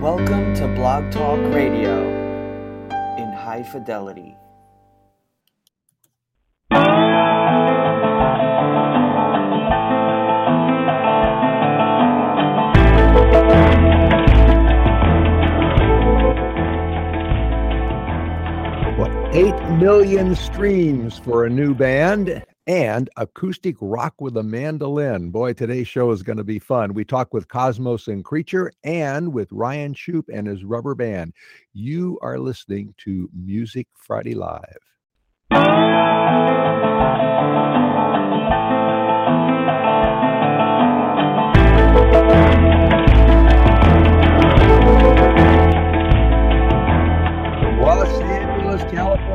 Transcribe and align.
Welcome 0.00 0.54
to 0.54 0.66
Blog 0.66 1.12
Talk 1.12 1.38
Radio 1.52 2.00
in 3.18 3.30
high 3.34 3.62
fidelity. 3.62 4.34
What, 18.96 19.10
8 19.34 19.78
million 19.78 20.34
streams 20.34 21.18
for 21.18 21.44
a 21.44 21.50
new 21.50 21.74
band 21.74 22.42
and 22.70 23.10
acoustic 23.16 23.74
rock 23.80 24.14
with 24.20 24.36
a 24.36 24.44
mandolin. 24.44 25.30
Boy, 25.30 25.52
today's 25.52 25.88
show 25.88 26.12
is 26.12 26.22
going 26.22 26.36
to 26.36 26.44
be 26.44 26.60
fun. 26.60 26.94
We 26.94 27.04
talk 27.04 27.34
with 27.34 27.48
Cosmos 27.48 28.06
and 28.06 28.24
Creature 28.24 28.70
and 28.84 29.32
with 29.32 29.50
Ryan 29.50 29.92
Shupe 29.92 30.28
and 30.32 30.46
his 30.46 30.62
rubber 30.62 30.94
band. 30.94 31.32
You 31.72 32.16
are 32.22 32.38
listening 32.38 32.94
to 32.98 33.28
Music 33.34 33.88
Friday 33.96 34.36
Live. 34.36 34.78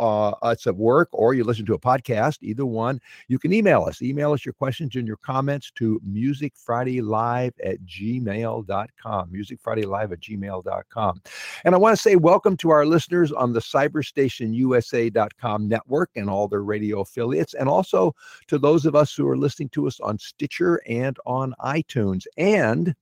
uh, 0.00 0.30
us 0.42 0.66
at 0.66 0.74
work 0.74 1.08
or 1.12 1.34
you 1.34 1.44
listen 1.44 1.66
to 1.66 1.74
a 1.74 1.78
podcast, 1.78 2.38
either 2.40 2.64
one, 2.64 2.98
you 3.28 3.38
can 3.38 3.52
email 3.52 3.82
us. 3.82 4.00
Email 4.00 4.32
us 4.32 4.44
your 4.44 4.54
questions 4.54 4.96
and 4.96 5.06
your 5.06 5.18
comments 5.18 5.70
to 5.76 6.00
musicfridaylive 6.08 7.52
at 7.62 7.76
gmail.com. 7.84 9.30
Musicfridaylive 9.30 10.12
at 10.12 10.20
gmail.com. 10.20 11.22
And 11.64 11.74
I 11.74 11.78
want 11.78 11.94
to 11.94 12.02
say 12.02 12.16
welcome 12.16 12.56
to 12.58 12.70
our 12.70 12.86
listeners 12.86 13.30
on 13.30 13.52
the 13.52 13.60
cyberstationusa.com 13.60 15.68
network 15.68 16.10
and 16.16 16.30
all 16.30 16.48
their 16.48 16.64
radio 16.64 17.00
affiliates, 17.00 17.52
and 17.52 17.68
also 17.68 18.14
to 18.48 18.58
those 18.58 18.86
of 18.86 18.96
us 18.96 19.14
who 19.14 19.28
are 19.28 19.36
listening 19.36 19.68
to 19.70 19.86
us 19.86 20.00
on 20.00 20.18
Stitcher 20.18 20.80
and 20.88 21.18
on 21.26 21.54
iTunes 21.60 22.24
and 22.38 22.94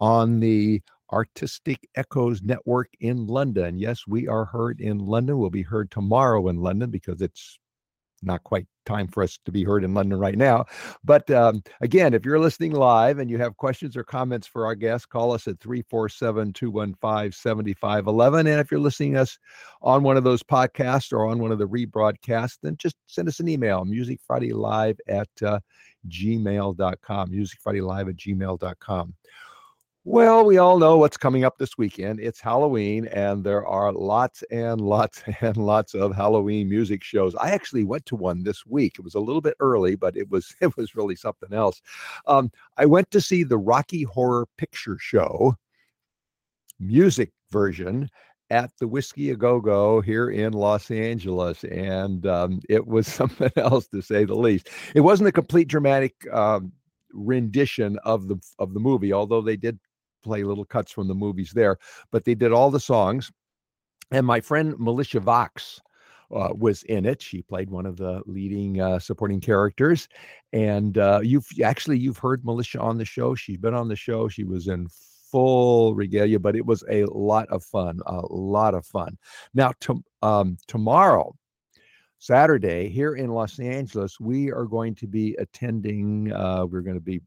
on 0.00 0.40
the 0.40 0.80
Artistic 1.12 1.88
Echoes 1.94 2.42
Network 2.42 2.88
in 3.00 3.26
London. 3.26 3.78
Yes, 3.78 4.06
we 4.06 4.28
are 4.28 4.44
heard 4.44 4.80
in 4.80 4.98
London. 4.98 5.38
We'll 5.38 5.50
be 5.50 5.62
heard 5.62 5.90
tomorrow 5.90 6.48
in 6.48 6.56
London 6.56 6.90
because 6.90 7.20
it's 7.20 7.58
not 8.22 8.42
quite 8.44 8.66
time 8.86 9.08
for 9.08 9.22
us 9.22 9.38
to 9.44 9.52
be 9.52 9.64
heard 9.64 9.84
in 9.84 9.94
London 9.94 10.18
right 10.18 10.36
now. 10.36 10.64
But 11.04 11.30
um, 11.30 11.62
again, 11.80 12.14
if 12.14 12.24
you're 12.24 12.38
listening 12.38 12.72
live 12.72 13.18
and 13.18 13.30
you 13.30 13.38
have 13.38 13.56
questions 13.56 13.96
or 13.96 14.04
comments 14.04 14.46
for 14.46 14.64
our 14.64 14.74
guests, 14.74 15.06
call 15.06 15.32
us 15.32 15.46
at 15.46 15.60
347 15.60 16.52
215 16.52 17.32
7511. 17.32 18.46
And 18.46 18.60
if 18.60 18.70
you're 18.70 18.80
listening 18.80 19.16
us 19.16 19.38
on 19.82 20.02
one 20.02 20.16
of 20.16 20.24
those 20.24 20.42
podcasts 20.42 21.12
or 21.12 21.26
on 21.26 21.38
one 21.38 21.52
of 21.52 21.58
the 21.58 21.68
rebroadcasts, 21.68 22.58
then 22.62 22.76
just 22.76 22.96
send 23.06 23.28
us 23.28 23.40
an 23.40 23.48
email, 23.48 23.84
musicfridaylive 23.84 24.98
at 25.08 25.28
uh, 25.44 25.60
gmail.com, 26.08 27.30
musicfridaylive 27.30 28.08
at 28.08 28.16
gmail.com. 28.16 29.14
Well, 30.04 30.44
we 30.44 30.58
all 30.58 30.80
know 30.80 30.96
what's 30.96 31.16
coming 31.16 31.44
up 31.44 31.58
this 31.58 31.78
weekend. 31.78 32.18
It's 32.18 32.40
Halloween, 32.40 33.06
and 33.06 33.44
there 33.44 33.64
are 33.64 33.92
lots 33.92 34.42
and 34.50 34.80
lots 34.80 35.22
and 35.40 35.56
lots 35.56 35.94
of 35.94 36.12
Halloween 36.12 36.68
music 36.68 37.04
shows. 37.04 37.36
I 37.36 37.50
actually 37.50 37.84
went 37.84 38.04
to 38.06 38.16
one 38.16 38.42
this 38.42 38.66
week. 38.66 38.96
It 38.98 39.04
was 39.04 39.14
a 39.14 39.20
little 39.20 39.40
bit 39.40 39.54
early, 39.60 39.94
but 39.94 40.16
it 40.16 40.28
was 40.28 40.56
it 40.60 40.76
was 40.76 40.96
really 40.96 41.14
something 41.14 41.52
else. 41.52 41.80
Um, 42.26 42.50
I 42.76 42.86
went 42.86 43.12
to 43.12 43.20
see 43.20 43.44
the 43.44 43.58
Rocky 43.58 44.02
Horror 44.02 44.46
Picture 44.58 44.98
Show 44.98 45.56
music 46.80 47.30
version 47.52 48.08
at 48.50 48.72
the 48.80 48.88
Whisky 48.88 49.30
a 49.30 49.36
Go 49.36 49.60
Go 49.60 50.00
here 50.00 50.30
in 50.30 50.52
Los 50.52 50.90
Angeles, 50.90 51.62
and 51.62 52.26
um, 52.26 52.60
it 52.68 52.84
was 52.84 53.06
something 53.12 53.52
else 53.56 53.86
to 53.88 54.02
say 54.02 54.24
the 54.24 54.34
least. 54.34 54.68
It 54.96 55.00
wasn't 55.02 55.28
a 55.28 55.32
complete 55.32 55.68
dramatic. 55.68 56.14
Um, 56.32 56.72
rendition 57.14 57.98
of 58.04 58.26
the 58.26 58.36
of 58.58 58.72
the 58.72 58.80
movie 58.80 59.12
although 59.12 59.42
they 59.42 59.54
did 59.54 59.78
play 60.22 60.44
little 60.44 60.64
cuts 60.64 60.92
from 60.92 61.08
the 61.08 61.14
movies 61.14 61.52
there, 61.52 61.78
but 62.10 62.24
they 62.24 62.34
did 62.34 62.52
all 62.52 62.70
the 62.70 62.80
songs. 62.80 63.30
And 64.10 64.26
my 64.26 64.40
friend 64.40 64.74
Militia 64.78 65.20
Vox 65.20 65.80
uh, 66.32 66.50
was 66.56 66.82
in 66.84 67.04
it. 67.04 67.20
She 67.22 67.42
played 67.42 67.70
one 67.70 67.86
of 67.86 67.96
the 67.96 68.22
leading 68.26 68.80
uh, 68.80 68.98
supporting 68.98 69.40
characters. 69.40 70.08
And 70.52 70.98
uh, 70.98 71.20
you've 71.22 71.46
actually 71.62 71.98
you've 71.98 72.18
heard 72.18 72.44
Militia 72.44 72.80
on 72.80 72.98
the 72.98 73.04
show. 73.04 73.34
She's 73.34 73.58
been 73.58 73.74
on 73.74 73.88
the 73.88 73.96
show. 73.96 74.28
She 74.28 74.44
was 74.44 74.68
in 74.68 74.88
full 75.30 75.94
regalia, 75.94 76.38
but 76.38 76.56
it 76.56 76.64
was 76.64 76.84
a 76.90 77.04
lot 77.06 77.48
of 77.48 77.64
fun. 77.64 78.00
A 78.06 78.20
lot 78.28 78.74
of 78.74 78.84
fun. 78.84 79.16
Now, 79.54 79.72
to, 79.80 80.02
um, 80.22 80.56
tomorrow. 80.66 81.34
Saturday 82.18 82.88
here 82.88 83.16
in 83.16 83.30
Los 83.30 83.58
Angeles, 83.58 84.20
we 84.20 84.52
are 84.52 84.64
going 84.64 84.94
to 84.94 85.08
be 85.08 85.34
attending, 85.40 86.32
uh, 86.32 86.64
we're 86.64 86.80
going 86.80 86.94
to 86.94 87.00
be 87.00 87.20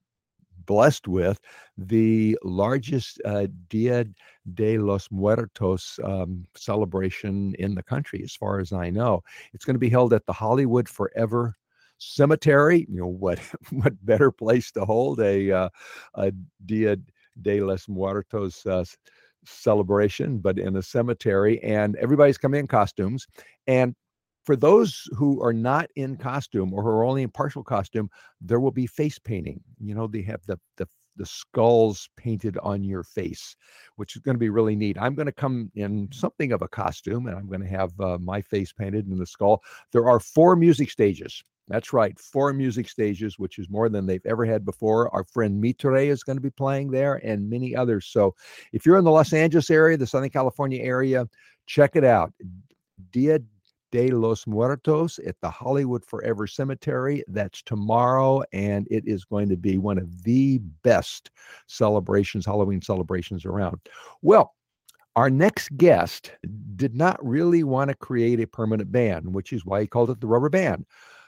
blessed 0.66 1.08
with 1.08 1.40
the 1.78 2.38
largest 2.44 3.22
uh, 3.26 3.48
Dia 3.70 4.06
de 4.54 4.78
los 4.78 5.10
Muertos 5.12 6.00
um, 6.04 6.46
celebration 6.56 7.56
in 7.60 7.76
the 7.76 7.84
country, 7.84 8.22
as 8.24 8.36
far 8.36 8.60
as 8.60 8.72
I 8.72 8.90
know. 8.90 9.24
It's 9.54 9.66
going 9.66 9.76
to 9.76 9.80
be 9.80 9.90
held 9.90 10.14
at 10.14 10.26
the 10.26 10.34
Hollywood 10.34 10.88
Forever 10.88 11.56
Cemetery. 11.98 12.86
You 12.90 13.02
know 13.02 13.08
what? 13.08 13.40
What 13.72 14.06
better 14.06 14.32
place 14.32 14.72
to 14.72 14.86
hold 14.86 15.20
a, 15.20 15.52
uh, 15.52 15.70
a 16.16 16.32
Dia 16.66 16.98
de 17.42 17.62
los 17.62 17.88
Muertos 17.88 18.66
uh, 18.66 18.86
celebration, 19.46 20.40
but 20.40 20.58
in 20.58 20.76
a 20.76 20.82
cemetery, 20.82 21.62
and 21.64 21.96
everybody's 21.98 22.38
coming 22.38 22.62
in 22.62 22.68
costumes. 22.68 23.28
And 23.68 23.96
for 24.46 24.56
those 24.56 25.10
who 25.16 25.42
are 25.42 25.54
not 25.54 25.90
in 25.96 26.16
costume 26.18 26.74
or 26.74 26.84
who 26.84 26.90
are 26.90 27.04
only 27.04 27.24
in 27.24 27.30
partial 27.30 27.64
costume, 27.64 28.10
there 28.40 28.60
will 28.60 28.72
be 28.72 28.88
face 28.88 29.20
painting. 29.20 29.62
You 29.80 29.96
know, 29.96 30.08
they 30.08 30.22
have 30.22 30.42
the 30.46 30.60
the 30.78 30.88
the 31.18 31.26
skulls 31.26 32.10
painted 32.18 32.58
on 32.62 32.84
your 32.84 33.04
face, 33.04 33.56
which 33.96 34.16
is 34.16 34.22
going 34.22 34.36
to 34.36 34.40
be 34.40 34.50
really 34.50 34.76
neat. 34.76 34.98
I'm 35.00 35.16
going 35.16 35.28
to 35.28 35.32
come 35.32 35.72
in 35.76 36.10
something 36.12 36.52
of 36.52 36.62
a 36.62 36.68
costume 36.68 37.28
and 37.28 37.38
I'm 37.38 37.48
going 37.48 37.62
to 37.62 37.68
have 37.68 37.98
uh, 38.02 38.18
my 38.18 38.42
face 38.42 38.74
painted 38.74 39.08
in 39.08 39.18
the 39.18 39.26
skull. 39.26 39.64
There 39.94 40.10
are 40.10 40.20
four 40.20 40.58
music 40.58 40.92
stages. 40.92 41.42
That's 41.68 41.94
right, 41.94 42.20
four 42.20 42.54
music 42.54 42.88
stages, 42.88 43.40
which 43.40 43.58
is 43.58 43.70
more 43.70 43.90
than 43.90 44.06
they've 44.06 44.26
ever 44.26 44.46
had 44.46 44.66
before. 44.66 45.12
Our 45.16 45.24
friend 45.24 45.60
Mitre 45.60 45.98
is 45.98 46.22
going 46.22 46.38
to 46.38 46.42
be 46.42 46.52
playing 46.52 46.92
there 46.92 47.16
and 47.24 47.50
many 47.50 47.76
others. 47.76 48.06
So 48.08 48.36
if 48.72 48.86
you're 48.86 48.98
in 48.98 49.06
the 49.06 49.12
Los 49.12 49.34
Angeles 49.34 49.72
area, 49.72 49.98
the 49.98 50.06
Southern 50.06 50.30
California 50.30 50.84
area, 50.84 51.28
check 51.66 51.96
it 51.96 52.04
out. 52.04 52.34
Dia 53.12 53.40
de 53.96 54.12
los 54.12 54.46
Muertos 54.46 55.20
at 55.26 55.40
the 55.40 55.50
Hollywood 55.50 56.04
Forever 56.04 56.48
Cemetery. 56.48 57.24
That's 57.30 57.62
tomorrow, 57.62 58.44
and 58.52 58.88
it 58.92 59.08
is 59.08 59.24
going 59.24 59.48
to 59.48 59.56
be 59.56 59.78
one 59.78 59.98
of 59.98 60.24
the 60.24 60.58
best 60.84 61.32
celebrations, 61.68 62.46
Halloween 62.46 62.82
celebrations 62.82 63.46
around. 63.46 63.80
Well, 64.22 64.54
our 65.16 65.30
next 65.30 65.78
guest 65.78 66.34
did 66.76 66.94
not 66.94 67.26
really 67.26 67.64
want 67.64 67.90
to 67.90 67.96
create 67.96 68.42
a 68.42 68.48
permanent 68.48 68.92
band, 68.92 69.34
which 69.34 69.54
is 69.54 69.66
why 69.66 69.80
he 69.80 69.88
called 69.88 70.10
it 70.10 70.20
the 70.20 70.28
Rubber 70.28 70.50
Band. 70.50 70.86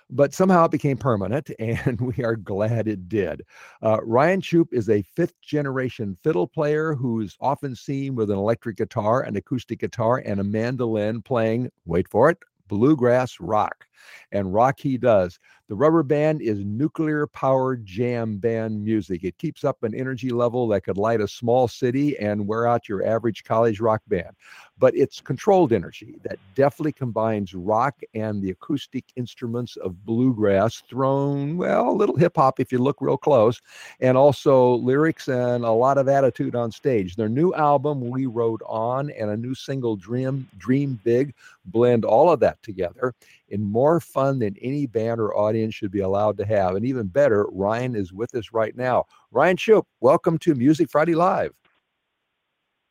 But 0.09 0.33
somehow 0.33 0.65
it 0.65 0.71
became 0.71 0.97
permanent, 0.97 1.49
and 1.59 2.01
we 2.01 2.21
are 2.21 2.35
glad 2.35 2.89
it 2.89 3.07
did. 3.07 3.43
Uh, 3.81 3.99
Ryan 4.03 4.41
Shupe 4.41 4.73
is 4.73 4.89
a 4.89 5.03
fifth 5.15 5.39
generation 5.41 6.17
fiddle 6.21 6.47
player 6.47 6.95
who's 6.95 7.37
often 7.39 7.75
seen 7.75 8.13
with 8.13 8.29
an 8.29 8.37
electric 8.37 8.75
guitar, 8.75 9.21
an 9.21 9.37
acoustic 9.37 9.79
guitar, 9.79 10.21
and 10.25 10.41
a 10.41 10.43
mandolin 10.43 11.21
playing, 11.21 11.71
wait 11.85 12.09
for 12.09 12.29
it, 12.29 12.37
bluegrass 12.67 13.39
rock. 13.39 13.86
And 14.31 14.53
rock 14.53 14.79
he 14.79 14.97
does. 14.97 15.39
The 15.69 15.75
rubber 15.75 16.03
band 16.03 16.41
is 16.41 16.59
nuclear 16.63 17.27
powered 17.27 17.85
jam 17.85 18.37
band 18.37 18.81
music. 18.81 19.25
It 19.25 19.37
keeps 19.37 19.65
up 19.65 19.83
an 19.83 19.93
energy 19.93 20.29
level 20.29 20.65
that 20.69 20.85
could 20.85 20.97
light 20.97 21.19
a 21.19 21.27
small 21.27 21.67
city 21.67 22.17
and 22.19 22.47
wear 22.47 22.65
out 22.65 22.87
your 22.87 23.05
average 23.05 23.43
college 23.43 23.81
rock 23.81 24.01
band. 24.07 24.33
But 24.77 24.95
it's 24.95 25.19
controlled 25.19 25.73
energy 25.73 26.15
that 26.23 26.39
deftly 26.55 26.93
combines 26.93 27.53
rock 27.53 27.99
and 28.13 28.41
the 28.41 28.51
acoustic 28.51 29.03
instruments 29.17 29.75
of 29.75 30.05
bluegrass, 30.05 30.83
thrown, 30.89 31.57
well, 31.57 31.89
a 31.89 31.91
little 31.91 32.15
hip 32.15 32.37
hop 32.37 32.61
if 32.61 32.71
you 32.71 32.77
look 32.77 33.01
real 33.01 33.17
close, 33.17 33.61
and 33.99 34.17
also 34.17 34.75
lyrics 34.75 35.27
and 35.27 35.65
a 35.65 35.71
lot 35.71 35.97
of 35.97 36.07
attitude 36.07 36.55
on 36.55 36.71
stage. 36.71 37.17
Their 37.17 37.27
new 37.27 37.53
album, 37.55 38.09
We 38.09 38.25
Rode 38.25 38.61
On, 38.65 39.09
and 39.09 39.31
a 39.31 39.37
new 39.37 39.55
single, 39.55 39.97
Dream, 39.97 40.47
Dream 40.57 40.97
Big, 41.03 41.33
blend 41.65 42.05
all 42.05 42.31
of 42.31 42.39
that 42.39 42.61
together 42.63 43.13
in 43.49 43.61
more 43.61 43.99
fun 43.99 44.39
than 44.39 44.55
any 44.61 44.85
band 44.85 45.19
or 45.19 45.35
audience 45.35 45.75
should 45.75 45.91
be 45.91 46.01
allowed 46.01 46.37
to 46.37 46.45
have. 46.45 46.75
And 46.75 46.85
even 46.85 47.07
better, 47.07 47.47
Ryan 47.51 47.95
is 47.95 48.13
with 48.13 48.33
us 48.35 48.51
right 48.51 48.75
now. 48.75 49.05
Ryan 49.31 49.57
Shupe, 49.57 49.85
welcome 50.01 50.37
to 50.39 50.55
Music 50.55 50.89
Friday 50.89 51.15
Live. 51.15 51.53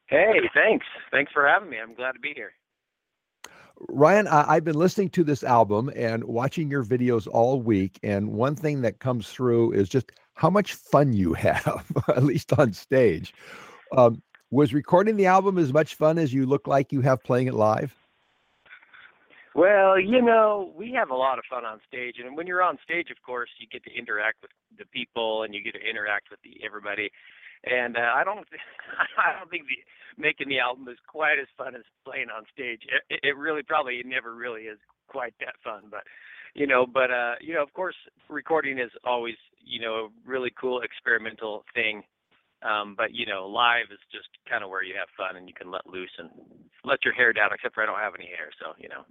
Hey, 0.09 0.41
thanks. 0.55 0.87
Thanks 1.11 1.33
for 1.33 1.47
having 1.47 1.69
me. 1.69 1.79
I'm 1.83 1.95
glad 1.95 2.13
to 2.13 2.21
be 2.21 2.33
here. 2.35 2.53
Ryan, 3.89 4.27
I, 4.29 4.55
have 4.55 4.65
been 4.65 4.79
listening 4.79 5.11
to 5.11 5.25
this 5.25 5.45
album 5.45 5.91
and 5.95 6.25
watching 6.25 6.71
your 6.71 6.85
videos 6.85 7.29
all 7.31 7.61
week. 7.61 7.99
And 8.03 8.33
one 8.33 8.57
thing 8.57 8.81
that 8.83 9.01
comes 9.01 9.29
through 9.29 9.73
is 9.73 9.89
just 9.89 10.13
how 10.35 10.49
much 10.49 10.75
fun 10.75 11.13
you 11.13 11.33
have, 11.35 11.85
at 12.09 12.25
least 12.25 12.53
on 12.55 12.73
stage. 12.73 13.35
Um, 13.97 14.23
was 14.51 14.73
recording 14.73 15.17
the 15.17 15.27
album 15.27 15.59
as 15.59 15.73
much 15.73 15.97
fun 15.97 16.19
as 16.19 16.33
you 16.33 16.47
look 16.47 16.67
like 16.67 16.93
you 16.93 17.01
have 17.01 17.23
playing 17.23 17.49
it 17.49 17.55
live? 17.55 17.95
Well, 19.57 19.99
you 19.99 20.21
know, 20.21 20.71
we 20.77 20.93
have 20.93 21.09
a 21.09 21.15
lot 21.17 21.39
of 21.39 21.47
fun 21.49 21.65
on 21.65 21.81
stage, 21.89 22.17
and 22.23 22.37
when 22.37 22.47
you're 22.47 22.63
on 22.63 22.77
stage, 22.85 23.09
of 23.11 23.17
course, 23.25 23.49
you 23.59 23.67
get 23.67 23.83
to 23.85 23.99
interact 23.99 24.43
with 24.43 24.51
the 24.77 24.85
people 24.93 25.45
and 25.45 25.55
you 25.55 25.65
get 25.65 25.73
to 25.73 25.81
interact 25.81 26.29
with 26.31 26.41
the, 26.45 26.61
everybody. 26.63 27.09
And 27.65 27.97
uh, 27.97 28.13
I 28.15 28.23
don't, 28.23 28.47
I 29.17 29.33
don't 29.33 29.49
think 29.49 29.65
the, 29.65 29.81
making 30.21 30.51
the 30.51 30.61
album 30.61 30.89
is 30.89 30.99
quite 31.09 31.39
as 31.41 31.49
fun 31.57 31.75
as 31.75 31.89
playing 32.05 32.29
on 32.29 32.45
stage. 32.53 32.83
It, 33.09 33.21
it 33.23 33.37
really 33.39 33.63
probably 33.63 34.03
never 34.05 34.35
really 34.35 34.69
is 34.69 34.79
quite 35.09 35.33
that 35.41 35.57
fun, 35.65 35.85
but 35.91 36.05
you 36.53 36.67
know, 36.67 36.85
but 36.87 37.11
uh, 37.11 37.37
you 37.41 37.55
know, 37.55 37.63
of 37.63 37.73
course, 37.73 37.97
recording 38.29 38.79
is 38.79 38.91
always 39.05 39.37
you 39.65 39.81
know 39.81 39.95
a 39.95 40.09
really 40.29 40.53
cool 40.61 40.83
experimental 40.83 41.65
thing. 41.75 42.03
Um, 42.67 42.95
but 42.97 43.15
you 43.15 43.27
know, 43.27 43.47
live 43.47 43.87
is 43.93 43.99
just 44.13 44.29
kind 44.49 44.65
of 44.65 44.71
where 44.71 44.83
you 44.83 44.95
have 44.99 45.09
fun 45.17 45.37
and 45.37 45.49
you 45.49 45.55
can 45.55 45.71
let 45.71 45.87
loose 45.87 46.11
and 46.19 46.31
let 46.85 47.05
your 47.05 47.15
hair 47.15 47.33
down. 47.33 47.51
Except 47.53 47.75
for 47.75 47.83
I 47.83 47.87
don't 47.87 47.99
have 47.99 48.15
any 48.15 48.27
hair, 48.27 48.51
so 48.59 48.75
you 48.79 48.89
know. 48.89 49.05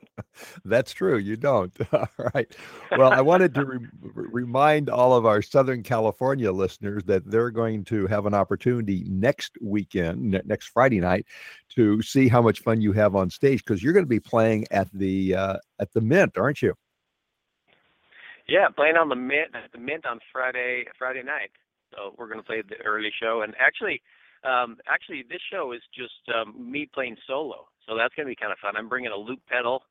That's 0.64 0.92
true. 0.92 1.18
You 1.18 1.36
don't. 1.36 1.76
All 1.92 2.08
right. 2.34 2.54
Well, 2.96 3.12
I 3.12 3.20
wanted 3.20 3.54
to 3.54 3.64
re- 3.64 3.88
remind 4.02 4.88
all 4.88 5.14
of 5.14 5.26
our 5.26 5.42
Southern 5.42 5.82
California 5.82 6.52
listeners 6.52 7.02
that 7.04 7.28
they're 7.28 7.50
going 7.50 7.84
to 7.86 8.06
have 8.06 8.26
an 8.26 8.34
opportunity 8.34 9.04
next 9.08 9.56
weekend, 9.60 10.40
next 10.44 10.68
Friday 10.68 11.00
night, 11.00 11.26
to 11.74 12.00
see 12.02 12.28
how 12.28 12.40
much 12.40 12.60
fun 12.60 12.80
you 12.80 12.92
have 12.92 13.16
on 13.16 13.30
stage 13.30 13.64
because 13.64 13.82
you're 13.82 13.92
going 13.92 14.04
to 14.04 14.08
be 14.08 14.20
playing 14.20 14.66
at 14.70 14.88
the 14.92 15.34
uh, 15.34 15.56
at 15.80 15.92
the 15.92 16.00
Mint, 16.00 16.38
aren't 16.38 16.62
you? 16.62 16.74
Yeah, 18.48 18.68
playing 18.74 18.96
on 18.96 19.10
the 19.10 19.16
Mint 19.16 19.52
at 19.54 19.70
the 19.72 19.78
Mint 19.78 20.06
on 20.06 20.20
Friday 20.32 20.84
Friday 20.98 21.22
night. 21.22 21.52
So 21.92 22.14
we're 22.16 22.28
to 22.40 22.46
play 22.46 22.62
the 22.62 22.80
early 22.84 23.12
show, 23.12 23.42
and 23.42 23.54
actually, 23.60 24.00
um, 24.44 24.76
actually, 24.88 25.24
this 25.28 25.40
show 25.52 25.72
is 25.72 25.80
just 25.94 26.20
um, 26.34 26.56
me 26.56 26.88
playing 26.92 27.16
solo. 27.26 27.68
So 27.86 27.96
that's 27.96 28.14
to 28.26 28.32
be 28.32 28.36
kind 28.36 28.52
of 28.52 28.58
fun. 28.58 28.76
I'm 28.76 28.88
bringing 28.88 29.12
a 29.12 29.16
loop 29.16 29.40
pedal, 29.48 29.82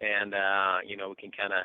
and 0.00 0.34
uh, 0.34 0.78
you 0.86 0.96
know 0.96 1.10
we 1.10 1.16
can 1.16 1.30
kind 1.30 1.52
of 1.52 1.62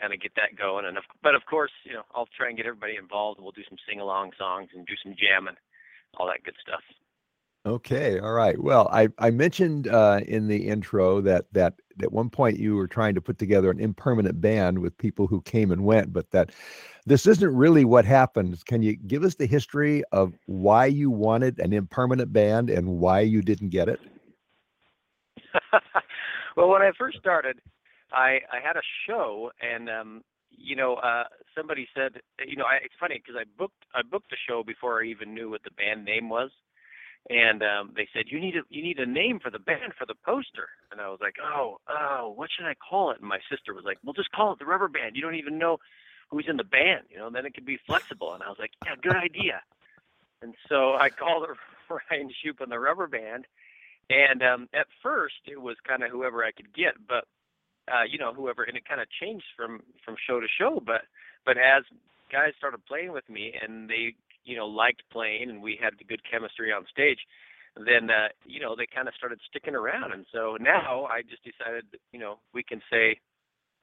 kind 0.00 0.14
of 0.14 0.20
get 0.20 0.34
that 0.36 0.54
going. 0.58 0.86
And 0.86 0.98
of, 0.98 1.04
but 1.22 1.34
of 1.34 1.42
course, 1.50 1.74
you 1.84 1.94
know 1.94 2.02
I'll 2.14 2.30
try 2.36 2.48
and 2.48 2.56
get 2.56 2.66
everybody 2.66 2.94
involved. 2.94 3.40
We'll 3.40 3.52
do 3.52 3.66
some 3.68 3.78
sing 3.88 4.00
along 4.00 4.32
songs 4.38 4.70
and 4.74 4.86
do 4.86 4.94
some 5.02 5.14
jamming, 5.18 5.58
all 6.16 6.26
that 6.26 6.44
good 6.44 6.56
stuff. 6.62 6.82
Okay, 7.66 8.18
all 8.18 8.32
right. 8.32 8.58
Well, 8.58 8.88
I 8.92 9.08
I 9.18 9.30
mentioned 9.30 9.88
uh, 9.88 10.20
in 10.26 10.46
the 10.48 10.68
intro 10.68 11.20
that 11.22 11.46
that 11.52 11.74
at 12.00 12.12
one 12.12 12.30
point 12.30 12.58
you 12.58 12.76
were 12.76 12.86
trying 12.86 13.14
to 13.16 13.20
put 13.20 13.38
together 13.38 13.70
an 13.70 13.80
impermanent 13.80 14.40
band 14.40 14.78
with 14.78 14.96
people 14.96 15.26
who 15.26 15.42
came 15.42 15.70
and 15.72 15.84
went, 15.84 16.12
but 16.12 16.30
that 16.30 16.50
this 17.04 17.26
isn't 17.26 17.54
really 17.54 17.84
what 17.84 18.04
happened. 18.04 18.64
Can 18.66 18.82
you 18.82 18.96
give 18.96 19.24
us 19.24 19.34
the 19.34 19.46
history 19.46 20.02
of 20.12 20.34
why 20.46 20.86
you 20.86 21.10
wanted 21.10 21.58
an 21.58 21.72
impermanent 21.72 22.32
band 22.32 22.70
and 22.70 22.86
why 23.00 23.20
you 23.20 23.42
didn't 23.42 23.70
get 23.70 23.88
it? 23.88 24.00
well, 26.56 26.68
when 26.68 26.82
I 26.82 26.92
first 26.96 27.18
started, 27.18 27.58
I 28.12 28.40
I 28.52 28.60
had 28.64 28.76
a 28.76 28.82
show, 29.06 29.50
and 29.60 29.90
um, 29.90 30.22
you 30.50 30.76
know, 30.76 30.94
uh, 30.94 31.24
somebody 31.56 31.88
said, 31.94 32.20
you 32.46 32.56
know, 32.56 32.64
I, 32.64 32.76
it's 32.84 32.94
funny 33.00 33.20
because 33.22 33.38
I 33.38 33.44
booked 33.58 33.84
I 33.94 34.02
booked 34.02 34.30
the 34.30 34.36
show 34.48 34.62
before 34.62 35.02
I 35.02 35.06
even 35.06 35.34
knew 35.34 35.50
what 35.50 35.62
the 35.64 35.70
band 35.72 36.04
name 36.04 36.28
was, 36.28 36.50
and 37.30 37.62
um, 37.62 37.92
they 37.94 38.08
said 38.12 38.24
you 38.28 38.40
need 38.40 38.56
a 38.56 38.62
you 38.70 38.82
need 38.82 38.98
a 38.98 39.06
name 39.06 39.38
for 39.40 39.50
the 39.50 39.58
band 39.58 39.92
for 39.98 40.06
the 40.06 40.14
poster, 40.24 40.68
and 40.90 41.00
I 41.00 41.08
was 41.08 41.18
like, 41.20 41.36
oh 41.42 41.78
oh, 41.88 42.32
what 42.34 42.50
should 42.50 42.66
I 42.66 42.74
call 42.74 43.10
it? 43.10 43.20
And 43.20 43.28
my 43.28 43.40
sister 43.50 43.74
was 43.74 43.84
like, 43.84 43.98
well, 44.04 44.14
just 44.14 44.32
call 44.32 44.52
it 44.52 44.58
the 44.58 44.66
Rubber 44.66 44.88
Band. 44.88 45.16
You 45.16 45.22
don't 45.22 45.34
even 45.34 45.58
know 45.58 45.78
who's 46.30 46.46
in 46.48 46.56
the 46.56 46.64
band, 46.64 47.04
you 47.10 47.18
know. 47.18 47.30
Then 47.30 47.46
it 47.46 47.54
could 47.54 47.66
be 47.66 47.78
flexible. 47.86 48.34
And 48.34 48.42
I 48.42 48.48
was 48.48 48.58
like, 48.58 48.72
yeah, 48.84 48.94
good 49.00 49.16
idea. 49.16 49.62
And 50.42 50.54
so 50.68 50.94
I 50.94 51.10
called 51.10 51.44
it 51.44 51.50
Ryan 52.10 52.30
Shupe 52.30 52.60
and 52.60 52.72
the 52.72 52.78
Rubber 52.78 53.06
Band. 53.06 53.46
And 54.10 54.42
um, 54.42 54.68
at 54.72 54.86
first, 55.02 55.34
it 55.46 55.60
was 55.60 55.76
kind 55.86 56.02
of 56.02 56.10
whoever 56.10 56.44
I 56.44 56.52
could 56.52 56.72
get, 56.74 56.94
but 57.06 57.24
uh, 57.92 58.04
you 58.08 58.18
know, 58.18 58.32
whoever, 58.32 58.62
and 58.64 58.76
it 58.76 58.88
kind 58.88 59.00
of 59.00 59.08
changed 59.20 59.46
from 59.56 59.80
from 60.04 60.16
show 60.26 60.40
to 60.40 60.46
show. 60.58 60.82
But 60.84 61.02
but 61.44 61.56
as 61.58 61.84
guys 62.30 62.52
started 62.58 62.84
playing 62.86 63.12
with 63.12 63.28
me 63.28 63.54
and 63.60 63.88
they 63.88 64.14
you 64.44 64.56
know 64.56 64.66
liked 64.66 65.02
playing 65.12 65.50
and 65.50 65.62
we 65.62 65.78
had 65.80 65.94
the 65.98 66.04
good 66.04 66.20
chemistry 66.28 66.72
on 66.72 66.84
stage 66.90 67.18
then 67.76 68.10
uh 68.10 68.28
you 68.44 68.60
know 68.60 68.74
they 68.76 68.86
kind 68.86 69.08
of 69.08 69.14
started 69.14 69.38
sticking 69.48 69.74
around 69.74 70.12
and 70.12 70.26
so 70.32 70.56
now 70.60 71.04
i 71.06 71.22
just 71.22 71.42
decided 71.44 71.84
you 72.12 72.18
know 72.18 72.38
we 72.54 72.62
can 72.62 72.80
say 72.90 73.18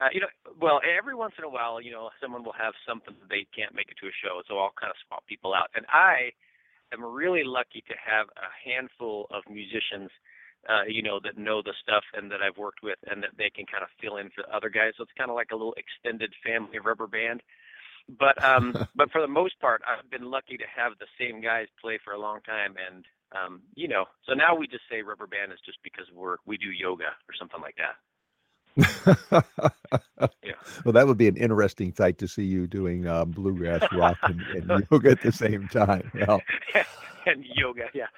uh, 0.00 0.08
you 0.12 0.20
know 0.20 0.28
well 0.60 0.80
every 0.84 1.14
once 1.14 1.34
in 1.38 1.44
a 1.44 1.48
while 1.48 1.80
you 1.80 1.90
know 1.90 2.10
someone 2.20 2.44
will 2.44 2.56
have 2.56 2.74
something 2.86 3.14
that 3.20 3.28
they 3.28 3.46
can't 3.56 3.74
make 3.74 3.88
it 3.88 3.96
to 4.00 4.08
a 4.08 4.18
show 4.22 4.42
so 4.48 4.58
i'll 4.58 4.76
kind 4.80 4.90
of 4.90 4.96
swap 5.06 5.24
people 5.26 5.54
out 5.54 5.70
and 5.74 5.86
i 5.88 6.28
am 6.92 7.02
really 7.02 7.42
lucky 7.44 7.82
to 7.88 7.94
have 7.96 8.26
a 8.36 8.50
handful 8.68 9.26
of 9.30 9.42
musicians 9.48 10.10
uh, 10.68 10.82
you 10.88 11.02
know, 11.02 11.20
that 11.22 11.38
know 11.38 11.62
the 11.62 11.74
stuff 11.82 12.02
and 12.14 12.30
that 12.30 12.42
I've 12.42 12.58
worked 12.58 12.82
with 12.82 12.98
and 13.06 13.22
that 13.22 13.38
they 13.38 13.50
can 13.50 13.66
kind 13.66 13.82
of 13.82 13.90
fill 14.00 14.16
in 14.16 14.30
for 14.34 14.42
other 14.52 14.68
guys. 14.68 14.92
So 14.96 15.04
it's 15.04 15.16
kind 15.16 15.30
of 15.30 15.36
like 15.36 15.50
a 15.52 15.56
little 15.56 15.76
extended 15.78 16.32
family 16.44 16.78
rubber 16.78 17.06
band. 17.06 17.42
But 18.18 18.42
um, 18.42 18.86
but 18.94 19.10
for 19.10 19.20
the 19.20 19.28
most 19.28 19.58
part, 19.60 19.82
I've 19.86 20.10
been 20.10 20.30
lucky 20.30 20.56
to 20.56 20.64
have 20.74 20.92
the 20.98 21.06
same 21.18 21.40
guys 21.40 21.66
play 21.80 21.98
for 22.02 22.12
a 22.12 22.18
long 22.18 22.40
time, 22.42 22.74
and 22.90 23.04
um, 23.32 23.62
you 23.74 23.88
know, 23.88 24.06
so 24.26 24.34
now 24.34 24.54
we 24.54 24.66
just 24.66 24.84
say 24.90 25.02
rubber 25.02 25.26
band 25.26 25.52
is 25.52 25.58
just 25.64 25.78
because 25.82 26.06
we're 26.14 26.36
we 26.46 26.56
do 26.56 26.70
yoga 26.70 27.04
or 27.04 27.34
something 27.38 27.60
like 27.60 27.76
that. 27.76 27.96
yeah. 30.44 30.52
Well, 30.84 30.92
that 30.92 31.06
would 31.06 31.16
be 31.16 31.28
an 31.28 31.36
interesting 31.36 31.94
sight 31.94 32.18
to 32.18 32.28
see 32.28 32.44
you 32.44 32.66
doing 32.66 33.06
uh, 33.06 33.24
bluegrass 33.24 33.90
rock 33.92 34.18
and, 34.24 34.42
and, 34.42 34.86
yoga 34.90 35.12
at 35.12 35.22
the 35.22 35.32
same 35.32 35.66
time. 35.68 36.10
Well, 36.14 36.42
and 37.26 37.42
yoga, 37.54 37.86
yeah. 37.94 38.08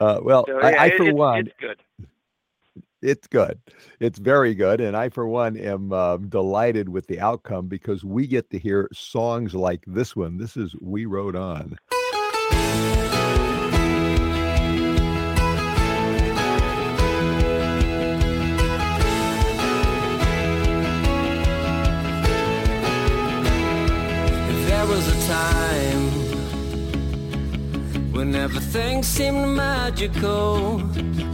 Uh, 0.00 0.20
well, 0.22 0.46
so, 0.46 0.58
yeah, 0.58 0.66
I, 0.66 0.84
I, 0.84 0.96
for 0.96 1.02
it, 1.04 1.14
one, 1.14 1.46
it's 1.46 1.52
good 1.60 1.82
it's 3.02 3.26
good. 3.26 3.60
It's 4.00 4.18
very 4.18 4.54
good. 4.54 4.80
And 4.80 4.96
I, 4.96 5.08
for 5.08 5.26
one, 5.26 5.56
am 5.56 5.92
um, 5.92 6.28
delighted 6.28 6.88
with 6.88 7.06
the 7.08 7.20
outcome 7.20 7.68
because 7.68 8.04
we 8.04 8.26
get 8.26 8.50
to 8.50 8.58
hear 8.58 8.88
songs 8.92 9.54
like 9.54 9.84
this 9.86 10.16
one. 10.16 10.38
This 10.38 10.56
is 10.56 10.74
We 10.80 11.06
Rode 11.06 11.36
On. 11.36 11.76
there 24.64 24.86
was 24.86 25.06
a 25.06 25.28
time 25.28 25.61
when 28.22 28.36
everything 28.36 29.02
seemed 29.02 29.48
magical 29.48 30.80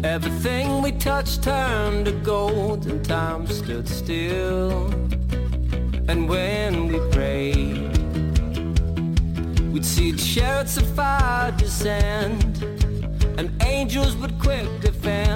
Everything 0.03 0.81
we 0.81 0.91
touched 0.93 1.43
turned 1.43 2.07
to 2.07 2.13
gold 2.13 2.87
and 2.87 3.05
time 3.05 3.47
stood 3.47 3.87
still. 3.87 4.87
And 6.09 6.27
when 6.27 6.89
we 6.89 6.99
prayed, 7.11 7.99
we'd 9.71 9.85
see 9.85 10.13
chariots 10.13 10.79
of 10.79 10.87
fire 10.97 11.53
descend, 11.53 12.43
and 13.39 13.47
angels 13.63 14.17
would 14.17 14.39
quick 14.39 14.69
defend 14.81 15.28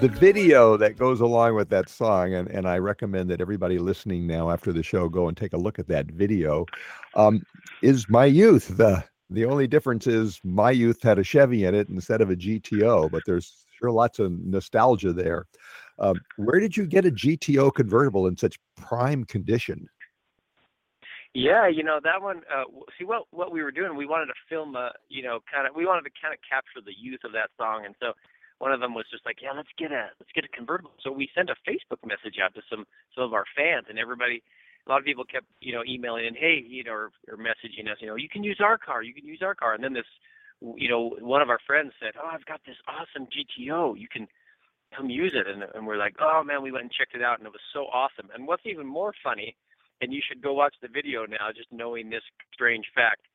the 0.00 0.08
video 0.08 0.78
that 0.78 0.96
goes 0.96 1.20
along 1.20 1.54
with 1.56 1.68
that 1.68 1.90
song, 1.90 2.32
and, 2.32 2.48
and 2.48 2.66
I 2.66 2.78
recommend 2.78 3.28
that 3.30 3.40
everybody 3.42 3.78
listening 3.78 4.26
now 4.26 4.50
after 4.50 4.72
the 4.72 4.82
show 4.82 5.10
go 5.10 5.28
and 5.28 5.36
take 5.36 5.52
a 5.52 5.58
look 5.58 5.78
at 5.78 5.88
that 5.88 6.06
video, 6.06 6.64
um, 7.16 7.42
is 7.82 8.08
My 8.08 8.24
Youth. 8.24 8.78
The, 8.78 9.04
the 9.28 9.44
only 9.44 9.66
difference 9.66 10.06
is 10.06 10.40
My 10.42 10.70
Youth 10.70 11.02
had 11.02 11.18
a 11.18 11.24
Chevy 11.24 11.66
in 11.66 11.74
it 11.74 11.90
instead 11.90 12.22
of 12.22 12.30
a 12.30 12.36
GTO, 12.36 13.10
but 13.10 13.22
there's 13.26 13.66
sure 13.78 13.90
lots 13.90 14.18
of 14.18 14.32
nostalgia 14.32 15.12
there. 15.12 15.46
Um, 15.98 16.18
where 16.38 16.60
did 16.60 16.78
you 16.78 16.86
get 16.86 17.04
a 17.04 17.10
GTO 17.10 17.74
convertible 17.74 18.26
in 18.26 18.38
such 18.38 18.58
prime 18.76 19.24
condition? 19.24 19.86
Yeah, 21.34 21.68
you 21.68 21.84
know 21.84 22.00
that 22.02 22.22
one. 22.22 22.40
Uh, 22.52 22.64
see 22.98 23.04
what 23.04 23.24
what 23.30 23.52
we 23.52 23.62
were 23.62 23.70
doing. 23.70 23.94
We 23.94 24.06
wanted 24.06 24.26
to 24.26 24.34
film 24.48 24.74
a, 24.74 24.90
you 25.08 25.22
know, 25.22 25.38
kind 25.52 25.68
of. 25.68 25.76
We 25.76 25.86
wanted 25.86 26.02
to 26.02 26.10
kind 26.20 26.34
of 26.34 26.40
capture 26.48 26.80
the 26.84 26.94
youth 26.98 27.20
of 27.22 27.30
that 27.32 27.50
song, 27.56 27.84
and 27.84 27.94
so 28.00 28.14
one 28.60 28.72
of 28.72 28.80
them 28.80 28.94
was 28.94 29.06
just 29.10 29.24
like, 29.24 29.40
yeah, 29.42 29.52
let's 29.56 29.72
get 29.76 29.90
a 29.90 30.12
let's 30.20 30.32
get 30.34 30.44
a 30.44 30.48
convertible. 30.48 30.92
So 31.02 31.10
we 31.10 31.28
sent 31.34 31.50
a 31.50 31.56
Facebook 31.68 32.04
message 32.06 32.36
out 32.42 32.54
to 32.54 32.62
some 32.70 32.86
some 33.14 33.24
of 33.24 33.32
our 33.32 33.44
fans, 33.56 33.86
and 33.88 33.98
everybody, 33.98 34.42
a 34.86 34.90
lot 34.90 35.00
of 35.00 35.04
people 35.04 35.24
kept 35.24 35.46
you 35.60 35.72
know 35.72 35.82
emailing 35.88 36.26
and 36.26 36.36
hey, 36.36 36.62
you 36.64 36.84
know, 36.84 36.92
or, 36.92 37.10
or 37.28 37.36
messaging 37.36 37.90
us, 37.90 37.98
you 38.00 38.06
know, 38.06 38.16
you 38.16 38.28
can 38.28 38.44
use 38.44 38.60
our 38.62 38.78
car, 38.78 39.02
you 39.02 39.14
can 39.14 39.26
use 39.26 39.40
our 39.42 39.54
car, 39.54 39.74
and 39.74 39.82
then 39.82 39.94
this, 39.94 40.06
you 40.76 40.88
know, 40.88 41.16
one 41.20 41.42
of 41.42 41.50
our 41.50 41.60
friends 41.66 41.92
said, 41.98 42.12
oh, 42.22 42.28
I've 42.30 42.44
got 42.44 42.60
this 42.66 42.76
awesome 42.86 43.26
GTO, 43.26 43.98
you 43.98 44.08
can 44.12 44.28
come 44.94 45.08
use 45.08 45.32
it, 45.34 45.48
and 45.48 45.64
and 45.74 45.86
we're 45.86 45.96
like, 45.98 46.16
oh 46.20 46.42
man, 46.44 46.62
we 46.62 46.70
went 46.70 46.84
and 46.84 46.92
checked 46.92 47.14
it 47.14 47.22
out, 47.22 47.38
and 47.38 47.46
it 47.46 47.52
was 47.52 47.64
so 47.72 47.86
awesome. 47.92 48.28
And 48.34 48.46
what's 48.46 48.66
even 48.66 48.86
more 48.86 49.12
funny 49.24 49.56
and 50.00 50.12
you 50.12 50.20
should 50.26 50.42
go 50.42 50.52
watch 50.52 50.74
the 50.80 50.88
video 50.88 51.26
now, 51.26 51.52
just 51.54 51.68
knowing 51.70 52.10
this 52.10 52.22
strange 52.52 52.86
fact. 52.94 53.26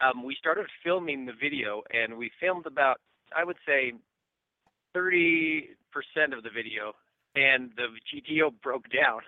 Um, 0.00 0.24
we 0.24 0.36
started 0.38 0.66
filming 0.84 1.26
the 1.26 1.32
video, 1.32 1.82
and 1.92 2.16
we 2.16 2.30
filmed 2.40 2.66
about, 2.66 3.00
I 3.34 3.44
would 3.44 3.56
say, 3.66 3.92
30% 4.96 5.66
of 6.36 6.42
the 6.42 6.50
video, 6.50 6.94
and 7.34 7.70
the 7.76 7.88
GTO 8.08 8.52
broke 8.62 8.86
down. 8.90 9.20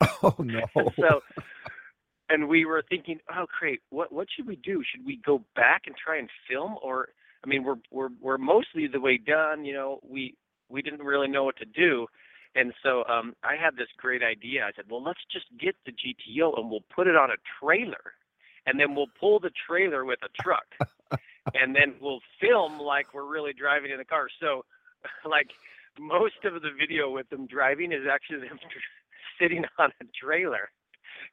oh 0.22 0.34
no! 0.38 0.62
so, 0.96 1.20
and 2.30 2.48
we 2.48 2.64
were 2.64 2.82
thinking, 2.88 3.18
oh 3.36 3.44
great, 3.58 3.80
what 3.90 4.12
what 4.12 4.28
should 4.34 4.46
we 4.46 4.56
do? 4.56 4.82
Should 4.90 5.04
we 5.04 5.20
go 5.24 5.44
back 5.54 5.82
and 5.86 5.94
try 5.94 6.18
and 6.18 6.30
film, 6.48 6.76
or 6.82 7.10
I 7.44 7.48
mean, 7.48 7.64
we're 7.64 7.76
we're 7.90 8.08
we're 8.20 8.38
mostly 8.38 8.86
the 8.86 9.00
way 9.00 9.18
done. 9.18 9.64
You 9.64 9.74
know, 9.74 10.00
we 10.08 10.36
we 10.70 10.80
didn't 10.80 11.02
really 11.02 11.28
know 11.28 11.44
what 11.44 11.56
to 11.58 11.66
do. 11.66 12.06
And 12.54 12.72
so 12.82 13.04
um, 13.08 13.34
I 13.42 13.56
had 13.56 13.76
this 13.76 13.88
great 13.96 14.22
idea. 14.22 14.64
I 14.64 14.72
said, 14.76 14.84
well, 14.90 15.02
let's 15.02 15.20
just 15.32 15.46
get 15.58 15.74
the 15.86 15.92
GTO 15.92 16.58
and 16.58 16.70
we'll 16.70 16.84
put 16.94 17.06
it 17.06 17.16
on 17.16 17.30
a 17.30 17.36
trailer, 17.60 18.12
and 18.66 18.78
then 18.78 18.94
we'll 18.94 19.10
pull 19.18 19.40
the 19.40 19.50
trailer 19.66 20.04
with 20.04 20.18
a 20.22 20.42
truck, 20.42 20.66
and 21.54 21.74
then 21.74 21.94
we'll 22.00 22.20
film 22.40 22.78
like 22.78 23.14
we're 23.14 23.30
really 23.30 23.52
driving 23.52 23.90
in 23.90 23.98
the 23.98 24.04
car. 24.04 24.28
So, 24.40 24.64
like 25.28 25.48
most 25.98 26.44
of 26.44 26.54
the 26.62 26.70
video 26.78 27.10
with 27.10 27.28
them 27.30 27.46
driving 27.46 27.92
is 27.92 28.06
actually 28.10 28.48
them 28.48 28.58
sitting 29.40 29.64
on 29.78 29.90
a 30.00 30.04
trailer, 30.20 30.70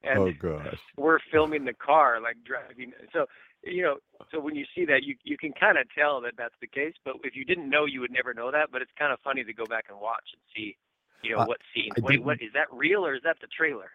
and 0.04 0.20
oh 0.20 0.34
gosh, 0.40 0.78
we're 0.98 1.20
filming 1.32 1.66
the 1.66 1.74
car 1.74 2.20
like 2.22 2.38
driving. 2.46 2.94
So 3.14 3.26
you 3.64 3.84
know, 3.84 3.98
so 4.32 4.40
when 4.40 4.56
you 4.56 4.66
see 4.76 4.86
that, 4.86 5.04
you 5.04 5.16
you 5.24 5.38
can 5.38 5.54
kind 5.54 5.78
of 5.78 5.86
tell 5.98 6.22
that 6.22 6.34
that's 6.38 6.56
the 6.62 6.68
case. 6.68 6.94
But 7.04 7.16
if 7.24 7.36
you 7.36 7.46
didn't 7.46 7.70
know, 7.70 7.86
you 7.86 8.02
would 8.02 8.12
never 8.12 8.34
know 8.34 8.52
that. 8.52 8.72
But 8.72 8.82
it's 8.82 8.92
kind 8.98 9.14
of 9.14 9.20
funny 9.24 9.44
to 9.44 9.54
go 9.54 9.66
back 9.66 9.86
and 9.90 10.00
watch 10.00 10.26
and 10.34 10.42
see 10.56 10.78
you 11.22 11.36
know, 11.36 11.42
uh, 11.42 11.46
what 11.46 11.60
scene? 11.74 11.92
Wait, 12.00 12.24
what 12.24 12.42
is 12.42 12.54
that 12.54 12.68
real 12.72 13.06
or 13.06 13.14
is 13.14 13.22
that 13.24 13.38
the 13.42 13.48
trailer? 13.48 13.92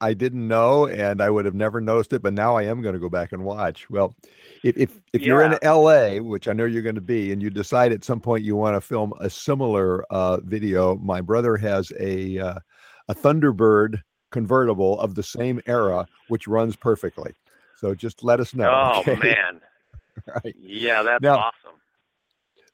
I 0.00 0.14
didn't 0.14 0.48
know, 0.48 0.86
and 0.86 1.20
I 1.20 1.28
would 1.28 1.44
have 1.44 1.54
never 1.54 1.80
noticed 1.80 2.12
it, 2.14 2.22
but 2.22 2.32
now 2.32 2.56
I 2.56 2.62
am 2.62 2.80
going 2.80 2.94
to 2.94 2.98
go 2.98 3.10
back 3.10 3.32
and 3.32 3.44
watch. 3.44 3.88
Well, 3.90 4.14
if 4.62 4.76
if, 4.78 5.00
if 5.12 5.20
yeah. 5.20 5.26
you're 5.26 5.42
in 5.42 5.58
LA, 5.62 6.22
which 6.22 6.48
I 6.48 6.52
know 6.52 6.64
you're 6.64 6.82
going 6.82 6.94
to 6.94 7.00
be, 7.00 7.32
and 7.32 7.42
you 7.42 7.50
decide 7.50 7.92
at 7.92 8.04
some 8.04 8.20
point 8.20 8.44
you 8.44 8.56
want 8.56 8.76
to 8.76 8.80
film 8.80 9.12
a 9.20 9.28
similar 9.28 10.04
uh, 10.04 10.38
video, 10.42 10.96
my 10.96 11.20
brother 11.20 11.56
has 11.56 11.92
a 12.00 12.38
uh, 12.38 12.58
a 13.08 13.14
Thunderbird 13.14 14.00
convertible 14.30 14.98
of 15.00 15.14
the 15.14 15.22
same 15.22 15.60
era, 15.66 16.06
which 16.28 16.48
runs 16.48 16.76
perfectly. 16.76 17.32
So 17.76 17.94
just 17.94 18.24
let 18.24 18.40
us 18.40 18.54
know. 18.54 18.70
Oh 18.72 19.00
okay? 19.00 19.16
man. 19.16 19.60
right. 20.26 20.54
Yeah, 20.58 21.02
that's 21.02 21.22
now, 21.22 21.36
awesome. 21.36 21.78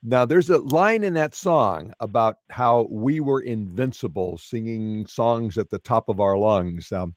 Now, 0.02 0.24
there's 0.24 0.48
a 0.48 0.58
line 0.58 1.04
in 1.04 1.14
that 1.14 1.34
song 1.34 1.92
about 2.00 2.36
how 2.48 2.86
we 2.90 3.20
were 3.20 3.40
invincible, 3.40 4.38
singing 4.38 5.06
songs 5.06 5.58
at 5.58 5.68
the 5.68 5.78
top 5.78 6.08
of 6.08 6.20
our 6.20 6.38
lungs. 6.38 6.90
Um, 6.90 7.14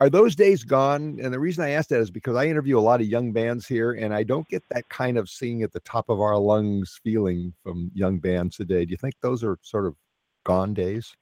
are 0.00 0.08
those 0.08 0.36
days 0.36 0.62
gone? 0.62 1.18
And 1.20 1.34
the 1.34 1.40
reason 1.40 1.64
I 1.64 1.70
ask 1.70 1.88
that 1.88 2.00
is 2.00 2.10
because 2.10 2.36
I 2.36 2.46
interview 2.46 2.78
a 2.78 2.80
lot 2.80 3.00
of 3.00 3.08
young 3.08 3.32
bands 3.32 3.66
here, 3.66 3.92
and 3.92 4.14
I 4.14 4.22
don't 4.22 4.48
get 4.48 4.62
that 4.70 4.88
kind 4.88 5.18
of 5.18 5.28
singing 5.28 5.62
at 5.62 5.72
the 5.72 5.80
top 5.80 6.08
of 6.08 6.20
our 6.20 6.38
lungs 6.38 7.00
feeling 7.02 7.52
from 7.62 7.90
young 7.94 8.18
bands 8.18 8.56
today. 8.56 8.84
Do 8.84 8.92
you 8.92 8.96
think 8.96 9.14
those 9.20 9.42
are 9.42 9.58
sort 9.62 9.86
of 9.86 9.96
gone 10.44 10.72
days? 10.72 11.14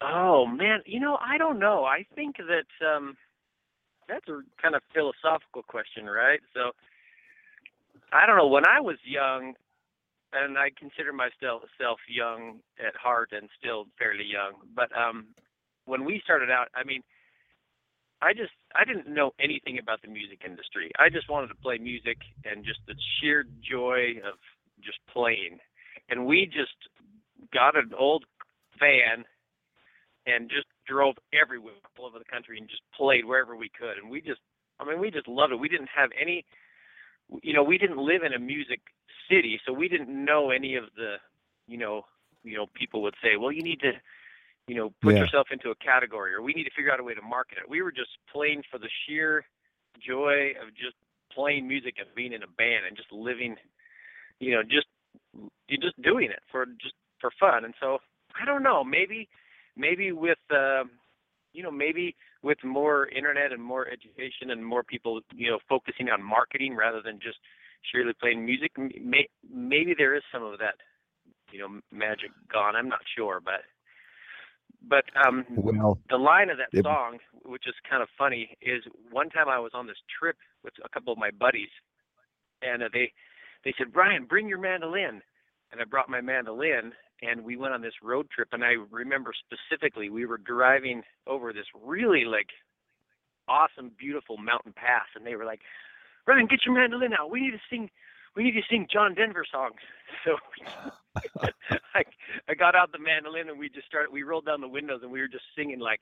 Oh 0.00 0.46
man, 0.46 0.80
you 0.86 0.98
know, 0.98 1.18
I 1.20 1.36
don't 1.36 1.58
know. 1.58 1.84
I 1.84 2.06
think 2.14 2.36
that 2.38 2.86
um, 2.86 3.14
that's 4.08 4.26
a 4.28 4.40
kind 4.60 4.74
of 4.74 4.82
philosophical 4.94 5.62
question, 5.62 6.06
right? 6.06 6.40
So 6.54 6.72
I 8.12 8.26
don't 8.26 8.38
know. 8.38 8.48
When 8.48 8.66
I 8.66 8.80
was 8.80 8.96
young, 9.04 9.54
and 10.32 10.58
I 10.58 10.70
consider 10.78 11.12
myself 11.12 11.62
self 11.80 11.98
young 12.08 12.60
at 12.78 12.94
heart 12.96 13.30
and 13.32 13.48
still 13.58 13.86
fairly 13.98 14.24
young. 14.24 14.54
But 14.74 14.88
um, 14.96 15.26
when 15.86 16.04
we 16.04 16.20
started 16.24 16.50
out, 16.50 16.68
I 16.74 16.84
mean, 16.84 17.02
I 18.22 18.32
just 18.32 18.52
I 18.74 18.84
didn't 18.84 19.12
know 19.12 19.32
anything 19.40 19.78
about 19.78 20.02
the 20.02 20.08
music 20.08 20.42
industry. 20.44 20.90
I 20.98 21.08
just 21.08 21.28
wanted 21.28 21.48
to 21.48 21.54
play 21.56 21.78
music 21.78 22.18
and 22.44 22.64
just 22.64 22.80
the 22.86 22.94
sheer 23.18 23.44
joy 23.62 24.20
of 24.26 24.38
just 24.84 24.98
playing. 25.12 25.58
And 26.08 26.26
we 26.26 26.46
just 26.46 26.76
got 27.52 27.76
an 27.76 27.92
old 27.98 28.24
van 28.78 29.24
and 30.26 30.50
just 30.50 30.66
drove 30.86 31.16
everywhere 31.32 31.74
all 31.98 32.06
over 32.06 32.18
the 32.18 32.30
country 32.30 32.58
and 32.58 32.68
just 32.68 32.82
played 32.96 33.24
wherever 33.24 33.56
we 33.56 33.70
could. 33.70 33.96
And 34.00 34.10
we 34.10 34.20
just 34.20 34.40
I 34.78 34.84
mean 34.84 35.00
we 35.00 35.10
just 35.10 35.28
loved 35.28 35.52
it. 35.52 35.56
We 35.56 35.68
didn't 35.68 35.90
have 35.94 36.10
any 36.20 36.44
you 37.42 37.52
know, 37.52 37.62
we 37.62 37.78
didn't 37.78 37.98
live 37.98 38.22
in 38.22 38.34
a 38.34 38.38
music 38.38 38.80
city, 39.30 39.60
so 39.66 39.72
we 39.72 39.88
didn't 39.88 40.08
know 40.08 40.50
any 40.50 40.74
of 40.76 40.84
the, 40.96 41.16
you 41.66 41.78
know, 41.78 42.02
you 42.42 42.56
know, 42.56 42.66
people 42.74 43.02
would 43.02 43.14
say, 43.22 43.36
well, 43.38 43.52
you 43.52 43.62
need 43.62 43.80
to, 43.80 43.92
you 44.66 44.74
know, 44.74 44.92
put 45.02 45.14
yeah. 45.14 45.20
yourself 45.20 45.48
into 45.50 45.70
a 45.70 45.74
category, 45.74 46.34
or 46.34 46.42
we 46.42 46.52
need 46.52 46.64
to 46.64 46.70
figure 46.76 46.92
out 46.92 47.00
a 47.00 47.04
way 47.04 47.14
to 47.14 47.22
market 47.22 47.58
it. 47.58 47.68
We 47.68 47.82
were 47.82 47.92
just 47.92 48.10
playing 48.32 48.62
for 48.70 48.78
the 48.78 48.88
sheer 49.06 49.44
joy 50.04 50.52
of 50.62 50.74
just 50.74 50.96
playing 51.32 51.68
music 51.68 51.94
and 51.98 52.08
being 52.14 52.32
in 52.32 52.42
a 52.42 52.46
band 52.46 52.86
and 52.86 52.96
just 52.96 53.12
living, 53.12 53.56
you 54.38 54.52
know, 54.52 54.62
just 54.62 54.86
you're 55.68 55.80
just 55.80 56.00
doing 56.02 56.30
it 56.30 56.40
for 56.50 56.66
just 56.66 56.94
for 57.20 57.30
fun. 57.38 57.64
And 57.64 57.74
so 57.80 57.98
I 58.40 58.44
don't 58.44 58.62
know, 58.62 58.82
maybe 58.82 59.28
maybe 59.76 60.12
with 60.12 60.38
uh, 60.50 60.84
you 61.52 61.62
know 61.62 61.70
maybe 61.70 62.16
with 62.42 62.58
more 62.64 63.08
internet 63.08 63.52
and 63.52 63.62
more 63.62 63.86
education 63.88 64.50
and 64.50 64.64
more 64.64 64.82
people 64.82 65.20
you 65.34 65.50
know 65.50 65.58
focusing 65.68 66.08
on 66.08 66.22
marketing 66.22 66.74
rather 66.74 67.00
than 67.02 67.18
just 67.20 67.38
Surely 67.82 68.12
playing 68.20 68.44
music. 68.44 68.72
May, 68.76 69.28
maybe 69.52 69.94
there 69.96 70.14
is 70.14 70.22
some 70.32 70.42
of 70.44 70.58
that, 70.58 70.74
you 71.50 71.58
know, 71.58 71.80
magic 71.90 72.30
gone. 72.52 72.76
I'm 72.76 72.88
not 72.88 73.00
sure, 73.16 73.40
but 73.42 73.62
but 74.88 75.04
um, 75.26 75.44
well, 75.50 75.98
the 76.08 76.16
line 76.16 76.50
of 76.50 76.58
that 76.58 76.76
it, 76.76 76.84
song, 76.84 77.18
which 77.44 77.66
is 77.66 77.74
kind 77.88 78.02
of 78.02 78.08
funny, 78.16 78.56
is 78.62 78.82
one 79.10 79.28
time 79.28 79.48
I 79.48 79.58
was 79.58 79.72
on 79.74 79.86
this 79.86 79.96
trip 80.18 80.36
with 80.64 80.74
a 80.84 80.88
couple 80.88 81.12
of 81.12 81.18
my 81.18 81.30
buddies, 81.30 81.68
and 82.62 82.82
uh, 82.82 82.88
they 82.92 83.12
they 83.64 83.74
said, 83.76 83.92
Brian, 83.92 84.24
bring 84.24 84.48
your 84.48 84.58
mandolin, 84.58 85.22
and 85.72 85.80
I 85.80 85.84
brought 85.84 86.08
my 86.08 86.20
mandolin, 86.20 86.92
and 87.22 87.44
we 87.44 87.56
went 87.56 87.74
on 87.74 87.82
this 87.82 87.94
road 88.02 88.28
trip. 88.30 88.48
And 88.52 88.64
I 88.64 88.74
remember 88.90 89.32
specifically, 89.32 90.08
we 90.08 90.26
were 90.26 90.38
driving 90.38 91.02
over 91.26 91.52
this 91.52 91.66
really 91.82 92.24
like 92.24 92.48
awesome, 93.48 93.90
beautiful 93.98 94.36
mountain 94.36 94.72
pass, 94.74 95.06
and 95.14 95.26
they 95.26 95.34
were 95.34 95.44
like, 95.44 95.60
Ryan, 96.30 96.46
get 96.46 96.64
your 96.64 96.74
mandolin 96.74 97.12
out. 97.12 97.30
We 97.30 97.40
need 97.40 97.50
to 97.50 97.60
sing. 97.68 97.90
We 98.36 98.44
need 98.44 98.52
to 98.52 98.62
sing 98.70 98.86
John 98.90 99.14
Denver 99.14 99.44
songs. 99.50 99.80
So 100.26 100.36
I, 101.94 102.02
I 102.46 102.54
got 102.54 102.74
out 102.74 102.92
the 102.92 102.98
mandolin 102.98 103.48
and 103.48 103.58
we 103.58 103.70
just 103.70 103.86
started. 103.86 104.12
We 104.12 104.22
rolled 104.22 104.44
down 104.44 104.60
the 104.60 104.68
windows 104.68 105.00
and 105.02 105.10
we 105.10 105.20
were 105.20 105.28
just 105.28 105.44
singing 105.56 105.78
like 105.78 106.00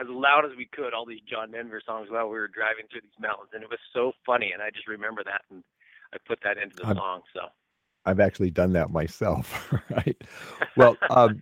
as 0.00 0.06
loud 0.08 0.44
as 0.44 0.56
we 0.56 0.66
could 0.70 0.94
all 0.94 1.04
these 1.04 1.24
John 1.28 1.50
Denver 1.50 1.82
songs 1.84 2.08
while 2.10 2.28
we 2.28 2.38
were 2.38 2.46
driving 2.46 2.86
through 2.86 3.00
these 3.02 3.18
mountains, 3.18 3.50
and 3.52 3.64
it 3.64 3.68
was 3.68 3.80
so 3.92 4.12
funny. 4.24 4.52
And 4.52 4.62
I 4.62 4.70
just 4.70 4.86
remember 4.86 5.24
that, 5.24 5.42
and 5.50 5.64
I 6.14 6.18
put 6.26 6.38
that 6.44 6.58
into 6.58 6.76
the 6.76 6.86
I'm, 6.86 6.96
song. 6.96 7.22
So 7.34 7.40
I've 8.06 8.20
actually 8.20 8.50
done 8.50 8.72
that 8.72 8.90
myself, 8.90 9.72
right? 9.90 10.16
Well, 10.76 10.96
um, 11.10 11.40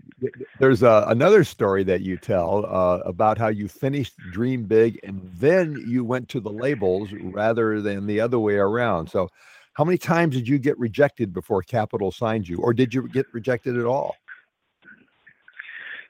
there's 0.59 0.83
a, 0.83 1.05
another 1.09 1.45
story 1.45 1.85
that 1.85 2.01
you 2.01 2.17
tell 2.17 2.67
uh, 2.67 2.99
about 3.05 3.39
how 3.39 3.49
you 3.49 3.69
finished 3.69 4.15
Dream 4.33 4.65
Big 4.65 4.99
and 5.05 5.21
then 5.35 5.83
you 5.87 6.05
went 6.05 6.29
to 6.31 6.41
the 6.41 6.51
labels 6.51 7.11
rather 7.13 7.81
than 7.81 8.07
the 8.07 8.21
other 8.21 8.39
way 8.39 8.57
around. 8.57 9.09
So, 9.09 9.29
how 9.75 9.85
many 9.85 9.97
times 9.97 10.35
did 10.35 10.49
you 10.49 10.59
get 10.59 10.77
rejected 10.77 11.33
before 11.33 11.63
Capitol 11.63 12.11
signed 12.11 12.49
you, 12.49 12.59
or 12.59 12.75
did 12.75 12.93
you 12.93 13.07
get 13.09 13.27
rejected 13.33 13.79
at 13.79 13.85
all? 13.85 14.17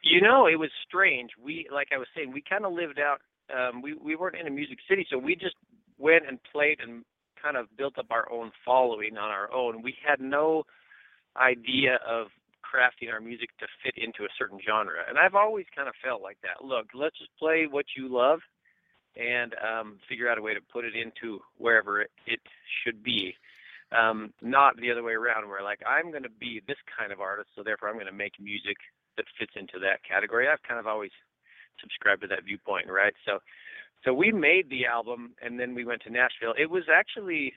You 0.02 0.22
know, 0.22 0.46
it 0.46 0.58
was 0.58 0.70
strange. 0.86 1.32
We, 1.38 1.68
like 1.70 1.88
I 1.92 1.98
was 1.98 2.06
saying, 2.16 2.32
we 2.32 2.42
kind 2.48 2.64
of 2.64 2.72
lived 2.72 2.98
out. 2.98 3.20
Um, 3.54 3.82
we 3.82 3.92
we 3.92 4.16
weren't 4.16 4.36
in 4.36 4.46
a 4.46 4.50
music 4.50 4.78
city, 4.88 5.06
so 5.10 5.18
we 5.18 5.34
just 5.34 5.54
went 5.98 6.26
and 6.26 6.38
played 6.50 6.78
and 6.80 7.04
kind 7.40 7.56
of 7.56 7.66
built 7.76 7.98
up 7.98 8.06
our 8.10 8.30
own 8.30 8.50
following 8.64 9.16
on 9.16 9.30
our 9.30 9.52
own. 9.52 9.82
We 9.82 9.94
had 10.06 10.20
no 10.20 10.64
idea 11.36 11.98
of 12.06 12.28
crafting 12.62 13.12
our 13.12 13.20
music 13.20 13.50
to 13.58 13.66
fit 13.82 13.94
into 13.96 14.24
a 14.24 14.34
certain 14.38 14.58
genre. 14.66 15.00
And 15.08 15.18
I've 15.18 15.34
always 15.34 15.66
kind 15.74 15.88
of 15.88 15.94
felt 16.04 16.22
like 16.22 16.38
that. 16.42 16.64
Look, 16.64 16.88
let's 16.94 17.18
just 17.18 17.30
play 17.38 17.66
what 17.70 17.86
you 17.96 18.08
love 18.08 18.40
and 19.16 19.54
um, 19.58 19.98
figure 20.08 20.28
out 20.28 20.38
a 20.38 20.42
way 20.42 20.54
to 20.54 20.60
put 20.72 20.84
it 20.84 20.94
into 20.94 21.40
wherever 21.56 22.00
it, 22.02 22.10
it 22.26 22.40
should 22.84 23.02
be. 23.02 23.34
Um, 23.90 24.34
not 24.42 24.76
the 24.76 24.92
other 24.92 25.02
way 25.02 25.14
around, 25.14 25.48
where 25.48 25.62
like 25.62 25.80
I'm 25.88 26.10
going 26.10 26.22
to 26.24 26.38
be 26.38 26.60
this 26.68 26.76
kind 26.92 27.10
of 27.10 27.20
artist, 27.20 27.48
so 27.56 27.62
therefore 27.62 27.88
I'm 27.88 27.96
going 27.96 28.06
to 28.06 28.12
make 28.12 28.34
music 28.38 28.76
that 29.16 29.24
fits 29.38 29.52
into 29.56 29.78
that 29.80 30.04
category. 30.04 30.46
I've 30.46 30.62
kind 30.62 30.78
of 30.78 30.86
always 30.86 31.10
subscribed 31.80 32.20
to 32.22 32.28
that 32.28 32.44
viewpoint, 32.44 32.86
right? 32.88 33.14
So, 33.24 33.38
so 34.04 34.12
we 34.14 34.32
made 34.32 34.70
the 34.70 34.86
album, 34.86 35.34
and 35.42 35.58
then 35.58 35.74
we 35.74 35.84
went 35.84 36.02
to 36.02 36.10
Nashville. 36.10 36.54
It 36.58 36.70
was 36.70 36.84
actually 36.92 37.52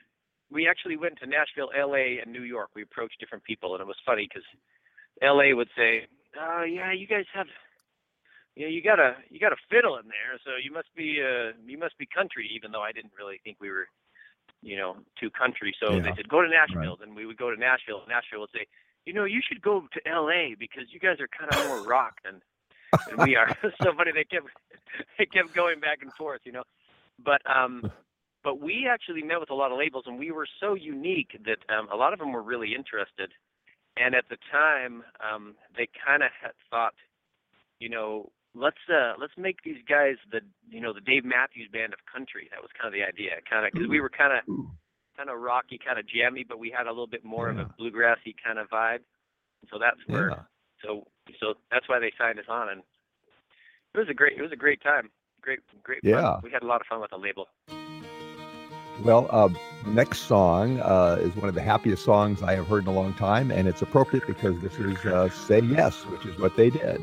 we 0.50 0.68
actually 0.68 0.96
went 0.98 1.18
to 1.18 1.26
Nashville, 1.26 1.70
L.A., 1.78 2.18
and 2.22 2.30
New 2.30 2.42
York. 2.42 2.70
We 2.74 2.82
approached 2.82 3.18
different 3.18 3.44
people, 3.44 3.72
and 3.74 3.80
it 3.80 3.86
was 3.86 3.96
funny 4.04 4.28
because 4.28 4.44
L.A. 5.22 5.54
would 5.54 5.68
say, 5.76 6.06
"Oh 6.38 6.62
yeah, 6.62 6.92
you 6.92 7.06
guys 7.06 7.24
have, 7.32 7.46
you 8.54 8.66
know, 8.66 8.70
you 8.70 8.82
got 8.82 8.98
a 9.00 9.16
you 9.30 9.38
got 9.40 9.52
a 9.52 9.56
fiddle 9.70 9.96
in 9.96 10.08
there, 10.08 10.38
so 10.44 10.52
you 10.62 10.72
must 10.72 10.92
be 10.94 11.22
uh 11.22 11.52
you 11.64 11.78
must 11.78 11.96
be 11.98 12.06
country." 12.06 12.50
Even 12.54 12.70
though 12.72 12.82
I 12.82 12.92
didn't 12.92 13.12
really 13.16 13.40
think 13.44 13.56
we 13.60 13.70
were, 13.70 13.86
you 14.62 14.76
know, 14.76 14.96
too 15.18 15.30
country. 15.30 15.74
So 15.80 15.94
Yeah. 15.96 16.00
they 16.02 16.12
said, 16.16 16.28
"Go 16.28 16.42
to 16.42 16.48
Nashville." 16.48 16.96
Right. 16.96 16.98
Then 17.00 17.14
we 17.14 17.24
would 17.26 17.38
go 17.38 17.50
to 17.50 17.56
Nashville, 17.56 18.00
and 18.00 18.08
Nashville 18.08 18.40
would 18.40 18.50
say, 18.52 18.66
"You 19.06 19.12
know, 19.14 19.24
you 19.24 19.40
should 19.46 19.62
go 19.62 19.88
to 19.92 20.08
L.A. 20.08 20.54
because 20.58 20.92
you 20.92 21.00
guys 21.00 21.18
are 21.20 21.28
kind 21.28 21.50
of 21.50 21.56
more 21.56 21.80
rock 21.82 22.20
than." 22.24 22.42
Than 23.08 23.26
we 23.26 23.36
are. 23.36 23.48
so 23.82 23.92
funny 23.96 24.12
they 24.12 24.24
kept 24.24 24.46
they 25.18 25.26
kept 25.26 25.54
going 25.54 25.80
back 25.80 25.98
and 26.02 26.12
forth, 26.14 26.40
you 26.44 26.52
know. 26.52 26.64
But 27.24 27.42
um 27.50 27.90
but 28.44 28.60
we 28.60 28.88
actually 28.90 29.22
met 29.22 29.40
with 29.40 29.50
a 29.50 29.54
lot 29.54 29.70
of 29.72 29.78
labels 29.78 30.04
and 30.06 30.18
we 30.18 30.30
were 30.32 30.46
so 30.60 30.74
unique 30.74 31.38
that 31.44 31.58
um 31.74 31.88
a 31.92 31.96
lot 31.96 32.12
of 32.12 32.18
them 32.18 32.32
were 32.32 32.42
really 32.42 32.74
interested. 32.74 33.32
And 33.96 34.14
at 34.14 34.24
the 34.28 34.36
time, 34.50 35.02
um 35.20 35.54
they 35.76 35.88
kind 36.06 36.22
of 36.22 36.30
had 36.40 36.52
thought, 36.70 36.94
you 37.78 37.88
know, 37.88 38.30
let's 38.54 38.82
uh 38.88 39.14
let's 39.20 39.34
make 39.36 39.62
these 39.64 39.82
guys 39.88 40.16
the 40.30 40.40
you 40.68 40.80
know 40.80 40.92
the 40.92 41.00
Dave 41.00 41.24
Matthews 41.24 41.68
band 41.72 41.92
of 41.92 42.00
country. 42.12 42.48
That 42.50 42.60
was 42.62 42.70
kind 42.80 42.92
of 42.92 42.98
the 42.98 43.04
idea, 43.06 43.40
kind 43.48 43.66
of 43.66 43.72
because 43.72 43.88
we 43.88 44.00
were 44.00 44.10
kind 44.10 44.32
of 44.32 44.44
kind 45.16 45.28
of 45.30 45.40
rocky, 45.40 45.78
kind 45.78 45.98
of 45.98 46.06
jammy, 46.08 46.44
but 46.46 46.58
we 46.58 46.70
had 46.70 46.86
a 46.86 46.90
little 46.90 47.06
bit 47.06 47.24
more 47.24 47.50
of 47.50 47.58
a 47.58 47.64
bluegrassy 47.78 48.34
kind 48.42 48.58
of 48.58 48.68
vibe. 48.70 49.00
So 49.70 49.78
that's 49.78 50.00
where 50.06 50.30
Yeah. 50.30 50.42
so 50.84 51.06
so 51.40 51.54
that's 51.70 51.88
why 51.88 51.98
they 51.98 52.12
signed 52.18 52.38
us 52.38 52.46
on 52.48 52.68
and 52.68 52.82
it 53.94 53.98
was 53.98 54.08
a 54.08 54.14
great 54.14 54.38
it 54.38 54.42
was 54.42 54.52
a 54.52 54.56
great 54.56 54.82
time 54.82 55.10
great 55.40 55.60
great 55.82 56.02
fun. 56.02 56.10
Yeah. 56.10 56.40
we 56.42 56.50
had 56.50 56.62
a 56.62 56.66
lot 56.66 56.80
of 56.80 56.86
fun 56.86 57.00
with 57.00 57.10
the 57.10 57.18
label 57.18 57.48
Well, 59.02 59.26
uh, 59.30 59.48
next 59.86 60.20
song 60.20 60.78
uh, 60.80 61.18
is 61.20 61.34
one 61.34 61.48
of 61.48 61.54
the 61.54 61.62
happiest 61.62 62.04
songs 62.04 62.42
I 62.42 62.54
have 62.54 62.68
heard 62.68 62.84
in 62.84 62.88
a 62.88 62.92
long 62.92 63.14
time, 63.14 63.50
and 63.50 63.66
it's 63.66 63.82
appropriate 63.82 64.26
because 64.26 64.60
this 64.60 64.78
is 64.78 64.96
uh, 65.04 65.28
"Say 65.30 65.60
Yes," 65.60 66.04
which 66.06 66.24
is 66.26 66.38
what 66.38 66.56
they 66.56 66.70
did. 66.70 67.00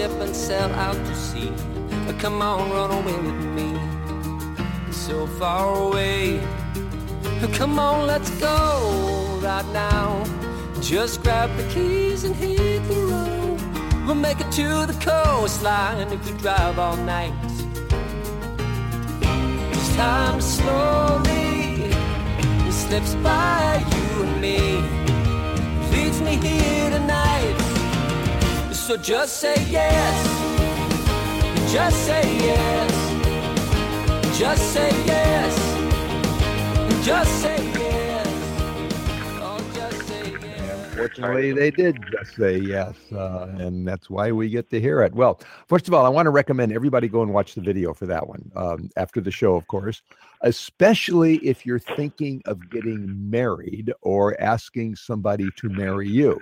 Ship 0.00 0.20
and 0.20 0.34
sail 0.34 0.72
out 0.86 0.96
to 1.06 1.14
sea? 1.14 1.52
Uh, 2.08 2.12
Come 2.18 2.40
on, 2.40 2.70
run 2.70 2.90
away 2.98 3.18
with 3.28 3.44
me. 3.58 3.68
It's 4.88 4.96
so 4.96 5.26
far 5.38 5.64
away. 5.86 6.40
Come 7.58 7.78
on, 7.78 8.06
let's 8.06 8.30
go 8.40 8.58
right 9.42 9.68
now. 9.72 10.24
Just 10.80 11.22
grab 11.22 11.50
the 11.58 11.66
keys 11.74 12.24
and 12.24 12.34
hit 12.34 12.82
the 12.88 13.00
road. 13.12 13.58
We'll 14.06 14.22
make 14.28 14.40
it 14.40 14.50
to 14.60 14.68
the 14.90 14.96
coastline 15.08 16.08
if 16.14 16.20
we 16.26 16.32
drive 16.38 16.78
all 16.78 16.96
night. 16.96 17.34
This 19.72 19.88
time 19.96 20.40
slowly 20.40 21.92
it 22.68 22.76
slips 22.84 23.14
by 23.16 23.84
you 23.94 24.22
and 24.24 24.40
me 24.44 24.58
leads 25.92 26.20
me 26.22 26.34
here 26.36 26.90
tonight. 26.90 27.29
So 28.90 28.96
just 28.96 29.36
say 29.36 29.54
yes. 29.70 30.16
Just 31.72 32.06
say 32.06 32.38
yes. 32.38 32.90
Just 34.36 34.72
say 34.72 34.90
yes. 35.06 35.54
Just 37.06 37.40
say 37.40 37.56
yes. 37.72 38.26
Oh, 39.40 39.64
just 39.72 40.08
say 40.08 40.32
yes. 40.42 40.86
Unfortunately, 40.86 41.52
they 41.52 41.70
did 41.70 42.04
just 42.10 42.34
say 42.34 42.58
yes, 42.58 42.96
uh, 43.12 43.54
and 43.60 43.86
that's 43.86 44.10
why 44.10 44.32
we 44.32 44.48
get 44.48 44.68
to 44.70 44.80
hear 44.80 45.02
it. 45.02 45.14
Well, 45.14 45.40
first 45.68 45.86
of 45.86 45.94
all, 45.94 46.04
I 46.04 46.08
want 46.08 46.26
to 46.26 46.30
recommend 46.30 46.72
everybody 46.72 47.06
go 47.06 47.22
and 47.22 47.32
watch 47.32 47.54
the 47.54 47.60
video 47.60 47.94
for 47.94 48.06
that 48.06 48.26
one 48.26 48.50
um, 48.56 48.90
after 48.96 49.20
the 49.20 49.30
show, 49.30 49.54
of 49.54 49.68
course, 49.68 50.02
especially 50.40 51.36
if 51.46 51.64
you're 51.64 51.78
thinking 51.78 52.42
of 52.46 52.68
getting 52.70 53.30
married 53.30 53.92
or 54.00 54.36
asking 54.40 54.96
somebody 54.96 55.48
to 55.58 55.68
marry 55.68 56.08
you. 56.08 56.40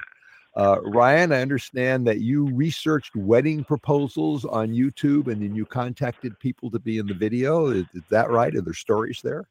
Uh, 0.56 0.80
Ryan, 0.82 1.32
I 1.32 1.40
understand 1.40 2.06
that 2.06 2.20
you 2.20 2.46
researched 2.52 3.14
wedding 3.14 3.62
proposals 3.62 4.44
on 4.44 4.70
YouTube 4.70 5.30
and 5.30 5.42
then 5.42 5.54
you 5.54 5.64
contacted 5.64 6.38
people 6.40 6.70
to 6.70 6.78
be 6.78 6.98
in 6.98 7.06
the 7.06 7.14
video. 7.14 7.68
Is, 7.68 7.84
is 7.94 8.02
that 8.10 8.30
right? 8.30 8.54
Are 8.54 8.60
there 8.60 8.74
stories 8.74 9.20
there? 9.22 9.46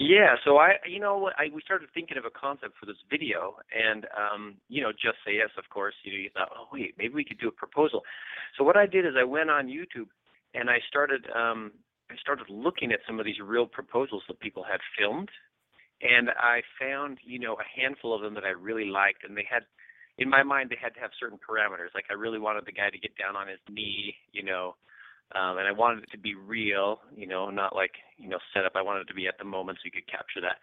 yeah 0.00 0.34
so 0.44 0.56
i 0.56 0.72
you 0.88 0.98
know 0.98 1.30
i 1.36 1.48
we 1.54 1.60
started 1.60 1.86
thinking 1.92 2.16
of 2.16 2.24
a 2.24 2.30
concept 2.30 2.72
for 2.80 2.86
this 2.86 2.96
video 3.10 3.56
and 3.70 4.06
um 4.16 4.54
you 4.68 4.82
know 4.82 4.90
just 4.92 5.18
say 5.26 5.34
yes 5.36 5.50
of 5.58 5.68
course 5.68 5.94
you 6.04 6.12
know 6.12 6.18
you 6.18 6.30
thought 6.32 6.48
oh 6.58 6.66
wait 6.72 6.94
maybe 6.96 7.12
we 7.12 7.24
could 7.24 7.38
do 7.38 7.48
a 7.48 7.52
proposal 7.52 8.02
so 8.56 8.64
what 8.64 8.78
i 8.78 8.86
did 8.86 9.04
is 9.04 9.12
i 9.20 9.22
went 9.22 9.50
on 9.50 9.66
youtube 9.66 10.08
and 10.54 10.70
i 10.70 10.78
started 10.88 11.26
um 11.36 11.70
i 12.10 12.16
started 12.16 12.46
looking 12.48 12.92
at 12.92 13.00
some 13.06 13.20
of 13.20 13.26
these 13.26 13.40
real 13.44 13.66
proposals 13.66 14.22
that 14.26 14.40
people 14.40 14.64
had 14.64 14.80
filmed 14.98 15.28
and 16.02 16.30
I 16.30 16.62
found, 16.80 17.18
you 17.22 17.38
know, 17.38 17.54
a 17.54 17.80
handful 17.80 18.14
of 18.14 18.22
them 18.22 18.34
that 18.34 18.44
I 18.44 18.50
really 18.50 18.86
liked, 18.86 19.24
and 19.24 19.36
they 19.36 19.46
had, 19.48 19.64
in 20.18 20.28
my 20.28 20.42
mind, 20.42 20.70
they 20.70 20.78
had 20.80 20.94
to 20.94 21.00
have 21.00 21.10
certain 21.18 21.38
parameters. 21.38 21.94
Like 21.94 22.06
I 22.10 22.14
really 22.14 22.38
wanted 22.38 22.66
the 22.66 22.72
guy 22.72 22.90
to 22.90 22.98
get 22.98 23.16
down 23.16 23.36
on 23.36 23.48
his 23.48 23.58
knee, 23.68 24.14
you 24.32 24.42
know, 24.42 24.76
um, 25.34 25.58
and 25.58 25.68
I 25.68 25.72
wanted 25.72 26.04
it 26.04 26.10
to 26.12 26.18
be 26.18 26.34
real, 26.34 27.00
you 27.16 27.26
know, 27.26 27.50
not 27.50 27.74
like 27.74 27.92
you 28.18 28.28
know 28.28 28.38
set 28.52 28.64
up. 28.64 28.72
I 28.74 28.82
wanted 28.82 29.02
it 29.02 29.08
to 29.08 29.14
be 29.14 29.28
at 29.28 29.38
the 29.38 29.44
moment 29.44 29.78
so 29.78 29.86
you 29.86 29.92
could 29.92 30.10
capture 30.10 30.40
that. 30.40 30.58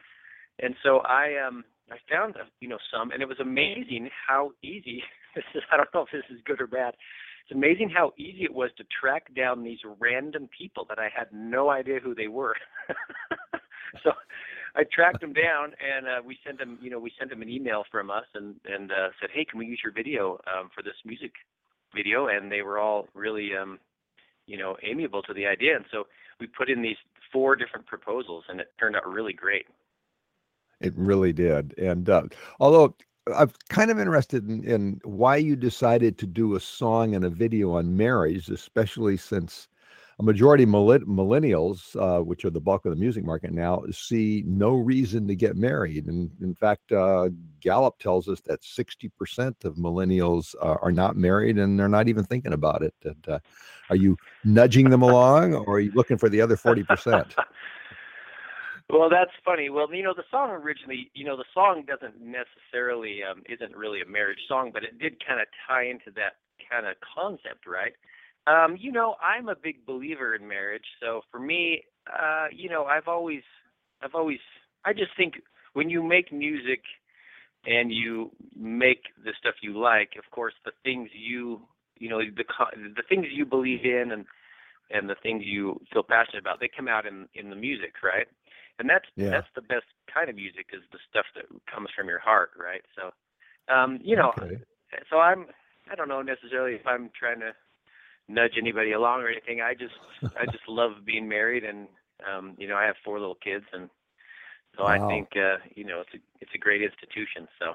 And 0.60 0.76
so 0.84 1.00
I 1.00 1.36
um 1.46 1.64
I 1.92 1.96
found 2.12 2.36
uh, 2.36 2.46
you 2.60 2.68
know 2.68 2.80
some, 2.92 3.12
and 3.12 3.22
it 3.22 3.28
was 3.28 3.40
amazing 3.40 4.10
how 4.28 4.52
easy. 4.64 5.04
This 5.36 5.46
is 5.54 5.62
I 5.72 5.78
don't 5.78 5.88
know 5.94 6.02
if 6.02 6.10
this 6.12 6.24
is 6.36 6.42
good 6.46 6.60
or 6.60 6.66
bad. 6.66 6.96
It's 7.44 7.56
amazing 7.56 7.92
how 7.92 8.12
easy 8.18 8.44
it 8.44 8.54
was 8.54 8.72
to 8.78 8.84
track 9.00 9.34
down 9.36 9.64
these 9.64 9.78
random 10.00 10.50
people 10.58 10.84
that 10.90 10.98
I 10.98 11.10
had 11.16 11.28
no 11.32 11.70
idea 11.70 12.00
who 12.00 12.16
they 12.16 12.28
were. 12.28 12.56
so 14.04 14.12
I 14.78 14.84
tracked 14.94 15.22
them 15.22 15.34
down 15.34 15.74
and 15.82 16.08
uh, 16.08 16.22
we 16.24 16.38
sent 16.46 16.60
them, 16.60 16.78
you 16.82 16.92
know, 16.92 17.00
we 17.00 17.12
sent 17.18 17.32
them 17.32 17.42
an 17.42 17.50
email 17.50 17.84
from 17.92 18.12
us 18.12 18.26
and 18.36 18.56
and 18.66 18.92
uh, 18.92 19.10
said, 19.20 19.32
hey, 19.34 19.44
can 19.44 19.58
we 19.58 19.66
use 19.66 19.80
your 19.84 19.92
video 19.92 20.40
um, 20.56 20.70
for 20.74 20.84
this 20.84 20.94
music 21.04 21.32
video? 21.96 22.28
And 22.28 22.52
they 22.52 22.62
were 22.62 22.78
all 22.78 23.08
really, 23.16 23.50
um, 23.60 23.80
you 24.46 24.58
know, 24.58 24.78
amiable 24.84 25.24
to 25.24 25.34
the 25.34 25.48
idea. 25.48 25.76
And 25.76 25.86
so 25.92 26.06
we 26.40 26.46
put 26.46 26.70
in 26.70 26.84
these 26.84 26.98
four 27.34 27.56
different 27.56 27.88
proposals, 27.88 28.44
and 28.50 28.60
it 28.60 28.72
turned 28.80 28.96
out 28.96 29.08
really 29.08 29.34
great. 29.34 29.66
It 30.80 30.94
really 30.96 31.34
did. 31.34 31.74
And 31.80 32.08
uh, 32.08 32.24
although 32.60 32.96
I'm 33.36 33.52
kind 33.70 33.90
of 33.90 34.00
interested 34.00 34.48
in, 34.48 34.64
in 34.64 35.02
why 35.04 35.38
you 35.38 35.56
decided 35.56 36.18
to 36.20 36.28
do 36.28 36.56
a 36.56 36.60
song 36.60 37.16
and 37.16 37.26
a 37.26 37.30
video 37.30 37.72
on 37.72 37.98
marriage, 37.98 38.48
especially 38.50 39.18
since 39.18 39.68
a 40.20 40.24
majority 40.24 40.66
millennials, 40.66 41.96
uh, 41.96 42.24
which 42.24 42.44
are 42.44 42.50
the 42.50 42.60
bulk 42.60 42.86
of 42.86 42.92
the 42.92 42.96
music 42.96 43.24
market 43.24 43.52
now, 43.52 43.84
see 43.92 44.44
no 44.48 44.72
reason 44.72 45.28
to 45.28 45.36
get 45.36 45.56
married. 45.56 46.08
And 46.08 46.32
in 46.42 46.56
fact, 46.56 46.92
uh, 46.92 47.30
Gallup 47.62 48.00
tells 48.00 48.28
us 48.28 48.42
that 48.42 48.62
60% 48.62 49.64
of 49.64 49.76
millennials 49.76 50.56
uh, 50.60 50.78
are 50.82 50.92
not 50.92 51.18
married 51.18 51.60
and 51.60 51.80
they're 51.80 51.88
not 51.88 52.08
even 52.08 52.24
thinking 52.24 52.54
about 52.54 52.82
it. 52.82 52.96
And, 53.04 53.28
uh, 53.28 53.40
are 53.92 53.96
you 53.96 54.18
nudging 54.44 54.90
them 54.90 55.04
along 55.04 55.54
or 55.54 55.76
are 55.76 55.80
you 55.80 55.92
looking 55.94 56.18
for 56.18 56.30
the 56.30 56.42
other 56.42 56.58
40%? 56.58 57.34
Well, 58.90 59.10
that's 59.10 59.32
funny. 59.44 59.70
Well, 59.70 59.94
you 59.94 60.02
know, 60.02 60.14
the 60.16 60.24
song 60.32 60.50
originally, 60.50 61.12
you 61.14 61.26
know, 61.26 61.36
the 61.36 61.44
song 61.54 61.84
doesn't 61.86 62.22
necessarily 62.22 63.20
um, 63.22 63.44
isn't 63.50 63.76
really 63.76 64.00
a 64.00 64.06
marriage 64.06 64.40
song, 64.48 64.72
but 64.74 64.86
it 64.86 64.98
did 64.98 65.22
kind 65.28 65.42
of 65.42 65.48
tie 65.68 65.88
into 65.88 66.10
that 66.16 66.40
kind 66.72 66.86
of 66.88 66.96
concept, 67.14 67.68
right? 67.68 67.92
Um, 68.48 68.78
you 68.80 68.92
know, 68.92 69.16
I'm 69.22 69.50
a 69.50 69.56
big 69.56 69.86
believer 69.86 70.36
in 70.36 70.48
marriage, 70.48 70.86
so 71.02 71.22
for 71.32 71.40
me, 71.40 71.84
uh, 72.08 72.48
you 72.52 72.70
know, 72.70 72.86
I've 72.86 73.08
always, 73.08 73.42
I've 74.02 74.16
always, 74.16 74.40
I 74.86 74.94
just 74.94 75.12
think 75.18 75.36
when 75.74 75.90
you 75.90 76.02
make 76.02 76.32
music 76.32 76.82
and 77.66 77.92
you 77.92 78.32
make 78.56 79.04
the 79.24 79.32
stuff 79.40 79.56
you 79.62 79.78
like, 79.78 80.12
of 80.18 80.30
course, 80.32 80.54
the 80.64 80.72
things 80.84 81.10
you, 81.14 81.62
you 82.00 82.10
know, 82.10 82.20
the 82.20 82.44
the 82.96 83.04
things 83.10 83.26
you 83.34 83.46
believe 83.46 83.84
in 83.84 84.12
and 84.12 84.26
and 84.90 85.10
the 85.10 85.16
things 85.22 85.44
you 85.46 85.82
feel 85.92 86.04
passionate 86.04 86.40
about, 86.40 86.62
they 86.62 86.70
come 86.74 86.88
out 86.88 87.06
in 87.06 87.28
in 87.36 87.50
the 87.50 87.56
music, 87.56 87.96
right? 88.04 88.28
and 88.80 88.90
that's 88.90 89.06
Yeah. 89.16 89.32
that's 89.32 89.48
the 89.56 89.62
best 89.62 89.86
kind 90.14 90.30
of 90.30 90.36
music 90.36 90.68
is 90.72 90.82
the 90.92 91.00
stuff 91.10 91.26
that 91.36 91.46
comes 91.74 91.90
from 91.96 92.08
your 92.08 92.20
heart 92.20 92.52
right 92.58 92.84
so 92.96 93.10
um 93.74 94.00
you 94.04 94.16
know 94.16 94.32
Okay. 94.38 94.60
so 95.10 95.18
i'm 95.18 95.48
I 95.90 95.96
don't 95.96 96.10
know 96.10 96.22
necessarily 96.22 96.76
if 96.76 96.86
I'm 96.86 97.10
trying 97.18 97.40
to 97.40 97.52
nudge 98.28 98.54
anybody 98.58 98.92
along 98.92 99.22
or 99.22 99.30
anything. 99.30 99.62
I 99.62 99.74
just 99.74 99.96
I 100.38 100.46
just 100.46 100.64
love 100.68 100.92
being 101.06 101.28
married, 101.28 101.64
and 101.64 101.88
um, 102.28 102.56
you 102.58 102.68
know 102.68 102.76
I 102.76 102.86
have 102.86 102.96
four 103.04 103.20
little 103.20 103.36
kids, 103.36 103.66
and 103.74 103.90
so 104.78 104.84
wow. 104.84 104.90
I 104.90 105.08
think 105.08 105.30
uh, 105.36 105.58
you 105.76 105.86
know 105.86 106.02
it's 106.02 106.14
a 106.14 106.18
it's 106.42 106.52
a 106.56 106.60
great 106.60 106.82
institution. 106.82 107.48
So. 107.60 107.74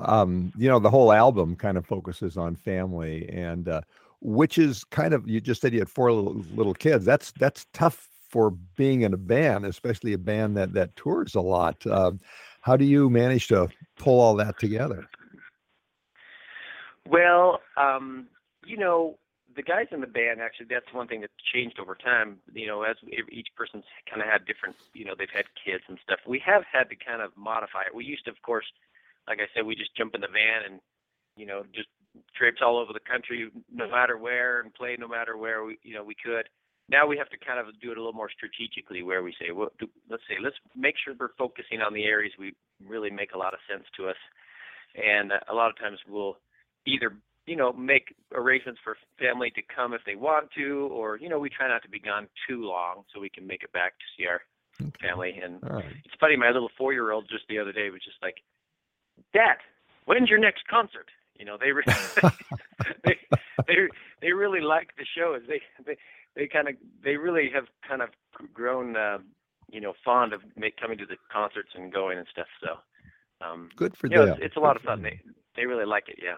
Um, 0.00 0.52
you 0.54 0.68
know, 0.68 0.78
the 0.78 0.90
whole 0.90 1.14
album 1.14 1.56
kind 1.56 1.78
of 1.78 1.86
focuses 1.86 2.36
on 2.36 2.56
family, 2.56 3.26
and 3.30 3.70
uh, 3.70 3.80
which 4.20 4.58
is 4.58 4.84
kind 4.84 5.14
of 5.14 5.26
you 5.26 5.40
just 5.40 5.62
said 5.62 5.72
you 5.72 5.78
had 5.78 5.88
four 5.88 6.12
little, 6.12 6.44
little 6.54 6.74
kids. 6.74 7.06
That's 7.06 7.32
that's 7.32 7.64
tough 7.72 8.06
for 8.28 8.50
being 8.76 9.00
in 9.00 9.14
a 9.14 9.16
band, 9.16 9.64
especially 9.64 10.12
a 10.12 10.18
band 10.18 10.58
that 10.58 10.74
that 10.74 10.94
tours 10.94 11.34
a 11.34 11.40
lot. 11.40 11.86
Uh, 11.86 12.12
how 12.60 12.76
do 12.76 12.84
you 12.84 13.08
manage 13.08 13.48
to 13.48 13.68
pull 13.96 14.20
all 14.20 14.34
that 14.36 14.58
together? 14.58 15.06
Well, 17.06 17.60
um, 17.78 18.26
you 18.68 18.76
know, 18.76 19.18
the 19.56 19.62
guys 19.62 19.86
in 19.90 20.00
the 20.00 20.06
band 20.06 20.40
actually 20.40 20.66
that's 20.68 20.92
one 20.92 21.08
thing 21.08 21.22
that's 21.22 21.32
changed 21.52 21.80
over 21.80 21.94
time. 21.94 22.38
You 22.52 22.66
know, 22.66 22.82
as 22.82 22.96
each 23.32 23.48
person's 23.56 23.88
kind 24.08 24.20
of 24.20 24.28
had 24.28 24.44
different, 24.44 24.76
you 24.92 25.04
know, 25.04 25.14
they've 25.18 25.32
had 25.34 25.46
kids 25.64 25.82
and 25.88 25.98
stuff. 26.04 26.20
We 26.26 26.42
have 26.44 26.62
had 26.70 26.90
to 26.90 26.96
kind 26.96 27.22
of 27.22 27.32
modify 27.36 27.88
it. 27.88 27.94
We 27.94 28.04
used 28.04 28.26
to, 28.26 28.30
of 28.30 28.40
course, 28.42 28.66
like 29.26 29.40
I 29.40 29.48
said, 29.54 29.64
we 29.64 29.74
just 29.74 29.96
jump 29.96 30.14
in 30.14 30.20
the 30.20 30.28
van 30.28 30.70
and 30.70 30.80
you 31.36 31.46
know 31.46 31.64
just 31.74 31.88
trips 32.36 32.60
all 32.60 32.78
over 32.78 32.92
the 32.92 33.04
country, 33.08 33.50
no 33.72 33.88
matter 33.88 34.18
where, 34.18 34.60
and 34.60 34.74
play 34.74 34.96
no 34.98 35.08
matter 35.08 35.36
where 35.36 35.64
we 35.64 35.78
you 35.82 35.94
know 35.94 36.04
we 36.04 36.14
could 36.14 36.48
now 36.88 37.06
we 37.06 37.18
have 37.18 37.28
to 37.28 37.36
kind 37.38 37.60
of 37.60 37.66
do 37.80 37.92
it 37.92 37.98
a 37.98 38.00
little 38.00 38.16
more 38.16 38.30
strategically 38.30 39.02
where 39.02 39.22
we 39.22 39.34
say 39.38 39.52
well 39.52 39.70
do, 39.78 39.86
let's 40.10 40.22
say 40.28 40.36
let's 40.42 40.56
make 40.74 40.94
sure 40.96 41.14
we're 41.18 41.36
focusing 41.36 41.80
on 41.80 41.92
the 41.92 42.04
areas 42.04 42.32
we 42.38 42.54
really 42.86 43.10
make 43.10 43.32
a 43.32 43.38
lot 43.38 43.52
of 43.52 43.60
sense 43.70 43.84
to 43.96 44.08
us 44.08 44.16
and 44.96 45.32
uh, 45.32 45.38
a 45.50 45.54
lot 45.54 45.70
of 45.70 45.78
times 45.78 45.98
we'll 46.08 46.36
either 46.86 47.12
you 47.48 47.56
know 47.56 47.72
make 47.72 48.14
arrangements 48.34 48.80
for 48.82 48.96
family 49.18 49.50
to 49.50 49.62
come 49.74 49.92
if 49.92 50.02
they 50.04 50.14
want 50.14 50.50
to 50.56 50.88
or 50.92 51.16
you 51.18 51.28
know 51.28 51.38
we 51.38 51.48
try 51.48 51.68
not 51.68 51.82
to 51.82 51.88
be 51.88 51.98
gone 51.98 52.28
too 52.48 52.64
long 52.64 53.04
so 53.12 53.20
we 53.20 53.28
can 53.28 53.46
make 53.46 53.62
it 53.62 53.72
back 53.72 53.94
to 53.98 54.04
see 54.16 54.26
our 54.26 54.40
okay. 54.80 55.08
family 55.08 55.40
and 55.42 55.58
right. 55.62 55.84
it's 56.04 56.14
funny 56.20 56.36
my 56.36 56.50
little 56.50 56.70
four 56.76 56.92
year 56.92 57.10
old 57.10 57.28
just 57.28 57.44
the 57.48 57.58
other 57.58 57.72
day 57.72 57.90
was 57.90 58.02
just 58.04 58.18
like 58.22 58.36
dad 59.32 59.56
when's 60.04 60.28
your 60.28 60.38
next 60.38 60.66
concert 60.68 61.08
you 61.38 61.44
know 61.44 61.56
they 61.58 61.70
they 63.04 63.16
they 63.66 63.74
they 64.20 64.32
really 64.32 64.60
like 64.60 64.90
the 64.96 65.06
shows 65.16 65.42
they 65.48 65.60
they 65.86 65.96
they 66.38 66.46
kind 66.46 66.68
of 66.68 66.74
they 67.02 67.16
really 67.16 67.50
have 67.52 67.64
kind 67.86 68.00
of 68.00 68.10
grown 68.54 68.96
uh, 68.96 69.18
you 69.70 69.80
know 69.80 69.92
fond 70.04 70.32
of 70.32 70.40
make, 70.56 70.76
coming 70.76 70.96
to 70.98 71.06
the 71.06 71.16
concerts 71.32 71.70
and 71.74 71.92
going 71.92 72.18
and 72.18 72.26
stuff. 72.30 72.46
So 72.62 73.46
um, 73.46 73.68
good 73.76 73.96
for 73.96 74.08
them. 74.08 74.26
Know, 74.26 74.32
it's, 74.32 74.40
it's 74.42 74.56
a 74.56 74.60
lot 74.60 74.76
of 74.76 74.82
fun. 74.82 75.02
They 75.02 75.20
they 75.56 75.66
really 75.66 75.84
like 75.84 76.08
it. 76.08 76.18
Yeah. 76.22 76.36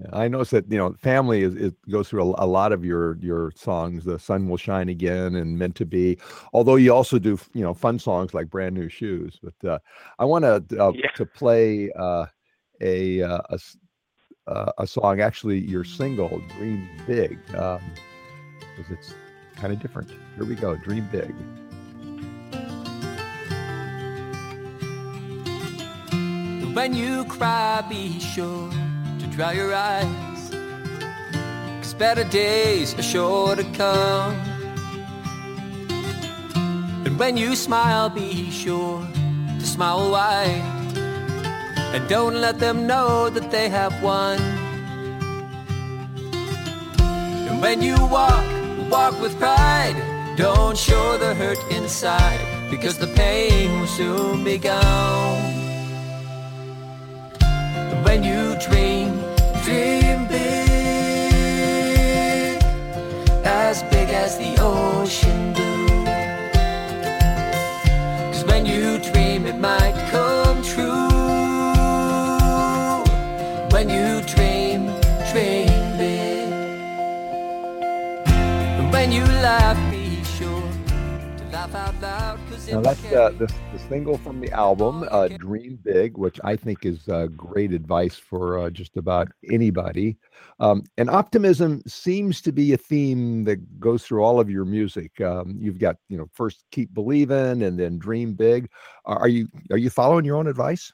Yeah, 0.00 0.08
I 0.12 0.28
noticed 0.28 0.52
that 0.52 0.70
you 0.70 0.78
know 0.78 0.94
family 0.94 1.42
is 1.42 1.54
it 1.56 1.74
goes 1.90 2.08
through 2.08 2.22
a, 2.22 2.44
a, 2.44 2.46
lot 2.46 2.72
of 2.72 2.84
your 2.84 3.18
your 3.18 3.52
songs. 3.54 4.04
The 4.04 4.18
sun 4.18 4.48
will 4.48 4.56
shine 4.56 4.88
again 4.88 5.34
and 5.34 5.58
meant 5.58 5.74
to 5.76 5.84
be. 5.84 6.18
Although 6.52 6.76
you 6.76 6.94
also 6.94 7.18
do 7.18 7.38
you 7.52 7.62
know 7.62 7.74
fun 7.74 7.98
songs 7.98 8.32
like 8.32 8.48
brand 8.48 8.74
new 8.74 8.88
shoes. 8.88 9.38
But 9.42 9.68
uh, 9.68 9.78
I 10.18 10.24
want 10.24 10.44
to 10.44 10.82
uh, 10.82 10.92
yeah. 10.94 11.10
to 11.16 11.26
play 11.26 11.90
uh, 11.92 12.26
a, 12.80 13.22
uh, 13.22 13.40
a 13.50 13.58
uh, 14.50 14.72
a 14.78 14.86
song. 14.86 15.20
Actually, 15.20 15.58
your 15.58 15.84
single 15.84 16.40
"Dream 16.56 16.88
Big." 17.06 17.38
Um, 17.54 17.80
because 18.76 18.92
it's 18.92 19.14
kind 19.56 19.72
of 19.72 19.80
different. 19.80 20.10
Here 20.36 20.44
we 20.44 20.54
go. 20.54 20.76
Dream 20.76 21.06
big. 21.12 21.34
When 26.74 26.94
you 26.94 27.24
cry, 27.26 27.84
be 27.88 28.18
sure 28.20 28.70
to 28.70 28.89
dry 29.30 29.52
your 29.52 29.74
eyes. 29.74 30.50
Cause 31.80 31.94
better 31.94 32.24
days 32.24 32.94
are 32.98 33.02
sure 33.02 33.56
to 33.56 33.64
come. 33.72 34.34
And 37.06 37.18
when 37.18 37.36
you 37.36 37.56
smile, 37.56 38.08
be 38.10 38.50
sure 38.50 39.06
to 39.58 39.66
smile 39.66 40.10
wide. 40.10 40.62
And 41.94 42.08
don't 42.08 42.40
let 42.40 42.58
them 42.58 42.86
know 42.86 43.30
that 43.30 43.50
they 43.50 43.68
have 43.68 44.02
won. 44.02 44.38
And 47.48 47.60
when 47.60 47.82
you 47.82 47.96
walk, 48.06 48.44
walk 48.90 49.20
with 49.20 49.36
pride. 49.38 49.96
Don't 50.36 50.78
show 50.78 51.18
the 51.18 51.34
hurt 51.34 51.58
inside, 51.70 52.40
because 52.70 52.96
the 52.96 53.08
pain 53.08 53.80
will 53.80 53.86
soon 53.86 54.44
be 54.44 54.56
gone. 54.56 55.59
When 58.04 58.22
you 58.22 58.56
dream, 58.66 59.20
dream 59.64 60.26
big, 60.28 60.62
as 63.44 63.82
big 63.84 64.08
as 64.10 64.38
the 64.38 64.56
ocean 64.60 65.52
blue. 65.52 66.04
Cause 68.32 68.44
when 68.44 68.66
you 68.66 68.98
dream, 68.98 69.46
it 69.46 69.58
might 69.58 69.96
come 70.10 70.62
true. 70.62 71.08
When 73.72 73.88
you 73.88 74.22
dream, 74.22 74.90
dream. 75.32 75.68
Big 75.98 76.30
when 78.92 79.12
you 79.12 79.24
laugh, 79.24 79.78
Now 81.52 82.80
that's 82.80 83.04
uh, 83.12 83.30
the, 83.30 83.52
the 83.72 83.78
single 83.88 84.16
from 84.18 84.40
the 84.40 84.52
album, 84.52 85.04
uh, 85.10 85.28
"Dream 85.28 85.80
Big," 85.82 86.16
which 86.16 86.38
I 86.44 86.54
think 86.54 86.86
is 86.86 87.08
uh, 87.08 87.26
great 87.36 87.72
advice 87.72 88.14
for 88.14 88.60
uh, 88.60 88.70
just 88.70 88.96
about 88.96 89.28
anybody. 89.50 90.16
Um, 90.60 90.84
and 90.96 91.10
optimism 91.10 91.82
seems 91.88 92.40
to 92.42 92.52
be 92.52 92.72
a 92.72 92.76
theme 92.76 93.42
that 93.44 93.80
goes 93.80 94.04
through 94.04 94.22
all 94.22 94.38
of 94.38 94.48
your 94.48 94.64
music. 94.64 95.20
Um, 95.20 95.56
you've 95.58 95.80
got, 95.80 95.96
you 96.08 96.16
know, 96.16 96.28
first 96.32 96.64
keep 96.70 96.94
believing, 96.94 97.62
and 97.62 97.78
then 97.78 97.98
dream 97.98 98.34
big. 98.34 98.70
Are 99.04 99.28
you 99.28 99.48
are 99.72 99.78
you 99.78 99.90
following 99.90 100.24
your 100.24 100.36
own 100.36 100.46
advice? 100.46 100.92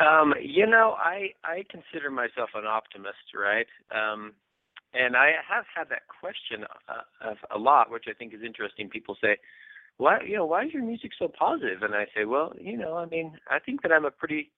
Um, 0.00 0.34
you 0.40 0.66
know, 0.66 0.96
I 0.98 1.34
I 1.44 1.64
consider 1.70 2.10
myself 2.10 2.50
an 2.54 2.66
optimist, 2.66 3.34
right? 3.34 3.66
Um, 3.94 4.32
and 4.94 5.16
I 5.16 5.32
have 5.48 5.64
had 5.74 5.88
that 5.90 6.02
question 6.20 6.64
uh, 6.88 7.34
a 7.54 7.58
lot, 7.58 7.90
which 7.90 8.04
I 8.08 8.12
think 8.12 8.34
is 8.34 8.40
interesting. 8.44 8.88
People 8.88 9.16
say, 9.20 9.36
"Why, 9.96 10.20
you 10.22 10.36
know, 10.36 10.46
why 10.46 10.64
is 10.64 10.72
your 10.72 10.82
music 10.82 11.12
so 11.18 11.28
positive?" 11.28 11.82
And 11.82 11.94
I 11.94 12.06
say, 12.14 12.24
"Well, 12.24 12.52
you 12.60 12.76
know, 12.76 12.96
I 12.96 13.06
mean, 13.06 13.38
I 13.50 13.58
think 13.58 13.82
that 13.82 13.92
I'm 13.92 14.04
a 14.04 14.10
pretty, 14.10 14.50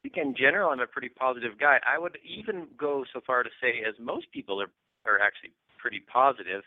I 0.00 0.08
think 0.08 0.16
in 0.16 0.34
general, 0.34 0.70
I'm 0.70 0.80
a 0.80 0.86
pretty 0.86 1.08
positive 1.08 1.58
guy. 1.58 1.78
I 1.86 1.98
would 1.98 2.18
even 2.24 2.68
go 2.76 3.04
so 3.12 3.20
far 3.26 3.42
to 3.42 3.50
say, 3.60 3.82
as 3.86 3.94
most 3.98 4.30
people 4.32 4.60
are 4.60 4.70
are 5.06 5.20
actually 5.20 5.52
pretty 5.78 6.00
positive, 6.00 6.62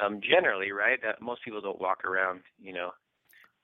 um, 0.00 0.20
generally, 0.20 0.72
right? 0.72 0.98
That 1.02 1.20
most 1.20 1.44
people 1.44 1.60
don't 1.60 1.80
walk 1.80 2.04
around, 2.04 2.40
you 2.60 2.72
know, 2.72 2.90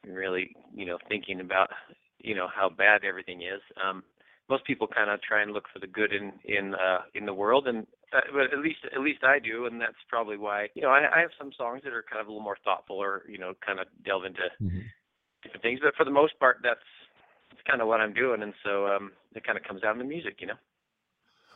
really, 0.07 0.55
you 0.75 0.85
know, 0.85 0.99
thinking 1.09 1.41
about, 1.41 1.71
you 2.19 2.35
know, 2.35 2.49
how 2.55 2.69
bad 2.69 3.05
everything 3.05 3.43
is. 3.43 3.61
Um, 3.83 4.03
most 4.49 4.65
people 4.65 4.87
kind 4.87 5.11
of 5.11 5.23
try 5.23 5.43
and 5.43 5.53
look 5.53 5.65
for 5.73 5.79
the 5.79 5.87
good 5.87 6.13
in 6.13 6.33
in 6.45 6.75
uh, 6.75 7.03
in 7.15 7.27
the 7.27 7.35
world, 7.35 7.67
and 7.67 7.87
uh, 8.13 8.21
but 8.33 8.53
at 8.53 8.59
least 8.59 8.81
at 8.93 9.01
least 9.01 9.25
I 9.25 9.39
do, 9.39 9.67
and 9.67 9.81
that's 9.81 10.03
probably 10.09 10.37
why 10.37 10.69
you 10.75 10.83
know 10.83 10.91
I, 10.91 11.17
I 11.17 11.21
have 11.21 11.31
some 11.39 11.53
songs 11.57 11.83
that 11.85 11.93
are 11.93 12.05
kind 12.09 12.21
of 12.21 12.27
a 12.27 12.31
little 12.31 12.45
more 12.45 12.59
thoughtful, 12.65 12.97
or 12.97 13.23
you 13.29 13.39
know, 13.39 13.55
kind 13.65 13.81
of 13.81 13.87
delve 14.05 14.25
into 14.25 14.43
mm-hmm. 14.63 14.81
different 15.43 15.63
things. 15.63 15.81
But 15.83 15.95
for 15.97 16.05
the 16.05 16.11
most 16.11 16.39
part, 16.39 16.59
that's 16.63 16.81
that's 17.51 17.63
kind 17.69 17.81
of 17.81 17.89
what 17.89 18.01
I'm 18.01 18.13
doing, 18.13 18.43
and 18.43 18.55
so 18.65 18.87
um, 18.87 19.13
it 19.35 19.45
kind 19.45 19.59
of 19.59 19.65
comes 19.65 19.83
out 19.83 19.93
in 19.93 19.99
the 19.99 20.05
music, 20.05 20.37
you 20.41 20.47
know. 20.47 20.59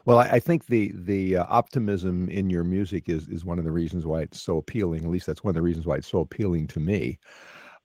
Well, 0.04 0.18
I, 0.18 0.28
I 0.32 0.40
think 0.40 0.66
the 0.66 0.92
the 0.94 1.36
uh, 1.38 1.44
optimism 1.48 2.30
in 2.30 2.48
your 2.48 2.64
music 2.64 3.08
is 3.08 3.28
is 3.28 3.44
one 3.44 3.58
of 3.58 3.64
the 3.64 3.70
reasons 3.70 4.06
why 4.06 4.22
it's 4.22 4.40
so 4.40 4.56
appealing. 4.56 5.04
At 5.04 5.10
least 5.10 5.26
that's 5.26 5.44
one 5.44 5.50
of 5.50 5.56
the 5.56 5.62
reasons 5.62 5.86
why 5.86 5.96
it's 5.96 6.08
so 6.08 6.20
appealing 6.20 6.68
to 6.68 6.80
me. 6.80 7.18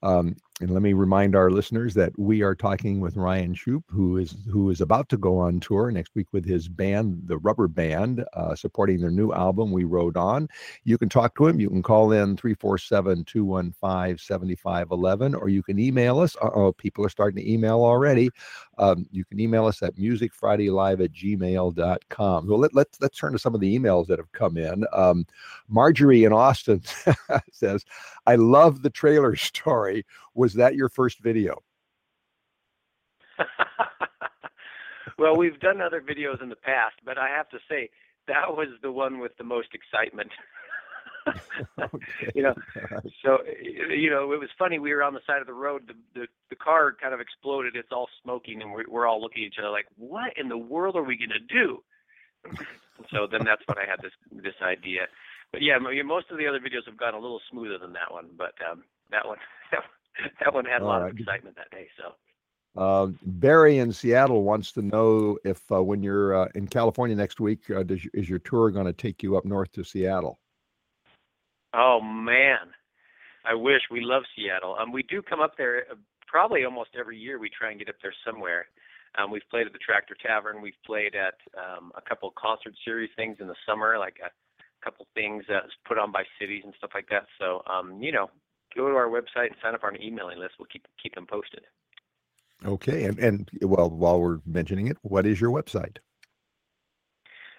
Um, 0.01 0.35
and 0.61 0.69
let 0.69 0.83
me 0.83 0.93
remind 0.93 1.35
our 1.35 1.49
listeners 1.49 1.95
that 1.95 2.17
we 2.17 2.43
are 2.43 2.53
talking 2.53 2.99
with 2.99 3.17
Ryan 3.17 3.55
Shupe, 3.55 3.83
who 3.87 4.17
is 4.17 4.35
who 4.51 4.69
is 4.69 4.81
about 4.81 5.09
to 5.09 5.17
go 5.17 5.39
on 5.39 5.59
tour 5.59 5.89
next 5.89 6.13
week 6.13 6.27
with 6.31 6.45
his 6.45 6.69
band, 6.69 7.23
the 7.25 7.39
Rubber 7.39 7.67
Band, 7.67 8.23
uh, 8.33 8.53
supporting 8.53 9.01
their 9.01 9.09
new 9.09 9.33
album, 9.33 9.71
We 9.71 9.83
Rode 9.83 10.15
On. 10.15 10.47
You 10.83 10.99
can 10.99 11.09
talk 11.09 11.35
to 11.37 11.47
him. 11.47 11.59
You 11.59 11.69
can 11.69 11.81
call 11.81 12.11
in 12.11 12.37
347 12.37 13.25
215 13.25 14.17
7511, 14.19 15.33
or 15.33 15.49
you 15.49 15.63
can 15.63 15.79
email 15.79 16.19
us. 16.19 16.35
oh, 16.39 16.71
people 16.71 17.03
are 17.03 17.09
starting 17.09 17.43
to 17.43 17.51
email 17.51 17.83
already. 17.83 18.29
Um, 18.77 19.07
you 19.11 19.25
can 19.25 19.39
email 19.39 19.65
us 19.65 19.81
at 19.81 19.95
musicfridaylive 19.95 21.03
at 21.03 21.13
gmail.com. 21.13 22.47
Well, 22.47 22.59
let, 22.59 22.75
let's, 22.75 23.01
let's 23.01 23.17
turn 23.17 23.33
to 23.33 23.39
some 23.39 23.55
of 23.55 23.61
the 23.61 23.77
emails 23.79 24.05
that 24.07 24.19
have 24.19 24.31
come 24.33 24.57
in. 24.57 24.85
Um, 24.93 25.25
Marjorie 25.67 26.25
in 26.25 26.33
Austin 26.33 26.83
says, 27.51 27.85
I 28.27 28.35
love 28.35 28.81
the 28.81 28.89
trailer 28.89 29.35
story. 29.35 30.05
Was 30.33 30.53
that 30.55 30.75
your 30.75 30.89
first 30.89 31.19
video? 31.19 31.61
well, 35.17 35.35
we've 35.37 35.59
done 35.59 35.81
other 35.81 36.01
videos 36.01 36.41
in 36.41 36.49
the 36.49 36.55
past, 36.55 36.95
but 37.05 37.17
I 37.17 37.29
have 37.29 37.49
to 37.49 37.59
say 37.69 37.89
that 38.27 38.49
was 38.49 38.67
the 38.81 38.91
one 38.91 39.19
with 39.19 39.35
the 39.37 39.43
most 39.43 39.69
excitement. 39.73 40.31
Okay. 41.79 42.31
you 42.35 42.43
know, 42.43 42.53
so 43.23 43.37
you 43.61 44.09
know, 44.09 44.33
it 44.33 44.39
was 44.39 44.49
funny. 44.59 44.77
We 44.77 44.93
were 44.93 45.03
on 45.03 45.13
the 45.13 45.21
side 45.25 45.39
of 45.39 45.47
the 45.47 45.53
road. 45.53 45.87
The 45.87 46.19
the, 46.19 46.27
the 46.49 46.55
car 46.57 46.93
kind 47.01 47.13
of 47.13 47.21
exploded. 47.21 47.77
It's 47.77 47.93
all 47.93 48.09
smoking, 48.21 48.61
and 48.61 48.73
we're, 48.73 48.83
we're 48.89 49.07
all 49.07 49.21
looking 49.21 49.43
at 49.43 49.47
each 49.47 49.55
other 49.57 49.69
like, 49.69 49.85
"What 49.97 50.33
in 50.35 50.49
the 50.49 50.57
world 50.57 50.97
are 50.97 51.03
we 51.03 51.17
gonna 51.17 51.39
do?" 51.39 51.81
so 53.11 53.27
then 53.31 53.45
that's 53.45 53.61
when 53.67 53.77
I 53.77 53.89
had 53.89 54.01
this 54.01 54.11
this 54.31 54.55
idea. 54.61 55.07
But 55.51 55.61
yeah, 55.61 55.77
most 55.77 56.31
of 56.31 56.37
the 56.37 56.47
other 56.47 56.59
videos 56.59 56.85
have 56.87 56.97
gone 56.97 57.13
a 57.13 57.19
little 57.19 57.41
smoother 57.49 57.77
than 57.77 57.93
that 57.93 58.11
one. 58.11 58.27
But 58.37 58.53
um, 58.69 58.83
that 59.11 59.27
one, 59.27 59.37
that 60.39 60.53
one 60.53 60.65
had 60.65 60.81
a 60.81 60.85
lot 60.85 61.01
right. 61.01 61.11
of 61.11 61.17
excitement 61.17 61.55
that 61.55 61.69
day. 61.71 61.87
So. 61.97 62.13
Um, 62.75 63.19
Barry 63.23 63.77
in 63.77 63.91
Seattle 63.93 64.43
wants 64.43 64.71
to 64.73 64.81
know 64.81 65.37
if 65.45 65.61
uh, 65.71 65.83
when 65.83 66.01
you're 66.01 66.35
uh, 66.35 66.47
in 66.55 66.67
California 66.67 67.15
next 67.15 67.39
week, 67.39 67.69
uh, 67.69 67.83
does, 67.83 67.99
is 68.13 68.27
your 68.27 68.39
tour 68.39 68.71
going 68.71 68.87
to 68.87 68.93
take 68.93 69.21
you 69.21 69.37
up 69.37 69.45
north 69.45 69.71
to 69.73 69.83
Seattle? 69.83 70.39
Oh 71.75 71.99
man, 72.01 72.73
I 73.45 73.53
wish 73.53 73.81
we 73.91 74.01
love 74.01 74.23
Seattle. 74.35 74.75
Um, 74.79 74.91
we 74.91 75.03
do 75.03 75.21
come 75.21 75.39
up 75.39 75.53
there 75.57 75.85
uh, 75.91 75.95
probably 76.27 76.65
almost 76.65 76.91
every 76.97 77.17
year. 77.17 77.37
We 77.37 77.49
try 77.49 77.69
and 77.69 77.79
get 77.79 77.89
up 77.89 77.95
there 78.01 78.13
somewhere. 78.25 78.65
Um, 79.17 79.29
we've 79.29 79.47
played 79.51 79.67
at 79.67 79.73
the 79.73 79.79
Tractor 79.79 80.15
Tavern. 80.25 80.61
We've 80.61 80.73
played 80.85 81.13
at 81.13 81.35
um, 81.57 81.91
a 81.95 82.01
couple 82.01 82.33
concert 82.35 82.73
series 82.83 83.11
things 83.15 83.37
in 83.39 83.47
the 83.47 83.55
summer, 83.67 83.99
like 83.99 84.17
a 84.25 84.31
couple 84.83 85.05
things 85.13 85.43
that's 85.47 85.73
put 85.87 85.99
on 85.99 86.11
by 86.11 86.23
cities 86.39 86.63
and 86.65 86.73
stuff 86.77 86.91
like 86.95 87.07
that. 87.09 87.27
So, 87.39 87.61
um, 87.71 88.01
you 88.01 88.11
know, 88.11 88.29
go 88.75 88.89
to 88.89 88.95
our 88.95 89.07
website 89.07 89.47
and 89.47 89.55
sign 89.61 89.75
up 89.75 89.83
on 89.83 89.95
an 89.95 90.01
emailing 90.01 90.39
list. 90.39 90.55
We'll 90.59 90.67
keep 90.71 90.85
keep 91.01 91.15
them 91.15 91.27
posted. 91.27 91.61
Okay, 92.65 93.03
and 93.05 93.19
and 93.19 93.49
well, 93.61 93.89
while 93.89 94.19
we're 94.19 94.39
mentioning 94.45 94.87
it, 94.87 94.97
what 95.01 95.25
is 95.25 95.41
your 95.41 95.51
website? 95.51 95.97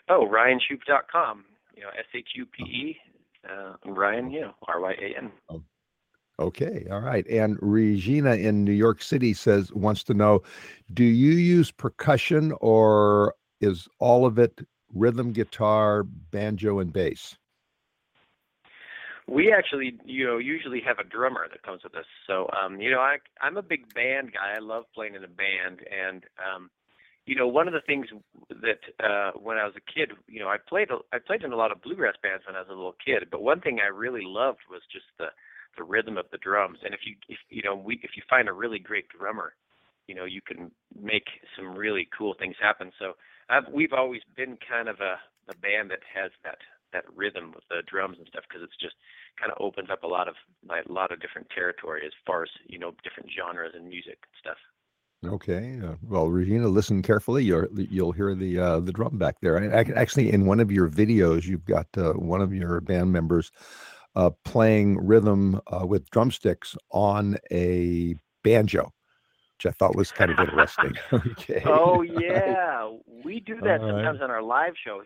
Oh, 0.08 0.26
RyanShupe.com. 0.26 1.44
You 1.76 1.82
know, 1.82 1.88
S 1.98 2.06
H 2.14 2.28
U 2.36 2.46
P 2.46 2.62
E. 2.64 2.96
Uh, 3.48 3.74
Ryan, 3.84 4.30
you 4.30 4.40
know, 4.42 4.54
R 4.68 4.80
Y 4.80 4.92
A 4.92 5.18
N. 5.18 5.62
Okay, 6.40 6.86
all 6.90 7.00
right. 7.00 7.26
And 7.28 7.58
Regina 7.60 8.34
in 8.34 8.64
New 8.64 8.72
York 8.72 9.02
City 9.02 9.34
says 9.34 9.72
wants 9.72 10.02
to 10.04 10.14
know, 10.14 10.42
do 10.92 11.04
you 11.04 11.32
use 11.32 11.70
percussion 11.70 12.52
or 12.60 13.34
is 13.60 13.86
all 14.00 14.26
of 14.26 14.38
it 14.38 14.66
rhythm 14.92 15.32
guitar, 15.32 16.02
banjo, 16.02 16.80
and 16.80 16.92
bass? 16.92 17.36
We 19.26 19.52
actually, 19.56 19.98
you 20.04 20.26
know, 20.26 20.38
usually 20.38 20.82
have 20.86 20.98
a 20.98 21.04
drummer 21.04 21.46
that 21.50 21.62
comes 21.62 21.82
with 21.82 21.94
us. 21.94 22.04
So, 22.26 22.48
um, 22.52 22.80
you 22.80 22.90
know, 22.90 23.00
I 23.00 23.16
I'm 23.40 23.56
a 23.56 23.62
big 23.62 23.92
band 23.94 24.32
guy. 24.32 24.54
I 24.56 24.60
love 24.60 24.84
playing 24.94 25.14
in 25.14 25.24
a 25.24 25.28
band, 25.28 25.80
and 25.90 26.24
um, 26.38 26.70
you 27.26 27.34
know, 27.34 27.48
one 27.48 27.66
of 27.66 27.72
the 27.72 27.80
things 27.80 28.06
that 28.50 28.80
uh, 29.02 29.32
when 29.38 29.56
I 29.56 29.64
was 29.64 29.74
a 29.76 29.92
kid, 29.92 30.12
you 30.28 30.40
know, 30.40 30.48
I 30.48 30.56
played 30.58 30.88
I 31.12 31.18
played 31.18 31.42
in 31.42 31.52
a 31.52 31.56
lot 31.56 31.72
of 31.72 31.80
bluegrass 31.80 32.16
bands 32.22 32.44
when 32.46 32.54
I 32.54 32.60
was 32.60 32.68
a 32.68 32.74
little 32.74 32.96
kid. 33.04 33.28
But 33.30 33.42
one 33.42 33.60
thing 33.60 33.78
I 33.82 33.88
really 33.88 34.24
loved 34.24 34.60
was 34.70 34.82
just 34.92 35.06
the 35.18 35.28
the 35.76 35.84
rhythm 35.84 36.18
of 36.18 36.26
the 36.30 36.38
drums. 36.38 36.78
And 36.84 36.92
if 36.92 37.00
you 37.06 37.16
if 37.28 37.38
you 37.48 37.62
know 37.62 37.74
we 37.74 38.00
if 38.02 38.10
you 38.16 38.22
find 38.28 38.48
a 38.48 38.52
really 38.52 38.78
great 38.78 39.08
drummer, 39.08 39.54
you 40.06 40.14
know, 40.14 40.26
you 40.26 40.42
can 40.42 40.70
make 41.00 41.26
some 41.56 41.74
really 41.74 42.08
cool 42.16 42.34
things 42.38 42.56
happen. 42.60 42.92
So 42.98 43.14
I've, 43.48 43.64
we've 43.72 43.92
always 43.94 44.20
been 44.36 44.58
kind 44.68 44.88
of 44.88 45.00
a 45.00 45.16
a 45.48 45.56
band 45.56 45.90
that 45.90 46.00
has 46.14 46.30
that 46.44 46.58
that 46.94 47.04
rhythm 47.14 47.52
with 47.54 47.64
the 47.68 47.82
drums 47.90 48.16
and 48.18 48.26
stuff 48.28 48.44
because 48.48 48.62
it's 48.64 48.80
just 48.80 48.94
kind 49.38 49.52
of 49.52 49.58
opens 49.60 49.90
up 49.90 50.02
a 50.02 50.06
lot 50.06 50.28
of 50.28 50.34
like, 50.66 50.86
a 50.86 50.92
lot 50.92 51.12
of 51.12 51.20
different 51.20 51.48
territory 51.50 52.02
as 52.06 52.12
far 52.26 52.44
as 52.44 52.50
you 52.66 52.78
know 52.78 52.92
different 53.04 53.28
genres 53.28 53.74
and 53.74 53.86
music 53.86 54.18
and 54.22 54.34
stuff. 54.40 54.56
Okay. 55.26 55.80
Uh, 55.82 55.94
well, 56.02 56.28
Regina, 56.28 56.68
listen 56.68 57.00
carefully. 57.02 57.44
You're, 57.44 57.68
you'll 57.72 58.12
hear 58.12 58.34
the 58.34 58.58
uh, 58.58 58.80
the 58.80 58.92
drum 58.92 59.18
back 59.18 59.36
there. 59.40 59.58
I, 59.58 59.80
I- 59.80 60.00
actually, 60.00 60.32
in 60.32 60.46
one 60.46 60.60
of 60.60 60.70
your 60.70 60.88
videos, 60.88 61.44
you've 61.44 61.64
got 61.64 61.86
uh, 61.96 62.12
one 62.12 62.40
of 62.40 62.52
your 62.52 62.80
band 62.80 63.12
members 63.12 63.50
uh, 64.16 64.30
playing 64.44 64.98
rhythm 64.98 65.60
uh, 65.66 65.86
with 65.86 66.08
drumsticks 66.10 66.76
on 66.90 67.36
a 67.50 68.14
banjo, 68.42 68.92
which 69.56 69.66
I 69.66 69.70
thought 69.70 69.96
was 69.96 70.12
kind 70.12 70.30
of 70.30 70.38
interesting. 70.38 70.94
okay. 71.12 71.62
Oh 71.66 72.02
yeah, 72.02 72.90
we 73.24 73.40
do 73.40 73.60
that 73.62 73.80
All 73.80 73.86
right. 73.86 73.94
sometimes 73.94 74.20
on 74.20 74.30
our 74.30 74.42
live 74.42 74.74
show. 74.84 75.02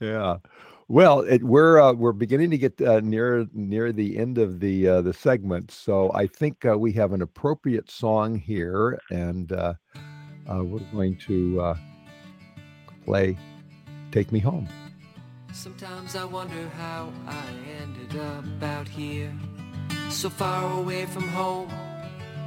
Yeah. 0.00 0.38
Well, 0.88 1.20
it, 1.20 1.42
we're 1.42 1.80
uh, 1.80 1.94
we're 1.94 2.12
beginning 2.12 2.50
to 2.52 2.58
get 2.58 2.80
uh, 2.80 3.00
near 3.00 3.46
near 3.52 3.90
the 3.92 4.16
end 4.16 4.38
of 4.38 4.60
the 4.60 4.86
uh, 4.86 5.00
the 5.00 5.12
segment, 5.12 5.72
so 5.72 6.12
I 6.14 6.28
think 6.28 6.64
uh, 6.64 6.78
we 6.78 6.92
have 6.92 7.12
an 7.12 7.22
appropriate 7.22 7.90
song 7.90 8.38
here, 8.38 9.00
and 9.10 9.50
uh, 9.50 9.74
uh, 10.48 10.62
we're 10.62 10.78
going 10.92 11.18
to 11.26 11.74
play 13.04 13.36
"Take 14.12 14.30
Me 14.30 14.38
Home." 14.38 14.68
Sometimes 15.52 16.14
I 16.14 16.24
wonder 16.24 16.68
how 16.76 17.12
I 17.26 17.42
ended 17.80 18.20
up 18.20 18.62
out 18.62 18.86
here, 18.86 19.32
so 20.08 20.30
far 20.30 20.78
away 20.78 21.06
from 21.06 21.26
home, 21.26 21.70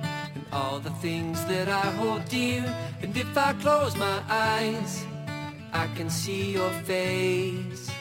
and 0.04 0.46
all 0.54 0.80
the 0.80 0.92
things 1.02 1.44
that 1.46 1.68
I 1.68 1.92
hold 1.92 2.24
dear. 2.30 2.64
And 3.02 3.18
if 3.18 3.38
I 3.38 3.52
close 3.54 3.98
my 3.98 4.24
eyes, 4.30 5.04
I 5.74 5.88
can 5.96 6.10
see 6.10 6.54
your 6.54 6.72
face. 6.84 7.92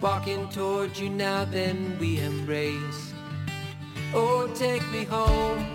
Walking 0.00 0.48
towards 0.50 1.00
you 1.00 1.10
now, 1.10 1.44
then 1.44 1.98
we 2.00 2.20
embrace. 2.20 3.12
Oh, 4.14 4.48
take 4.54 4.86
me 4.90 5.04
home. 5.04 5.66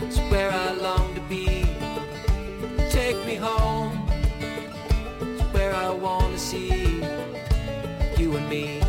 It's 0.00 0.18
where 0.30 0.50
I 0.52 0.72
long 0.72 1.14
to 1.14 1.20
be. 1.22 1.66
Take 2.90 3.24
me 3.26 3.36
home 3.36 4.08
It's 5.20 5.42
where 5.54 5.74
I 5.74 5.90
want 5.90 6.32
to 6.34 6.38
see 6.38 7.02
you 8.18 8.36
and 8.36 8.48
me 8.48 8.80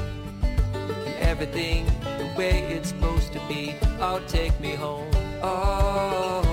and 0.83 1.15
everything 1.21 1.85
the 2.03 2.33
way 2.37 2.63
it's 2.75 2.89
supposed 2.89 3.33
to 3.33 3.39
be. 3.49 3.75
Oh, 4.01 4.21
take 4.27 4.59
me 4.59 4.75
home. 4.75 5.11
Oh, 5.43 6.43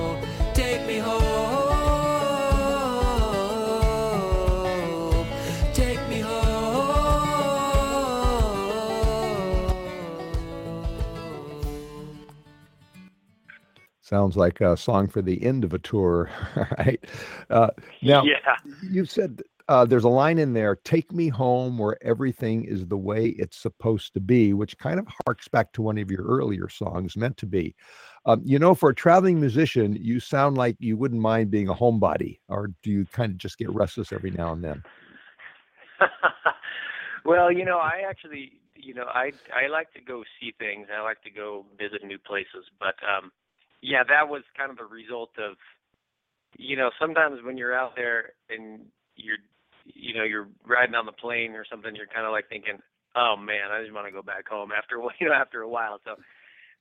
Sounds 14.16 14.37
like 14.37 14.61
a 14.62 14.76
song 14.76 15.09
for 15.09 15.20
the 15.20 15.42
end 15.44 15.62
of 15.62 15.74
a 15.74 15.79
tour, 15.79 16.31
right? 16.79 17.05
Uh, 17.50 17.68
now, 18.02 18.24
yeah, 18.24 18.57
you 18.83 19.05
said 19.05 19.42
uh, 19.68 19.85
there's 19.85 20.05
a 20.05 20.09
line 20.09 20.38
in 20.38 20.52
there 20.52 20.76
take 20.76 21.12
me 21.12 21.29
home 21.29 21.76
where 21.76 21.98
everything 22.02 22.64
is 22.64 22.87
the 22.87 22.96
way 22.96 23.26
it's 23.38 23.59
supposed 23.59 24.14
to 24.14 24.20
be 24.20 24.55
which 24.55 24.79
kind 24.79 24.98
of 24.98 25.07
harks 25.26 25.48
back 25.48 25.72
to 25.72 25.83
one 25.83 25.98
of 25.98 26.11
your 26.11 26.24
earlier 26.24 26.68
songs 26.68 27.16
meant 27.16 27.37
to 27.37 27.46
be 27.46 27.74
um, 28.26 28.40
you 28.44 28.61
know 28.61 28.76
for 28.76 28.90
a 28.90 28.94
traveling 28.94 29.40
musician 29.40 29.96
you 30.00 30.20
sound 30.20 30.57
like 30.57 30.76
you 30.79 30.96
wouldn't 30.96 31.20
mind 31.20 31.50
being 31.50 31.68
a 31.68 31.74
homebody 31.74 32.38
or 32.48 32.70
do 32.85 32.90
you 32.92 33.05
kind 33.07 33.33
of 33.33 33.38
just 33.38 33.59
get 33.59 33.68
restless 33.70 34.12
every 34.12 34.31
now 34.31 34.52
and 34.52 34.62
then 34.62 34.83
well, 37.24 37.50
you 37.50 37.64
know, 37.64 37.79
I 37.79 38.02
actually, 38.09 38.52
you 38.74 38.94
know, 38.94 39.07
I 39.07 39.33
I 39.55 39.68
like 39.68 39.92
to 39.94 40.00
go 40.00 40.22
see 40.40 40.52
things. 40.59 40.88
I 40.94 41.02
like 41.02 41.22
to 41.22 41.31
go 41.31 41.64
visit 41.79 42.05
new 42.05 42.18
places. 42.18 42.64
But 42.79 42.94
um, 43.07 43.33
yeah, 43.87 44.03
that 44.03 44.29
was 44.29 44.42
kind 44.59 44.70
of 44.70 44.77
the 44.77 44.85
result 44.85 45.31
of, 45.38 45.55
you 46.59 46.77
know, 46.77 46.90
sometimes 46.99 47.38
when 47.44 47.57
you're 47.57 47.75
out 47.75 47.92
there 47.94 48.33
and 48.51 48.81
you're, 49.14 49.38
you 49.85 50.12
know, 50.12 50.25
you're 50.25 50.49
riding 50.66 50.96
on 50.96 51.07
the 51.07 51.12
plane 51.12 51.53
or 51.53 51.64
something, 51.70 51.94
you're 51.94 52.11
kind 52.11 52.27
of 52.27 52.33
like 52.33 52.49
thinking, 52.49 52.79
oh 53.14 53.37
man, 53.38 53.70
I 53.70 53.81
just 53.83 53.94
want 53.94 54.09
to 54.09 54.12
go 54.12 54.22
back 54.22 54.49
home 54.49 54.70
after 54.77 54.96
you 55.20 55.29
know 55.29 55.35
after 55.35 55.62
a 55.62 55.68
while. 55.68 56.01
So 56.05 56.16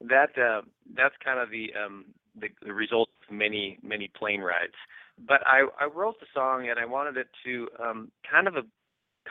that 0.09 0.33
uh, 0.35 0.61
that's 0.95 1.13
kind 1.23 1.39
of 1.39 1.51
the 1.51 1.69
um 1.77 2.05
the, 2.39 2.47
the 2.65 2.73
result 2.73 3.09
of 3.29 3.35
many 3.35 3.77
many 3.83 4.09
plane 4.17 4.41
rides. 4.41 4.73
But 5.27 5.45
I 5.45 5.67
I 5.79 5.85
wrote 5.85 6.19
the 6.19 6.25
song 6.33 6.69
and 6.69 6.79
I 6.79 6.85
wanted 6.85 7.17
it 7.17 7.27
to 7.45 7.67
um 7.81 8.11
kind 8.29 8.47
of 8.47 8.55
a 8.55 8.63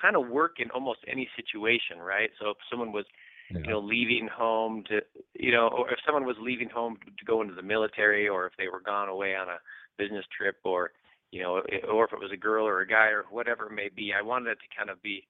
kind 0.00 0.16
of 0.16 0.28
work 0.28 0.56
in 0.58 0.70
almost 0.70 1.00
any 1.10 1.28
situation, 1.36 1.98
right? 1.98 2.30
So 2.40 2.50
if 2.50 2.56
someone 2.70 2.92
was, 2.92 3.04
you 3.50 3.60
know, 3.60 3.78
leaving 3.80 4.28
home 4.28 4.82
to, 4.88 5.00
you 5.34 5.52
know, 5.52 5.68
or 5.68 5.90
if 5.92 5.98
someone 6.04 6.24
was 6.24 6.36
leaving 6.40 6.68
home 6.70 6.96
to 7.18 7.24
go 7.24 7.42
into 7.42 7.54
the 7.54 7.62
military, 7.62 8.28
or 8.28 8.46
if 8.46 8.52
they 8.56 8.68
were 8.68 8.80
gone 8.80 9.08
away 9.08 9.34
on 9.34 9.48
a 9.48 9.58
business 9.98 10.24
trip, 10.36 10.56
or, 10.64 10.92
you 11.30 11.42
know, 11.42 11.62
or 11.88 12.04
if 12.04 12.12
it 12.12 12.18
was 12.18 12.32
a 12.32 12.36
girl 12.36 12.66
or 12.66 12.80
a 12.80 12.86
guy 12.86 13.08
or 13.08 13.24
whatever 13.30 13.66
it 13.66 13.72
may 13.72 13.88
be, 13.88 14.12
I 14.12 14.22
wanted 14.22 14.50
it 14.50 14.58
to 14.60 14.76
kind 14.76 14.90
of 14.90 15.02
be, 15.02 15.26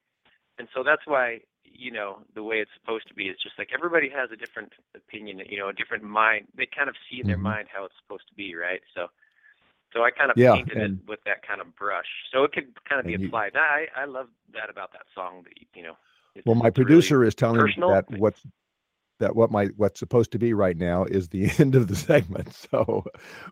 and 0.57 0.67
so 0.73 0.83
that's 0.83 1.05
why, 1.05 1.41
you 1.63 1.91
know, 1.91 2.19
the 2.35 2.43
way 2.43 2.57
it's 2.61 2.71
supposed 2.79 3.07
to 3.09 3.13
be 3.13 3.25
is 3.25 3.37
just 3.43 3.57
like 3.57 3.69
everybody 3.73 4.09
has 4.09 4.31
a 4.31 4.37
different 4.37 4.71
opinion, 4.95 5.41
you 5.49 5.57
know, 5.57 5.67
a 5.69 5.73
different 5.73 6.03
mind. 6.03 6.47
They 6.55 6.65
kind 6.67 6.87
of 6.89 6.95
see 7.09 7.19
in 7.19 7.27
their 7.27 7.37
Mhm. 7.37 7.41
mind 7.41 7.67
how 7.73 7.83
it's 7.85 7.95
supposed 8.01 8.27
to 8.29 8.33
be, 8.35 8.55
right? 8.55 8.81
So. 8.93 9.09
So 9.93 10.03
I 10.03 10.11
kind 10.11 10.29
of 10.29 10.35
Yeah, 10.37 10.51
painted 10.55 10.77
and- 10.77 10.99
it 10.99 11.07
with 11.07 11.23
that 11.23 11.41
kind 11.47 11.61
of 11.61 11.73
brush, 11.77 12.09
so 12.29 12.43
it 12.43 12.51
could 12.51 12.83
kind 12.83 12.99
of 12.99 13.05
be 13.05 13.13
And 13.13 13.23
you- 13.23 13.29
applied. 13.29 13.55
I 13.55 13.87
I 13.95 14.03
love 14.03 14.29
that 14.49 14.69
about 14.69 14.91
that 14.91 15.05
song. 15.15 15.43
That 15.43 15.53
you 15.73 15.83
know. 15.83 15.95
It's, 16.35 16.45
well 16.45 16.55
my 16.55 16.67
it's 16.67 16.77
really- 16.77 16.85
producer 16.85 17.23
is 17.23 17.35
telling 17.35 17.63
me 17.63 17.73
that 17.77 18.05
what's 18.17 18.41
that 19.19 19.35
what 19.35 19.49
my 19.49 19.67
what's 19.77 19.99
supposed 19.99 20.31
to 20.33 20.39
be 20.39 20.53
right 20.53 20.77
now 20.77 21.05
is 21.05 21.29
the 21.29 21.49
end 21.59 21.75
of 21.75 21.87
the 21.87 21.95
segment 21.95 22.53
so 22.71 23.05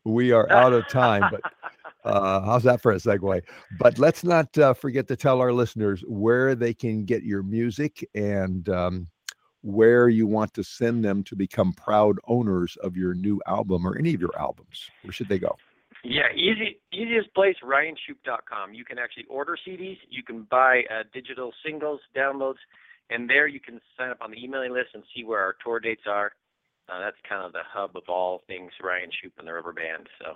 we 0.04 0.32
are 0.32 0.52
out 0.52 0.74
of 0.74 0.88
time 0.88 1.24
but 1.32 1.41
Uh, 2.06 2.41
how's 2.41 2.63
that 2.63 2.82
for 2.82 2.91
a 2.91 2.96
segue? 2.96 3.41
But 3.80 3.98
let's 3.98 4.24
not 4.24 4.58
uh, 4.58 4.74
forget 4.74 5.08
to 5.08 5.15
tell 5.15 5.39
our 5.39 5.54
listeners 5.54 6.04
where 6.08 6.56
they 6.56 6.74
can 6.74 7.06
get 7.06 7.24
your 7.24 7.43
music 7.43 8.08
and 8.13 8.67
um, 8.69 9.08
where 9.62 10.10
you 10.10 10.28
want 10.28 10.54
to 10.56 10.63
send 10.63 11.04
them 11.04 11.24
to 11.24 11.36
become 11.36 11.74
proud 11.74 12.17
owners 12.28 12.76
of 12.84 12.98
your 12.98 13.13
new 13.13 13.41
album 13.48 13.88
or 13.88 13.98
any 13.98 14.13
of 14.13 14.19
your 14.19 14.38
albums. 14.38 14.89
Where 15.04 15.13
should 15.13 15.30
they 15.30 15.39
go? 15.39 15.56
Yeah, 16.03 16.33
easy 16.35 16.79
easiest 16.91 17.33
place 17.33 17.55
ryanshupe.com. 17.63 18.73
You 18.73 18.83
can 18.83 18.99
actually 18.99 19.25
order 19.29 19.57
CDs, 19.67 19.97
you 20.09 20.23
can 20.23 20.43
buy 20.51 20.83
uh, 20.91 21.03
digital 21.13 21.53
singles, 21.65 22.01
downloads, 22.15 22.59
and 23.09 23.29
there 23.29 23.47
you 23.47 23.59
can 23.59 23.79
sign 23.97 24.09
up 24.09 24.17
on 24.21 24.31
the 24.31 24.37
emailing 24.37 24.73
list 24.73 24.89
and 24.93 25.03
see 25.15 25.23
where 25.23 25.39
our 25.39 25.55
tour 25.63 25.79
dates 25.79 26.03
are. 26.05 26.33
Uh, 26.89 26.99
that's 26.99 27.15
kind 27.27 27.45
of 27.45 27.53
the 27.53 27.61
hub 27.65 27.91
of 27.95 28.03
all 28.09 28.41
things 28.47 28.71
Ryan 28.83 29.09
Shupe 29.09 29.31
and 29.37 29.47
the 29.47 29.53
Rubber 29.53 29.71
Band. 29.71 30.07
So, 30.19 30.33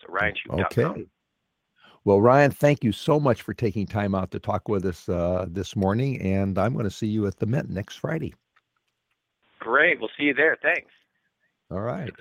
so 0.00 0.12
ryanshupe.com. 0.12 0.92
Okay. 0.92 1.06
Well, 2.04 2.20
Ryan, 2.20 2.52
thank 2.52 2.84
you 2.84 2.92
so 2.92 3.18
much 3.18 3.42
for 3.42 3.52
taking 3.52 3.86
time 3.86 4.14
out 4.14 4.30
to 4.30 4.38
talk 4.38 4.68
with 4.68 4.86
us 4.86 5.08
uh, 5.08 5.46
this 5.48 5.74
morning, 5.74 6.20
and 6.22 6.56
I'm 6.58 6.72
going 6.72 6.84
to 6.84 6.90
see 6.90 7.08
you 7.08 7.26
at 7.26 7.38
the 7.38 7.46
Mint 7.46 7.68
next 7.68 7.96
Friday. 7.96 8.34
Great. 9.58 9.98
We'll 9.98 10.10
see 10.16 10.24
you 10.24 10.34
there. 10.34 10.56
Thanks. 10.62 10.90
All 11.70 11.80
right. 11.80 12.12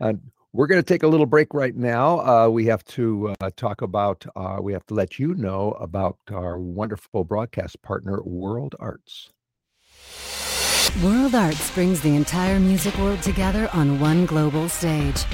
Uh, 0.00 0.14
we're 0.56 0.66
going 0.66 0.82
to 0.82 0.86
take 0.86 1.02
a 1.02 1.08
little 1.08 1.26
break 1.26 1.52
right 1.52 1.76
now. 1.76 2.20
Uh, 2.20 2.48
we 2.48 2.64
have 2.64 2.82
to 2.84 3.34
uh, 3.40 3.50
talk 3.56 3.82
about, 3.82 4.24
uh, 4.34 4.56
we 4.60 4.72
have 4.72 4.86
to 4.86 4.94
let 4.94 5.18
you 5.18 5.34
know 5.34 5.72
about 5.72 6.16
our 6.32 6.58
wonderful 6.58 7.24
broadcast 7.24 7.82
partner, 7.82 8.22
World 8.22 8.74
Arts. 8.80 9.30
World 11.04 11.34
Arts 11.34 11.70
brings 11.72 12.00
the 12.00 12.16
entire 12.16 12.58
music 12.58 12.96
world 12.96 13.20
together 13.20 13.68
on 13.74 14.00
one 14.00 14.24
global 14.24 14.66
stage. 14.70 15.24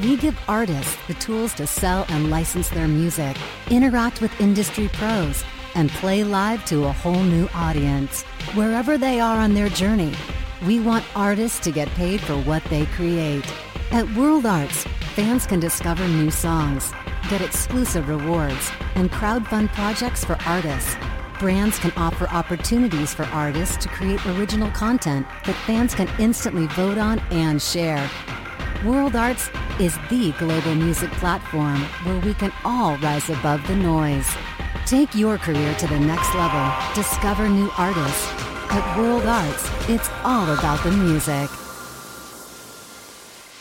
We 0.00 0.16
give 0.16 0.38
artists 0.48 0.96
the 1.08 1.14
tools 1.14 1.52
to 1.54 1.66
sell 1.66 2.06
and 2.08 2.30
license 2.30 2.70
their 2.70 2.88
music, 2.88 3.36
interact 3.70 4.22
with 4.22 4.40
industry 4.40 4.88
pros, 4.94 5.44
and 5.74 5.90
play 5.90 6.24
live 6.24 6.64
to 6.66 6.86
a 6.86 6.92
whole 6.92 7.22
new 7.22 7.48
audience. 7.54 8.22
Wherever 8.54 8.96
they 8.96 9.20
are 9.20 9.36
on 9.36 9.52
their 9.52 9.68
journey, 9.68 10.14
we 10.66 10.80
want 10.80 11.04
artists 11.14 11.60
to 11.60 11.70
get 11.70 11.88
paid 11.90 12.22
for 12.22 12.36
what 12.38 12.64
they 12.64 12.86
create. 12.86 13.44
At 13.92 14.08
World 14.14 14.46
Arts, 14.46 14.84
fans 15.16 15.46
can 15.46 15.58
discover 15.58 16.06
new 16.06 16.30
songs, 16.30 16.92
get 17.28 17.40
exclusive 17.40 18.08
rewards, 18.08 18.70
and 18.94 19.10
crowdfund 19.10 19.72
projects 19.72 20.24
for 20.24 20.38
artists. 20.46 20.94
Brands 21.40 21.76
can 21.80 21.90
offer 21.96 22.28
opportunities 22.28 23.12
for 23.12 23.24
artists 23.24 23.76
to 23.78 23.88
create 23.88 24.24
original 24.26 24.70
content 24.70 25.26
that 25.44 25.56
fans 25.66 25.92
can 25.92 26.08
instantly 26.20 26.68
vote 26.68 26.98
on 26.98 27.18
and 27.32 27.60
share. 27.60 28.08
World 28.84 29.16
Arts 29.16 29.50
is 29.80 29.98
the 30.08 30.30
global 30.38 30.76
music 30.76 31.10
platform 31.12 31.80
where 32.04 32.20
we 32.20 32.34
can 32.34 32.52
all 32.64 32.96
rise 32.98 33.28
above 33.28 33.66
the 33.66 33.74
noise. 33.74 34.28
Take 34.86 35.16
your 35.16 35.36
career 35.36 35.74
to 35.74 35.86
the 35.88 35.98
next 35.98 36.32
level. 36.36 36.72
Discover 36.94 37.48
new 37.48 37.68
artists. 37.76 38.28
At 38.70 38.96
World 38.96 39.26
Arts, 39.26 39.68
it's 39.88 40.08
all 40.22 40.48
about 40.56 40.80
the 40.84 40.92
music. 40.92 41.50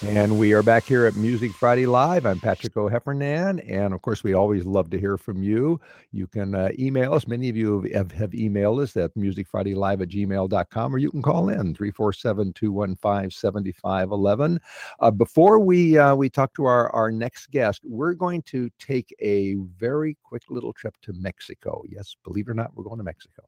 And 0.01 0.39
we 0.39 0.53
are 0.53 0.63
back 0.63 0.85
here 0.85 1.05
at 1.05 1.17
Music 1.17 1.51
Friday 1.51 1.85
Live. 1.85 2.25
I'm 2.25 2.39
Patrick 2.39 2.77
O'Heffernan. 2.77 3.61
And 3.69 3.93
of 3.93 4.01
course, 4.01 4.23
we 4.23 4.33
always 4.33 4.65
love 4.65 4.89
to 4.91 4.99
hear 4.99 5.17
from 5.17 5.43
you. 5.43 5.81
You 6.13 6.25
can 6.25 6.55
uh, 6.55 6.69
email 6.79 7.13
us. 7.13 7.27
Many 7.27 7.49
of 7.49 7.57
you 7.57 7.81
have, 7.93 8.09
have 8.13 8.31
emailed 8.31 8.81
us 8.81 8.95
at 8.95 9.13
musicfridaylive 9.15 10.01
at 10.01 10.07
gmail.com, 10.07 10.95
or 10.95 10.99
you 10.99 11.11
can 11.11 11.21
call 11.21 11.49
in 11.49 11.75
347 11.75 12.53
215 12.53 13.29
7511. 13.29 14.61
Uh, 15.01 15.11
before 15.11 15.59
we, 15.59 15.97
uh, 15.97 16.15
we 16.15 16.29
talk 16.29 16.53
to 16.53 16.63
our, 16.63 16.89
our 16.91 17.11
next 17.11 17.51
guest, 17.51 17.81
we're 17.83 18.13
going 18.13 18.41
to 18.43 18.69
take 18.79 19.13
a 19.19 19.55
very 19.77 20.17
quick 20.23 20.43
little 20.49 20.71
trip 20.71 20.95
to 21.01 21.11
Mexico. 21.11 21.83
Yes, 21.89 22.15
believe 22.23 22.47
it 22.47 22.51
or 22.51 22.53
not, 22.53 22.71
we're 22.73 22.85
going 22.85 22.99
to 22.99 23.03
Mexico. 23.03 23.43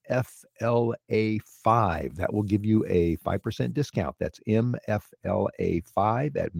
That 2.14 2.32
will 2.32 2.44
give 2.44 2.64
you 2.64 2.86
a 2.88 3.16
5% 3.16 3.74
discount. 3.74 4.14
That's 4.20 4.38
MFLA5 4.46 6.36
at 6.36 6.52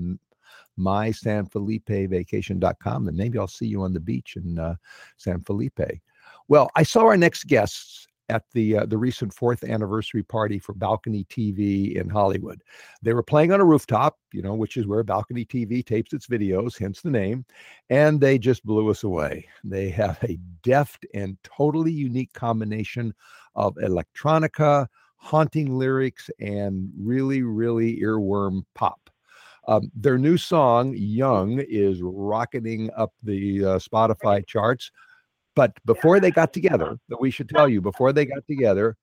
mysanfelipevacation.com. 0.77 3.09
And 3.09 3.17
maybe 3.17 3.39
I'll 3.39 3.47
see 3.47 3.67
you 3.67 3.83
on 3.83 3.93
the 3.93 4.01
beach 4.01 4.35
in 4.37 4.59
uh, 4.59 4.75
San 5.19 5.41
Felipe. 5.43 5.79
Well, 6.49 6.69
I 6.75 6.83
saw 6.83 7.07
our 7.07 7.17
next 7.17 7.45
guests 7.45 8.09
at 8.29 8.45
the 8.53 8.79
uh, 8.79 8.87
the 8.87 8.97
recent 8.97 9.33
fourth 9.33 9.65
anniversary 9.65 10.23
party 10.23 10.59
for 10.59 10.73
Balcony 10.73 11.25
TV 11.25 11.97
in 11.97 12.09
Hollywood. 12.09 12.63
They 13.03 13.13
were 13.13 13.23
playing 13.23 13.53
on 13.53 13.61
a 13.61 13.65
rooftop, 13.65 14.19
you 14.33 14.43
know, 14.43 14.55
which 14.55 14.77
is 14.77 14.87
where 14.87 15.03
Balcony 15.03 15.45
TV 15.45 15.85
tapes 15.85 16.13
its 16.13 16.27
videos, 16.27 16.79
hence 16.79 17.01
the 17.01 17.11
name, 17.11 17.45
and 17.91 18.21
they 18.21 18.39
just 18.39 18.65
blew 18.65 18.91
us 18.91 19.05
away. 19.05 19.47
They 19.63 19.91
have 19.91 20.19
a 20.25 20.39
deft 20.63 21.07
and 21.15 21.37
totally 21.43 21.93
unique 21.93 22.33
combination 22.33 23.15
of 23.55 23.75
electronica, 23.77 24.87
haunting 25.17 25.79
lyrics, 25.79 26.31
and 26.41 26.91
really, 26.99 27.43
really 27.43 28.01
earworm 28.01 28.65
pop. 28.75 29.11
Um, 29.67 29.91
their 29.95 30.19
new 30.19 30.37
song, 30.37 30.95
Young, 30.97 31.61
is 31.61 32.01
rocketing 32.03 32.91
up 32.97 33.13
the 33.23 33.65
uh, 33.65 33.79
Spotify 33.79 34.47
charts. 34.47 34.91
But 35.55 35.73
before 35.85 36.21
they 36.21 36.31
got 36.31 36.53
together, 36.53 36.99
that 37.09 37.21
we 37.21 37.31
should 37.31 37.49
tell 37.49 37.69
you, 37.69 37.81
before 37.81 38.13
they 38.13 38.25
got 38.25 38.47
together, 38.47 38.97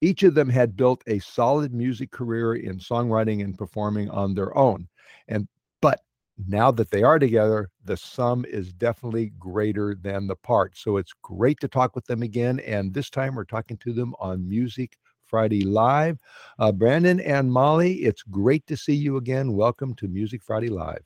each 0.00 0.22
of 0.22 0.34
them 0.34 0.48
had 0.48 0.76
built 0.76 1.02
a 1.06 1.18
solid 1.20 1.72
music 1.72 2.10
career 2.10 2.54
in 2.54 2.78
songwriting 2.78 3.42
and 3.42 3.56
performing 3.56 4.10
on 4.10 4.34
their 4.34 4.56
own. 4.56 4.88
And 5.28 5.48
but 5.80 6.00
now 6.48 6.70
that 6.72 6.90
they 6.90 7.02
are 7.02 7.18
together, 7.18 7.70
the 7.84 7.96
sum 7.96 8.44
is 8.44 8.72
definitely 8.72 9.32
greater 9.38 9.94
than 9.94 10.26
the 10.26 10.36
part. 10.36 10.76
So 10.76 10.96
it's 10.96 11.12
great 11.22 11.60
to 11.60 11.68
talk 11.68 11.94
with 11.94 12.04
them 12.06 12.22
again. 12.22 12.60
And 12.60 12.92
this 12.92 13.08
time 13.08 13.34
we're 13.34 13.44
talking 13.44 13.76
to 13.78 13.92
them 13.92 14.14
on 14.18 14.48
Music 14.48 14.96
Friday 15.24 15.62
Live. 15.62 16.18
Uh, 16.58 16.72
Brandyn 16.72 17.22
and 17.24 17.50
Molly, 17.50 17.94
it's 18.02 18.22
great 18.22 18.66
to 18.66 18.76
see 18.76 18.94
you 18.94 19.16
again. 19.16 19.52
Welcome 19.52 19.94
to 19.94 20.08
Music 20.08 20.42
Friday 20.42 20.68
Live. 20.68 21.02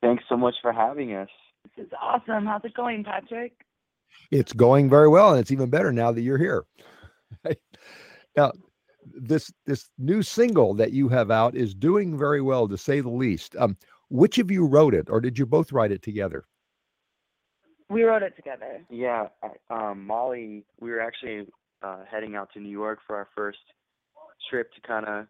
Thanks 0.00 0.24
so 0.28 0.36
much 0.36 0.54
for 0.62 0.72
having 0.72 1.14
us. 1.14 1.28
This 1.64 1.86
is 1.86 1.92
awesome. 2.00 2.46
How's 2.46 2.64
it 2.64 2.74
going, 2.74 3.04
Patrick? 3.04 3.52
It's 4.30 4.52
going 4.52 4.88
very 4.88 5.08
well, 5.08 5.30
and 5.30 5.40
it's 5.40 5.50
even 5.50 5.70
better 5.70 5.92
now 5.92 6.12
that 6.12 6.22
you're 6.22 6.38
here. 6.38 6.64
now, 8.36 8.52
this 9.04 9.52
this 9.66 9.90
new 9.98 10.22
single 10.22 10.74
that 10.74 10.92
you 10.92 11.08
have 11.08 11.30
out 11.30 11.54
is 11.54 11.74
doing 11.74 12.16
very 12.16 12.40
well, 12.40 12.68
to 12.68 12.78
say 12.78 13.00
the 13.00 13.10
least. 13.10 13.56
Um, 13.56 13.76
which 14.10 14.38
of 14.38 14.50
you 14.50 14.66
wrote 14.66 14.94
it, 14.94 15.08
or 15.10 15.20
did 15.20 15.38
you 15.38 15.46
both 15.46 15.72
write 15.72 15.92
it 15.92 16.02
together? 16.02 16.44
We 17.90 18.04
wrote 18.04 18.22
it 18.22 18.36
together. 18.36 18.84
Yeah, 18.90 19.28
um, 19.70 20.06
Molly, 20.06 20.64
we 20.80 20.90
were 20.90 21.00
actually 21.00 21.46
uh, 21.82 21.98
heading 22.10 22.34
out 22.34 22.52
to 22.54 22.60
New 22.60 22.70
York 22.70 23.00
for 23.06 23.16
our 23.16 23.28
first 23.34 23.58
trip 24.50 24.72
to 24.74 24.80
kind 24.80 25.06
of, 25.06 25.26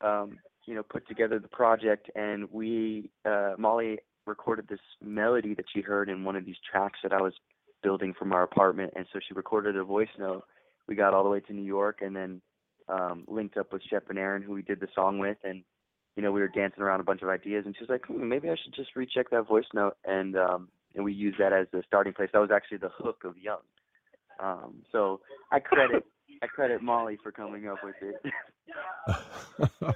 um, 0.00 0.38
you 0.66 0.74
know, 0.74 0.82
put 0.82 1.06
together 1.08 1.38
the 1.38 1.48
project, 1.48 2.10
and 2.14 2.48
we, 2.52 3.10
uh, 3.24 3.54
Molly 3.58 3.98
recorded 4.30 4.68
this 4.68 4.80
melody 5.02 5.54
that 5.54 5.66
she 5.74 5.82
heard 5.82 6.08
in 6.08 6.24
one 6.24 6.36
of 6.36 6.46
these 6.46 6.56
tracks 6.70 6.98
that 7.02 7.12
I 7.12 7.20
was 7.20 7.34
building 7.82 8.14
from 8.18 8.32
our 8.32 8.42
apartment, 8.42 8.92
and 8.96 9.06
so 9.12 9.18
she 9.26 9.34
recorded 9.34 9.76
a 9.76 9.84
voice 9.84 10.08
note. 10.18 10.44
We 10.88 10.94
got 10.94 11.12
all 11.12 11.22
the 11.24 11.28
way 11.30 11.40
to 11.40 11.52
New 11.52 11.64
York, 11.64 11.98
and 12.00 12.16
then 12.16 12.40
um, 12.88 13.24
linked 13.28 13.56
up 13.56 13.72
with 13.72 13.82
Shep 13.90 14.08
and 14.08 14.18
Aaron, 14.18 14.42
who 14.42 14.52
we 14.52 14.62
did 14.62 14.80
the 14.80 14.88
song 14.94 15.18
with, 15.18 15.36
and 15.44 15.62
you 16.16 16.22
know 16.22 16.32
we 16.32 16.40
were 16.40 16.48
dancing 16.48 16.82
around 16.82 17.00
a 17.00 17.04
bunch 17.04 17.22
of 17.22 17.28
ideas, 17.28 17.64
and 17.66 17.74
she 17.76 17.82
was 17.82 17.90
like, 17.90 18.06
hmm, 18.06 18.28
maybe 18.28 18.48
I 18.48 18.56
should 18.62 18.74
just 18.74 18.96
recheck 18.96 19.30
that 19.30 19.46
voice 19.48 19.66
note, 19.74 19.96
and 20.04 20.36
um, 20.36 20.68
and 20.94 21.04
we 21.04 21.12
used 21.12 21.38
that 21.38 21.52
as 21.52 21.66
the 21.72 21.82
starting 21.86 22.12
place. 22.12 22.30
That 22.32 22.40
was 22.40 22.50
actually 22.54 22.78
the 22.78 22.90
hook 22.96 23.22
of 23.24 23.36
Young. 23.38 23.62
Um, 24.40 24.82
so 24.90 25.20
I 25.52 25.60
credit 25.60 26.04
I 26.42 26.46
credit 26.46 26.82
Molly 26.82 27.18
for 27.22 27.32
coming 27.32 27.68
up 27.68 27.78
with 27.84 27.96
it. 28.00 28.16
are, 29.82 29.94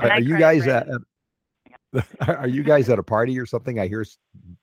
I 0.00 0.08
are 0.08 0.20
you 0.20 0.38
guys 0.38 0.66
at, 0.66 0.88
at- 0.88 1.00
are 2.26 2.48
you 2.48 2.62
guys 2.62 2.88
at 2.88 2.98
a 2.98 3.02
party 3.02 3.38
or 3.38 3.46
something? 3.46 3.78
I 3.78 3.88
hear 3.88 4.04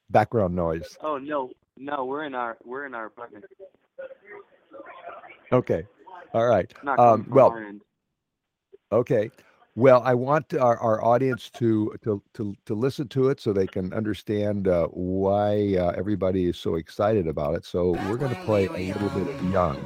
background 0.09 0.55
noise. 0.55 0.97
oh 1.01 1.17
no, 1.17 1.51
no, 1.77 2.05
we're 2.05 2.23
in 2.23 2.36
our 2.36 2.57
we're 2.63 2.86
in 2.86 2.93
our 2.93 3.05
apartment. 3.05 3.45
Okay. 5.51 5.86
All 6.34 6.47
right. 6.47 6.71
Um, 6.97 7.25
well. 7.30 7.57
Okay. 8.91 9.32
Well, 9.75 10.01
I 10.03 10.13
want 10.13 10.53
our, 10.55 10.77
our 10.77 11.03
audience 11.03 11.49
to, 11.51 11.95
to 12.03 12.21
to 12.34 12.55
to 12.65 12.73
listen 12.73 13.07
to 13.09 13.30
it 13.30 13.39
so 13.39 13.53
they 13.53 13.67
can 13.67 13.93
understand 13.93 14.67
uh, 14.67 14.88
why 14.88 15.75
uh, 15.80 15.93
everybody 15.95 16.47
is 16.47 16.57
so 16.57 16.75
excited 16.75 17.27
about 17.27 17.55
it. 17.55 17.65
So 17.65 17.91
we're 18.09 18.17
going 18.17 18.36
to 18.36 18.41
play 18.43 18.65
a 18.65 18.93
little 18.93 19.09
bit 19.09 19.41
Young. 19.43 19.80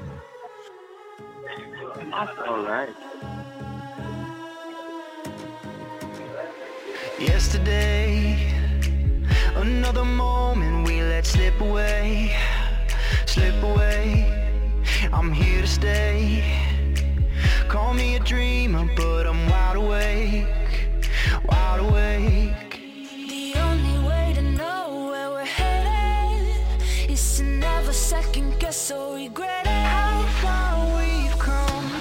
all 2.47 2.63
right. 2.63 2.89
Yesterday, 7.20 8.51
another 9.55 10.03
moment 10.03 10.88
we 10.88 11.03
let 11.03 11.28
slip 11.28 11.61
away, 11.61 12.36
slip 13.28 13.61
away. 13.61 14.26
I'm 15.14 15.32
here 15.32 15.61
to 15.61 15.68
stay. 15.68 16.43
Call 17.68 17.93
me 17.93 18.16
a 18.16 18.20
dreamer, 18.20 18.89
but 18.95 19.28
I'm 19.28 19.47
wide 19.47 19.76
awake, 19.76 20.47
wide 21.45 21.82
awake. 21.82 22.82
The 23.30 23.53
only 23.59 24.07
way 24.07 24.34
to 24.34 24.41
know 24.41 25.09
where 25.11 25.30
we're 25.30 25.45
headed 25.45 26.66
is 27.07 27.38
to 27.38 27.43
never 27.43 27.93
second 27.93 28.59
guess 28.59 28.89
or 28.89 29.16
regret 29.16 29.68
it. 29.68 29.70
How 29.70 30.24
far 30.41 30.97
we've 30.97 31.38
come. 31.38 31.91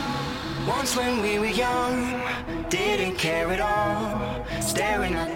Once 0.67 0.97
when 0.97 1.21
we 1.21 1.39
were 1.39 1.55
young, 1.67 2.23
didn't 2.71 3.17
care 3.17 3.49
at 3.51 3.61
all. 3.61 3.82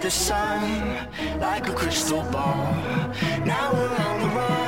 The 0.07 0.11
sun 0.11 1.41
like 1.41 1.67
a 1.67 1.73
crystal 1.73 2.23
ball. 2.31 2.73
Now 3.43 3.73
we're 3.73 3.89
on 3.89 4.19
the 4.21 4.27
run 4.37 4.66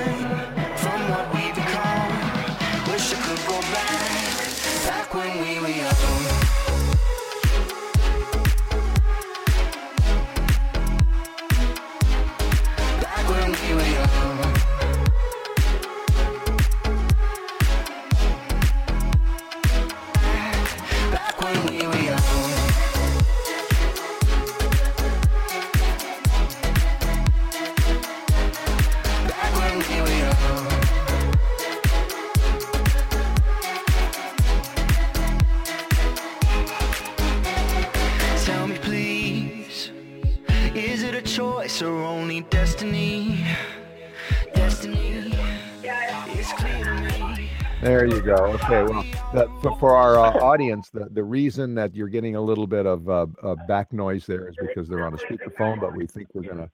Okay. 48.71 48.93
Well, 49.33 49.59
for, 49.61 49.79
for 49.79 49.95
our 49.95 50.19
uh, 50.19 50.43
audience, 50.43 50.91
the, 50.91 51.07
the 51.09 51.23
reason 51.23 51.73
that 51.73 51.95
you're 51.95 52.07
getting 52.07 52.35
a 52.35 52.41
little 52.41 52.67
bit 52.67 52.85
of 52.85 53.09
uh, 53.09 53.25
uh, 53.41 53.55
back 53.67 53.91
noise 53.91 54.27
there 54.27 54.47
is 54.47 54.55
because 54.61 54.87
they're 54.87 55.07
on 55.07 55.15
a 55.15 55.17
speakerphone, 55.17 55.81
but 55.81 55.95
we 55.95 56.05
think 56.05 56.27
we're 56.35 56.43
going 56.43 56.57
to 56.57 56.69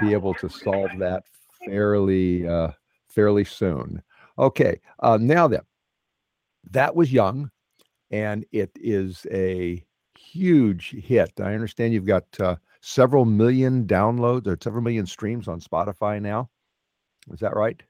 be 0.00 0.14
able 0.14 0.32
to 0.32 0.48
solve 0.48 0.88
that 0.98 1.24
fairly 1.66 2.48
uh, 2.48 2.68
fairly 3.10 3.44
soon. 3.44 4.02
Okay. 4.38 4.80
Uh, 5.00 5.18
now 5.20 5.46
then, 5.46 5.60
that 6.70 6.96
was 6.96 7.12
young, 7.12 7.50
and 8.10 8.46
it 8.50 8.70
is 8.76 9.26
a 9.30 9.84
huge 10.18 10.92
hit. 10.92 11.30
I 11.38 11.52
understand 11.52 11.92
you've 11.92 12.06
got 12.06 12.24
uh, 12.40 12.56
several 12.80 13.26
million 13.26 13.86
downloads 13.86 14.46
or 14.46 14.56
several 14.62 14.82
million 14.82 15.04
streams 15.04 15.46
on 15.46 15.60
Spotify 15.60 16.22
now. 16.22 16.48
Is 17.30 17.40
that 17.40 17.54
right? 17.54 17.82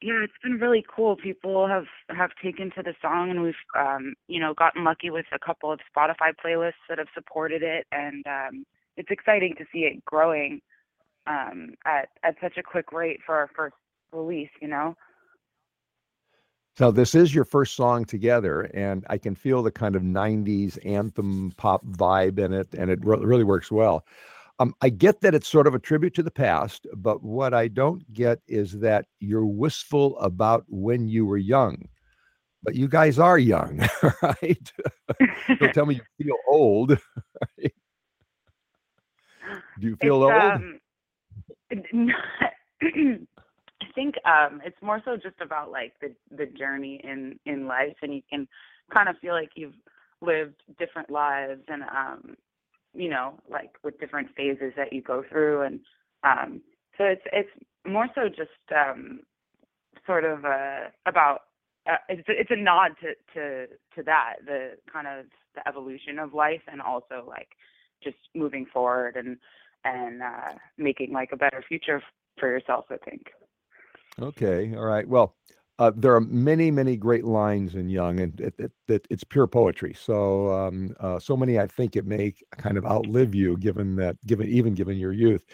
Yeah, 0.00 0.22
it's 0.22 0.32
been 0.42 0.58
really 0.58 0.84
cool. 0.94 1.16
People 1.16 1.66
have 1.66 1.86
have 2.08 2.30
taken 2.42 2.70
to 2.76 2.82
the 2.82 2.94
song, 3.02 3.30
and 3.30 3.42
we've 3.42 3.54
um, 3.76 4.14
you 4.28 4.38
know 4.38 4.54
gotten 4.54 4.84
lucky 4.84 5.10
with 5.10 5.26
a 5.32 5.38
couple 5.38 5.72
of 5.72 5.80
Spotify 5.94 6.32
playlists 6.44 6.84
that 6.88 6.98
have 6.98 7.08
supported 7.14 7.62
it, 7.64 7.84
and 7.90 8.24
um, 8.26 8.64
it's 8.96 9.10
exciting 9.10 9.54
to 9.58 9.64
see 9.72 9.80
it 9.80 10.04
growing 10.04 10.60
um, 11.26 11.74
at 11.84 12.10
at 12.22 12.36
such 12.40 12.56
a 12.58 12.62
quick 12.62 12.92
rate 12.92 13.18
for 13.26 13.34
our 13.34 13.50
first 13.56 13.74
release. 14.12 14.50
You 14.62 14.68
know. 14.68 14.96
So 16.76 16.92
this 16.92 17.16
is 17.16 17.34
your 17.34 17.44
first 17.44 17.74
song 17.74 18.04
together, 18.04 18.70
and 18.72 19.04
I 19.10 19.18
can 19.18 19.34
feel 19.34 19.64
the 19.64 19.72
kind 19.72 19.96
of 19.96 20.02
'90s 20.02 20.78
anthem 20.86 21.52
pop 21.56 21.84
vibe 21.84 22.38
in 22.38 22.52
it, 22.52 22.68
and 22.72 22.88
it 22.88 23.04
re- 23.04 23.18
really 23.18 23.42
works 23.42 23.72
well. 23.72 24.04
Um, 24.60 24.74
I 24.82 24.88
get 24.88 25.20
that 25.20 25.34
it's 25.34 25.46
sort 25.46 25.66
of 25.68 25.74
a 25.74 25.78
tribute 25.78 26.14
to 26.14 26.22
the 26.22 26.30
past, 26.30 26.86
but 26.96 27.22
what 27.22 27.54
I 27.54 27.68
don't 27.68 28.12
get 28.12 28.40
is 28.48 28.80
that 28.80 29.06
you're 29.20 29.46
wistful 29.46 30.18
about 30.18 30.64
when 30.68 31.08
you 31.08 31.26
were 31.26 31.36
young. 31.36 31.88
But 32.64 32.74
you 32.74 32.88
guys 32.88 33.20
are 33.20 33.38
young, 33.38 33.88
right? 34.22 34.72
Don't 35.60 35.72
tell 35.72 35.86
me 35.86 36.00
you 36.18 36.24
feel 36.24 36.36
old. 36.48 36.90
right? 37.60 37.72
Do 39.78 39.86
you 39.86 39.96
feel 39.96 40.28
it's, 40.28 40.32
old? 40.34 40.52
Um, 40.52 40.80
I 43.80 43.86
think 43.94 44.16
um, 44.24 44.60
it's 44.64 44.76
more 44.82 45.00
so 45.04 45.16
just 45.16 45.40
about 45.40 45.70
like 45.70 45.92
the 46.00 46.14
the 46.36 46.46
journey 46.46 47.00
in 47.04 47.38
in 47.46 47.68
life, 47.68 47.96
and 48.02 48.12
you 48.12 48.22
can 48.28 48.48
kind 48.92 49.08
of 49.08 49.16
feel 49.20 49.34
like 49.34 49.50
you've 49.54 49.74
lived 50.20 50.62
different 50.80 51.10
lives, 51.10 51.62
and 51.68 51.82
um, 51.84 52.36
you 52.94 53.08
know, 53.08 53.34
like 53.50 53.72
with 53.82 53.98
different 54.00 54.28
phases 54.36 54.72
that 54.76 54.92
you 54.92 55.02
go 55.02 55.22
through, 55.28 55.62
and 55.62 55.80
um, 56.24 56.62
so 56.96 57.04
it's 57.04 57.22
it's 57.32 57.50
more 57.86 58.08
so 58.14 58.28
just 58.28 58.50
um, 58.74 59.20
sort 60.06 60.24
of 60.24 60.44
uh, 60.44 60.88
about 61.06 61.40
uh, 61.88 61.96
it's 62.08 62.22
it's 62.28 62.50
a 62.50 62.56
nod 62.56 62.92
to 63.00 63.14
to 63.34 63.66
to 63.94 64.02
that 64.04 64.34
the 64.44 64.72
kind 64.92 65.06
of 65.06 65.26
the 65.54 65.66
evolution 65.68 66.18
of 66.18 66.34
life, 66.34 66.62
and 66.70 66.80
also 66.80 67.24
like 67.26 67.48
just 68.02 68.16
moving 68.34 68.66
forward 68.72 69.16
and 69.16 69.36
and 69.84 70.22
uh, 70.22 70.54
making 70.76 71.12
like 71.12 71.30
a 71.32 71.36
better 71.36 71.64
future 71.66 72.02
for 72.38 72.48
yourself. 72.48 72.86
I 72.90 72.96
think. 73.08 73.28
Okay, 74.20 74.74
all 74.74 74.84
right. 74.84 75.06
Well, 75.06 75.34
uh, 75.78 75.92
there 75.94 76.14
are 76.14 76.20
many, 76.20 76.70
many 76.70 76.96
great 76.96 77.24
lines 77.24 77.76
in 77.76 77.88
Young, 77.88 78.20
and 78.20 78.40
it, 78.40 78.54
it, 78.58 78.72
it, 78.88 79.06
it's 79.10 79.22
pure 79.22 79.46
poetry. 79.46 79.94
So, 79.94 80.52
um, 80.52 80.94
uh, 80.98 81.20
so 81.20 81.36
many, 81.36 81.58
I 81.58 81.68
think 81.68 81.94
it 81.94 82.04
may 82.04 82.34
kind 82.56 82.76
of 82.76 82.84
outlive 82.84 83.34
you, 83.34 83.56
given 83.58 83.94
that, 83.96 84.16
given 84.26 84.48
even 84.48 84.74
given 84.74 84.98
your 84.98 85.12
youth. 85.12 85.44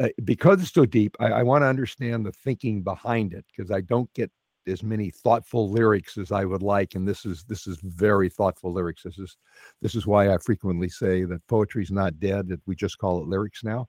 Uh, 0.00 0.08
because 0.24 0.60
it's 0.60 0.72
so 0.72 0.84
deep, 0.84 1.16
I, 1.20 1.26
I 1.26 1.42
want 1.44 1.62
to 1.62 1.66
understand 1.66 2.26
the 2.26 2.32
thinking 2.32 2.82
behind 2.82 3.32
it 3.32 3.44
because 3.54 3.70
I 3.70 3.80
don't 3.82 4.12
get 4.14 4.30
as 4.66 4.82
many 4.82 5.10
thoughtful 5.10 5.70
lyrics 5.70 6.18
as 6.18 6.32
I 6.32 6.44
would 6.44 6.62
like, 6.62 6.96
and 6.96 7.06
this 7.06 7.24
is 7.24 7.44
this 7.44 7.68
is 7.68 7.78
very 7.82 8.28
thoughtful 8.28 8.72
lyrics. 8.72 9.04
This 9.04 9.18
is 9.18 9.36
this 9.82 9.94
is 9.94 10.06
why 10.06 10.34
I 10.34 10.38
frequently 10.38 10.88
say 10.88 11.24
that 11.24 11.46
poetry 11.46 11.84
is 11.84 11.92
not 11.92 12.18
dead; 12.18 12.48
that 12.48 12.60
we 12.66 12.74
just 12.74 12.98
call 12.98 13.20
it 13.22 13.28
lyrics 13.28 13.62
now. 13.62 13.88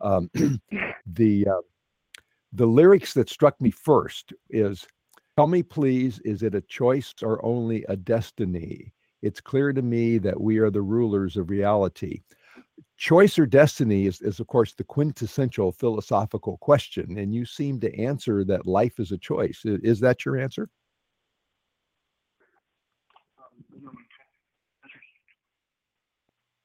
Um, 0.00 0.30
the 1.06 1.46
uh, 1.48 1.62
the 2.52 2.66
lyrics 2.66 3.12
that 3.14 3.28
struck 3.28 3.60
me 3.60 3.70
first 3.70 4.32
is 4.48 4.86
tell 5.38 5.46
me 5.46 5.62
please 5.62 6.18
is 6.24 6.42
it 6.42 6.56
a 6.56 6.60
choice 6.62 7.14
or 7.22 7.44
only 7.46 7.84
a 7.88 7.94
destiny? 7.94 8.92
It's 9.22 9.40
clear 9.40 9.72
to 9.72 9.82
me 9.82 10.18
that 10.18 10.40
we 10.40 10.58
are 10.58 10.68
the 10.68 10.82
rulers 10.82 11.36
of 11.36 11.48
reality. 11.48 12.22
Choice 12.96 13.38
or 13.38 13.46
destiny 13.46 14.06
is, 14.06 14.20
is 14.20 14.40
of 14.40 14.48
course 14.48 14.74
the 14.74 14.82
quintessential 14.82 15.70
philosophical 15.70 16.56
question 16.56 17.18
and 17.18 17.32
you 17.32 17.44
seem 17.44 17.78
to 17.78 18.00
answer 18.00 18.42
that 18.46 18.66
life 18.66 18.98
is 18.98 19.12
a 19.12 19.18
choice. 19.18 19.60
Is 19.64 20.00
that 20.00 20.24
your 20.24 20.36
answer? 20.38 20.68
Um, 23.38 23.96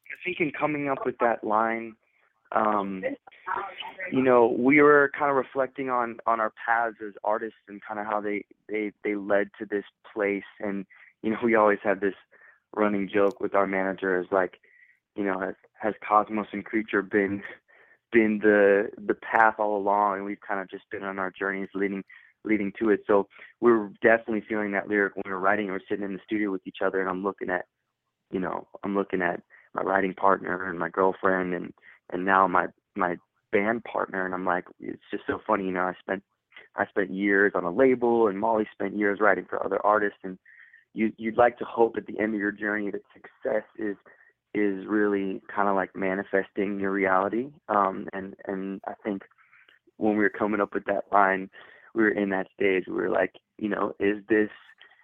I 0.09 0.15
think 0.25 0.39
in 0.39 0.51
coming 0.51 0.89
up 0.89 1.05
with 1.05 1.19
that 1.19 1.43
line, 1.43 1.95
um, 2.53 3.03
you 4.11 4.21
know, 4.21 4.47
we 4.57 4.81
were 4.81 5.11
kind 5.17 5.29
of 5.29 5.37
reflecting 5.37 5.89
on 5.89 6.17
on 6.25 6.39
our 6.39 6.53
paths 6.65 6.97
as 7.05 7.13
artists 7.23 7.59
and 7.67 7.81
kind 7.87 7.99
of 7.99 8.05
how 8.05 8.21
they 8.21 8.45
they 8.69 8.91
they 9.03 9.15
led 9.15 9.49
to 9.59 9.65
this 9.65 9.85
place. 10.13 10.43
And 10.59 10.85
you 11.21 11.31
know, 11.31 11.37
we 11.43 11.55
always 11.55 11.79
had 11.83 12.01
this 12.01 12.15
running 12.75 13.09
joke 13.11 13.39
with 13.39 13.53
our 13.53 13.67
manager 13.67 14.19
is 14.19 14.27
like, 14.31 14.59
you 15.15 15.23
know, 15.23 15.39
has 15.39 15.55
has 15.79 15.93
Cosmos 16.07 16.47
and 16.51 16.65
Creature 16.65 17.03
been 17.03 17.43
been 18.11 18.39
the 18.39 18.89
the 18.97 19.15
path 19.15 19.55
all 19.57 19.77
along, 19.77 20.17
and 20.17 20.25
we've 20.25 20.41
kind 20.47 20.59
of 20.59 20.69
just 20.69 20.83
been 20.91 21.03
on 21.03 21.19
our 21.19 21.31
journeys 21.31 21.69
leading 21.73 22.03
leading 22.45 22.71
to 22.79 22.89
it. 22.89 23.01
So 23.07 23.27
we 23.61 23.71
are 23.71 23.89
definitely 24.01 24.43
feeling 24.47 24.71
that 24.71 24.87
lyric 24.87 25.15
when 25.15 25.23
we 25.25 25.31
were 25.31 25.39
writing. 25.39 25.67
We're 25.67 25.79
sitting 25.89 26.05
in 26.05 26.13
the 26.13 26.19
studio 26.25 26.51
with 26.51 26.65
each 26.65 26.79
other, 26.85 26.99
and 26.99 27.09
I'm 27.09 27.23
looking 27.23 27.49
at, 27.49 27.65
you 28.31 28.39
know, 28.39 28.67
I'm 28.83 28.95
looking 28.95 29.21
at 29.21 29.41
my 29.73 29.81
writing 29.81 30.13
partner 30.13 30.69
and 30.69 30.77
my 30.77 30.89
girlfriend, 30.89 31.53
and 31.53 31.73
and 32.11 32.25
now 32.25 32.47
my 32.47 32.67
my 32.95 33.17
band 33.51 33.83
partner, 33.83 34.25
and 34.25 34.33
I'm 34.33 34.45
like, 34.45 34.65
it's 34.79 35.01
just 35.11 35.23
so 35.27 35.39
funny, 35.45 35.65
you 35.65 35.71
know. 35.71 35.81
I 35.81 35.93
spent 35.99 36.23
I 36.75 36.85
spent 36.87 37.11
years 37.11 37.53
on 37.55 37.63
a 37.63 37.71
label, 37.71 38.27
and 38.27 38.39
Molly 38.39 38.67
spent 38.71 38.97
years 38.97 39.19
writing 39.21 39.45
for 39.49 39.63
other 39.63 39.83
artists, 39.85 40.19
and 40.23 40.37
you 40.93 41.13
you'd 41.17 41.37
like 41.37 41.57
to 41.59 41.65
hope 41.65 41.95
at 41.97 42.07
the 42.07 42.19
end 42.19 42.33
of 42.33 42.39
your 42.39 42.51
journey 42.51 42.91
that 42.91 43.01
success 43.13 43.63
is 43.77 43.95
is 44.53 44.85
really 44.87 45.41
kind 45.53 45.67
of 45.67 45.75
like 45.75 45.95
manifesting 45.95 46.79
your 46.79 46.91
reality. 46.91 47.49
Um, 47.69 48.07
and 48.13 48.35
and 48.45 48.81
I 48.85 48.93
think 49.03 49.23
when 49.97 50.17
we 50.17 50.23
were 50.23 50.29
coming 50.29 50.61
up 50.61 50.73
with 50.73 50.85
that 50.85 51.05
line, 51.11 51.49
we 51.93 52.03
were 52.03 52.09
in 52.09 52.29
that 52.29 52.47
stage. 52.53 52.85
We 52.87 52.93
were 52.93 53.09
like, 53.09 53.33
you 53.57 53.69
know, 53.69 53.93
is 53.99 54.17
this? 54.29 54.49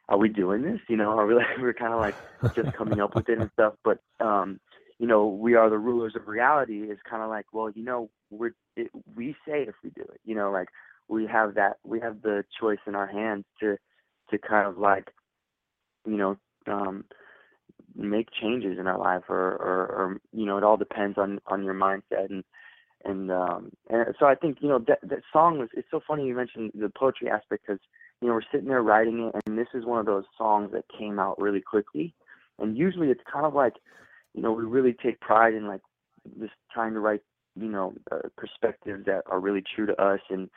Are 0.07 0.17
we 0.17 0.27
doing 0.27 0.63
this? 0.63 0.79
You 0.87 0.97
know, 0.97 1.11
are 1.11 1.27
we 1.27 1.35
like 1.35 1.57
we're 1.59 1.73
kind 1.73 1.93
of 1.93 1.99
like 1.99 2.15
just 2.55 2.75
coming 2.75 2.99
up 2.99 3.15
with 3.15 3.29
it 3.29 3.39
and 3.39 3.49
stuff. 3.53 3.73
But 3.83 3.99
um, 4.19 4.59
you 4.99 5.07
know, 5.07 5.27
we 5.27 5.55
are 5.55 5.69
the 5.69 5.77
rulers 5.77 6.15
of 6.15 6.27
reality. 6.27 6.83
Is 6.83 6.99
kind 7.09 7.23
of 7.23 7.29
like, 7.29 7.45
well, 7.53 7.69
you 7.69 7.83
know, 7.83 8.09
we're 8.29 8.51
it, 8.75 8.91
we 9.15 9.35
say 9.47 9.63
if 9.63 9.75
we 9.83 9.89
do 9.91 10.01
it. 10.01 10.21
You 10.25 10.35
know, 10.35 10.51
like 10.51 10.67
we 11.07 11.25
have 11.25 11.55
that 11.55 11.77
we 11.83 11.99
have 12.01 12.21
the 12.21 12.43
choice 12.59 12.79
in 12.85 12.95
our 12.95 13.07
hands 13.07 13.45
to 13.61 13.77
to 14.29 14.37
kind 14.37 14.67
of 14.67 14.77
like, 14.77 15.11
you 16.05 16.17
know, 16.17 16.37
um, 16.67 17.05
make 17.95 18.29
changes 18.31 18.77
in 18.79 18.87
our 18.87 18.97
life 18.97 19.23
or, 19.29 19.37
or, 19.37 19.87
or 19.87 20.21
you 20.31 20.45
know 20.45 20.57
it 20.57 20.63
all 20.63 20.77
depends 20.77 21.17
on 21.17 21.39
on 21.47 21.63
your 21.63 21.73
mindset 21.73 22.29
and 22.29 22.43
and 23.05 23.31
um 23.31 23.71
and 23.89 24.15
so 24.19 24.25
I 24.25 24.35
think 24.35 24.59
you 24.61 24.69
know 24.69 24.79
that 24.87 24.99
that 25.03 25.21
song 25.31 25.59
was 25.59 25.69
it's 25.73 25.87
so 25.91 26.01
funny 26.05 26.25
you 26.27 26.35
mentioned 26.35 26.71
the 26.73 26.89
poetry 26.89 27.29
aspect 27.29 27.63
because 27.65 27.81
you 28.21 28.27
know 28.27 28.33
we're 28.33 28.41
sitting 28.51 28.67
there 28.67 28.83
writing 28.83 29.31
it 29.33 29.41
and 29.45 29.57
this 29.57 29.67
is 29.73 29.85
one 29.85 29.99
of 29.99 30.05
those 30.05 30.25
songs 30.37 30.71
that 30.73 30.85
came 30.97 31.19
out 31.19 31.41
really 31.41 31.61
quickly 31.61 32.13
and 32.57 32.77
usually 32.77 33.09
it's 33.09 33.23
kind 33.31 33.45
of 33.45 33.53
like 33.53 33.73
you 34.39 34.43
know 34.43 34.53
we 34.53 34.63
really 34.63 34.95
take 35.03 35.19
pride 35.19 35.53
in 35.53 35.67
like 35.67 35.81
just 36.39 36.53
trying 36.73 36.93
to 36.93 37.01
write 37.01 37.19
you 37.55 37.67
know 37.67 37.93
uh, 38.09 38.29
perspectives 38.37 39.03
that 39.05 39.23
are 39.25 39.41
really 39.41 39.61
true 39.75 39.85
to 39.85 40.01
us 40.01 40.21
and 40.29 40.49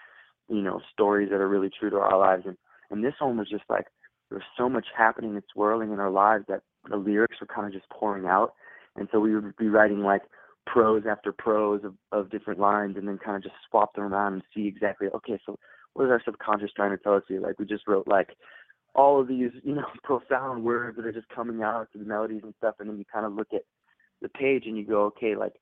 you 0.49 0.63
know 0.63 0.81
stories 0.93 1.31
that 1.31 1.41
are 1.41 1.49
really 1.49 1.71
true 1.81 1.91
to 1.91 1.97
our 1.97 2.17
lives 2.17 2.45
and 2.47 2.57
and 2.93 3.03
this 3.05 3.15
one 3.19 3.37
was 3.37 3.51
just 3.51 3.65
like 3.69 3.87
there 4.29 4.39
was 4.39 4.47
so 4.57 4.69
much 4.69 4.87
happening 4.97 5.35
and 5.35 5.43
swirling 5.53 5.93
in 5.93 5.99
our 5.99 6.11
lives 6.11 6.45
that 6.49 6.63
the 6.89 6.97
lyrics 6.97 7.37
were 7.41 7.47
kind 7.47 7.67
of 7.67 7.73
just 7.73 7.91
pouring 7.91 8.27
out, 8.27 8.55
and 8.97 9.09
so 9.13 9.21
we 9.21 9.35
would 9.35 9.57
be 9.57 9.69
writing 9.69 10.01
like 10.01 10.23
prose 10.67 11.03
after 11.11 11.33
prose 11.33 11.83
of, 11.85 11.95
of 12.13 12.31
different 12.31 12.59
lines, 12.59 12.97
and 12.97 13.07
then 13.07 13.19
kind 13.19 13.37
of 13.37 13.43
just 13.43 13.57
swap 13.69 13.95
them 13.95 14.05
around 14.05 14.35
and 14.35 14.43
see 14.55 14.67
exactly 14.67 15.09
okay, 15.15 15.39
so 15.45 15.59
what 15.93 16.07
is 16.07 16.11
our 16.11 16.23
subconscious 16.25 16.71
trying 16.75 16.97
to 16.97 16.97
tell 16.97 17.15
us 17.15 17.25
here? 17.29 17.41
Like 17.41 17.59
we 17.59 17.67
just 17.67 17.87
wrote 17.87 18.09
like 18.09 18.31
all 18.95 19.21
of 19.21 19.29
these, 19.29 19.51
you 19.63 19.75
know, 19.75 19.87
profound 20.05 20.65
words 20.65 20.97
that 20.97 21.07
are 21.07 21.13
just 21.13 21.29
coming 21.29 21.63
out 21.63 21.89
to 21.93 21.99
the 21.99 22.05
melodies 22.05 22.43
and 22.45 22.55
stuff, 22.59 22.77
and 22.79 22.89
then 22.89 22.99
you 22.99 23.05
kind 23.13 23.27
of 23.27 23.33
look 23.33 23.49
at 23.53 23.63
the 24.21 24.29
page 24.29 24.65
and 24.67 24.77
you 24.77 24.87
go, 24.87 25.05
okay, 25.05 25.35
like, 25.35 25.55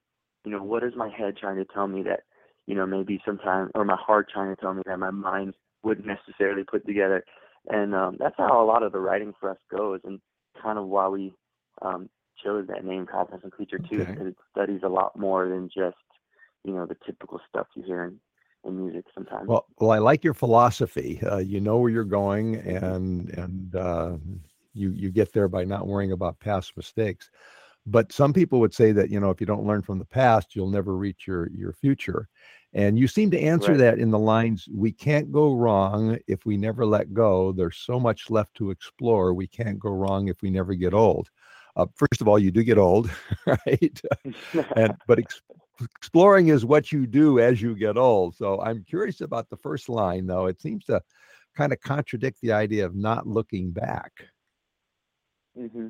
you 0.44 0.50
know, 0.50 0.62
what 0.62 0.84
is 0.84 0.92
my 0.96 1.08
head 1.08 1.36
trying 1.36 1.56
to 1.56 1.64
tell 1.64 1.86
me 1.86 2.02
that, 2.02 2.20
you 2.66 2.74
know, 2.74 2.86
maybe 2.86 3.20
sometimes, 3.24 3.70
or 3.74 3.84
my 3.84 3.96
heart 3.96 4.28
trying 4.32 4.54
to 4.54 4.60
tell 4.60 4.74
me 4.74 4.82
that 4.86 4.98
my 4.98 5.10
mind 5.10 5.54
wouldn't 5.82 6.06
necessarily 6.06 6.64
put 6.64 6.86
together, 6.86 7.24
and 7.68 7.94
um, 7.94 8.16
that's 8.18 8.34
how 8.38 8.62
a 8.62 8.66
lot 8.66 8.82
of 8.82 8.92
the 8.92 8.98
writing 8.98 9.32
for 9.38 9.50
us 9.50 9.58
goes, 9.70 10.00
and 10.04 10.20
kind 10.62 10.78
of 10.78 10.86
why 10.86 11.08
we 11.08 11.32
um, 11.82 12.08
chose 12.42 12.66
that 12.68 12.84
name, 12.84 13.06
Cosmos 13.06 13.40
and 13.42 13.52
Creature 13.52 13.80
too, 13.88 14.02
Okay. 14.02 14.12
because 14.12 14.26
it 14.28 14.36
studies 14.50 14.80
a 14.84 14.88
lot 14.88 15.18
more 15.18 15.48
than 15.48 15.68
just 15.68 15.96
you 16.64 16.72
know 16.72 16.86
the 16.86 16.96
typical 17.06 17.40
stuff 17.48 17.66
you 17.74 17.82
hear 17.82 18.04
in, 18.04 18.18
in 18.64 18.76
music 18.84 19.06
sometimes. 19.14 19.52
Well, 19.52 19.66
well, 19.78 19.90
I 19.90 19.98
like 19.98 20.22
your 20.22 20.34
philosophy. 20.34 21.20
Uh, 21.22 21.38
you 21.38 21.60
know 21.60 21.78
where 21.78 21.90
you're 21.90 22.04
going, 22.04 22.56
and 22.56 23.28
and 23.30 23.74
uh, 23.74 24.16
you 24.74 24.90
you 24.90 25.10
get 25.10 25.32
there 25.32 25.48
by 25.48 25.64
not 25.64 25.86
worrying 25.86 26.12
about 26.12 26.40
past 26.40 26.76
mistakes. 26.76 27.30
But 27.86 28.12
some 28.12 28.32
people 28.32 28.60
would 28.60 28.74
say 28.74 28.92
that 28.92 29.10
you 29.10 29.20
know 29.20 29.30
if 29.30 29.40
you 29.40 29.46
don't 29.46 29.66
learn 29.66 29.82
from 29.82 29.98
the 29.98 30.06
past, 30.06 30.56
you'll 30.56 30.70
never 30.70 30.96
reach 30.96 31.26
your 31.26 31.50
your 31.52 31.72
future. 31.72 32.28
And 32.74 32.98
you 32.98 33.08
seem 33.08 33.30
to 33.32 33.40
answer 33.40 33.76
Right. 33.76 33.78
that 33.78 33.98
in 33.98 34.10
the 34.10 34.18
lines, 34.18 34.68
"We 34.74 34.92
can't 34.92 35.32
go 35.32 35.54
wrong 35.54 36.18
if 36.28 36.46
we 36.46 36.56
never 36.58 36.86
let 36.86 37.14
go. 37.14 37.52
There's 37.52 37.78
so 37.78 38.00
much 38.00 38.30
left 38.30 38.54
to 38.56 38.70
explore. 38.70 39.34
We 39.34 39.46
can't 39.48 39.78
go 39.78 39.90
wrong 39.92 40.28
if 40.28 40.42
we 40.42 40.50
never 40.50 40.74
get 40.74 40.94
old." 40.94 41.30
Uh, 41.80 41.86
first 41.94 42.20
of 42.20 42.28
all, 42.28 42.38
you 42.38 42.50
do 42.50 42.62
get 42.62 42.76
old, 42.76 43.10
right? 43.46 44.00
and 44.76 44.94
but 45.06 45.18
ex- 45.18 45.40
exploring 45.80 46.48
is 46.48 46.64
what 46.64 46.92
you 46.92 47.06
do 47.06 47.38
as 47.38 47.62
you 47.62 47.74
get 47.74 47.96
old. 47.96 48.36
So 48.36 48.60
I'm 48.60 48.84
curious 48.84 49.22
about 49.22 49.48
the 49.48 49.56
first 49.56 49.88
line, 49.88 50.26
though. 50.26 50.46
It 50.46 50.60
seems 50.60 50.84
to 50.86 51.00
kind 51.56 51.72
of 51.72 51.80
contradict 51.80 52.38
the 52.42 52.52
idea 52.52 52.84
of 52.84 52.94
not 52.94 53.26
looking 53.26 53.70
back. 53.70 54.12
Mm-hmm. 55.58 55.88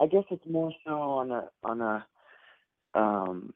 I 0.00 0.06
guess 0.06 0.24
it's 0.30 0.46
more 0.48 0.72
so 0.84 0.92
on 0.92 1.30
a 1.30 1.48
on 1.62 1.80
a 1.80 2.06
um 2.94 3.54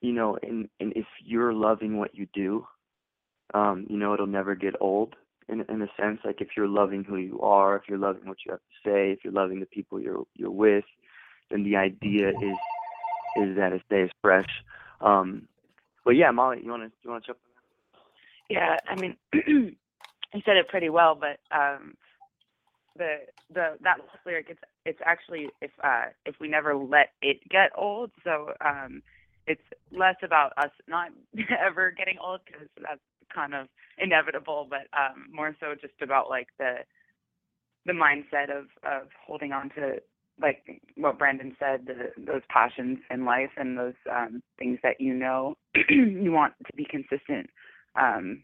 you 0.00 0.12
know, 0.12 0.38
and 0.42 0.68
and 0.80 0.94
if 0.96 1.06
you're 1.22 1.52
loving 1.52 1.98
what 1.98 2.14
you 2.14 2.26
do, 2.32 2.66
um, 3.52 3.86
you 3.90 3.98
know, 3.98 4.14
it'll 4.14 4.26
never 4.26 4.54
get 4.54 4.74
old 4.80 5.14
in 5.50 5.62
in 5.68 5.82
a 5.82 5.88
sense. 6.00 6.20
Like 6.24 6.40
if 6.40 6.48
you're 6.56 6.68
loving 6.68 7.04
who 7.04 7.16
you 7.16 7.40
are, 7.40 7.76
if 7.76 7.82
you're 7.88 7.98
loving 7.98 8.26
what 8.26 8.38
you 8.44 8.52
have 8.52 8.60
to 8.60 8.88
say, 8.90 9.12
if 9.12 9.24
you're 9.24 9.32
loving 9.32 9.60
the 9.60 9.66
people 9.66 10.00
you're 10.00 10.24
you're 10.34 10.50
with, 10.50 10.84
then 11.50 11.64
the 11.64 11.76
idea 11.76 12.30
is 12.30 12.56
is 13.36 13.56
that 13.56 13.72
it 13.72 13.82
stays 13.86 14.10
fresh. 14.22 14.48
Um 15.00 15.48
but 16.04 16.12
yeah, 16.16 16.30
Molly, 16.30 16.60
you 16.64 16.70
wanna 16.70 16.90
you 17.02 17.10
wanna 17.10 17.22
jump 17.26 17.38
Yeah, 18.48 18.76
I 18.88 18.94
mean, 18.96 19.16
you 19.32 20.42
said 20.44 20.56
it 20.56 20.68
pretty 20.68 20.88
well, 20.88 21.14
but 21.14 21.38
um, 21.56 21.94
the 22.96 23.18
the 23.52 23.76
that 23.82 23.98
last 23.98 24.26
lyric, 24.26 24.46
it's 24.50 24.60
it's 24.84 25.00
actually 25.04 25.48
if 25.60 25.70
uh 25.82 26.06
if 26.26 26.36
we 26.40 26.48
never 26.48 26.74
let 26.76 27.10
it 27.22 27.46
get 27.48 27.70
old, 27.76 28.10
so 28.24 28.52
um, 28.64 29.02
it's 29.46 29.62
less 29.92 30.16
about 30.22 30.52
us 30.56 30.70
not 30.88 31.10
ever 31.66 31.90
getting 31.90 32.18
old 32.22 32.40
because 32.46 32.68
that's 32.82 33.00
kind 33.34 33.54
of 33.54 33.68
inevitable, 33.98 34.66
but 34.68 34.86
um, 34.98 35.26
more 35.32 35.54
so 35.60 35.74
just 35.80 36.00
about 36.02 36.28
like 36.28 36.48
the 36.58 36.76
the 37.86 37.92
mindset 37.92 38.50
of 38.50 38.66
of 38.84 39.08
holding 39.26 39.52
on 39.52 39.70
to 39.70 39.96
like 40.40 40.80
what 40.96 41.18
Brandyn 41.18 41.54
said, 41.58 41.86
the, 41.86 42.10
those 42.16 42.42
passions 42.48 42.98
in 43.10 43.24
life 43.24 43.50
and 43.56 43.76
those 43.76 43.94
um, 44.10 44.42
things 44.58 44.78
that 44.82 45.00
you 45.00 45.14
know 45.14 45.54
you 45.88 46.32
want 46.32 46.54
to 46.66 46.72
be 46.76 46.86
consistent 46.88 47.50
um, 48.00 48.42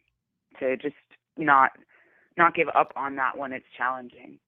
to 0.61 0.77
just 0.77 0.95
not 1.37 1.73
not 2.37 2.55
give 2.55 2.69
up 2.75 2.93
on 2.97 3.17
that 3.17 3.37
when 3.37 3.53
it's 3.53 3.67
challenging. 3.77 4.39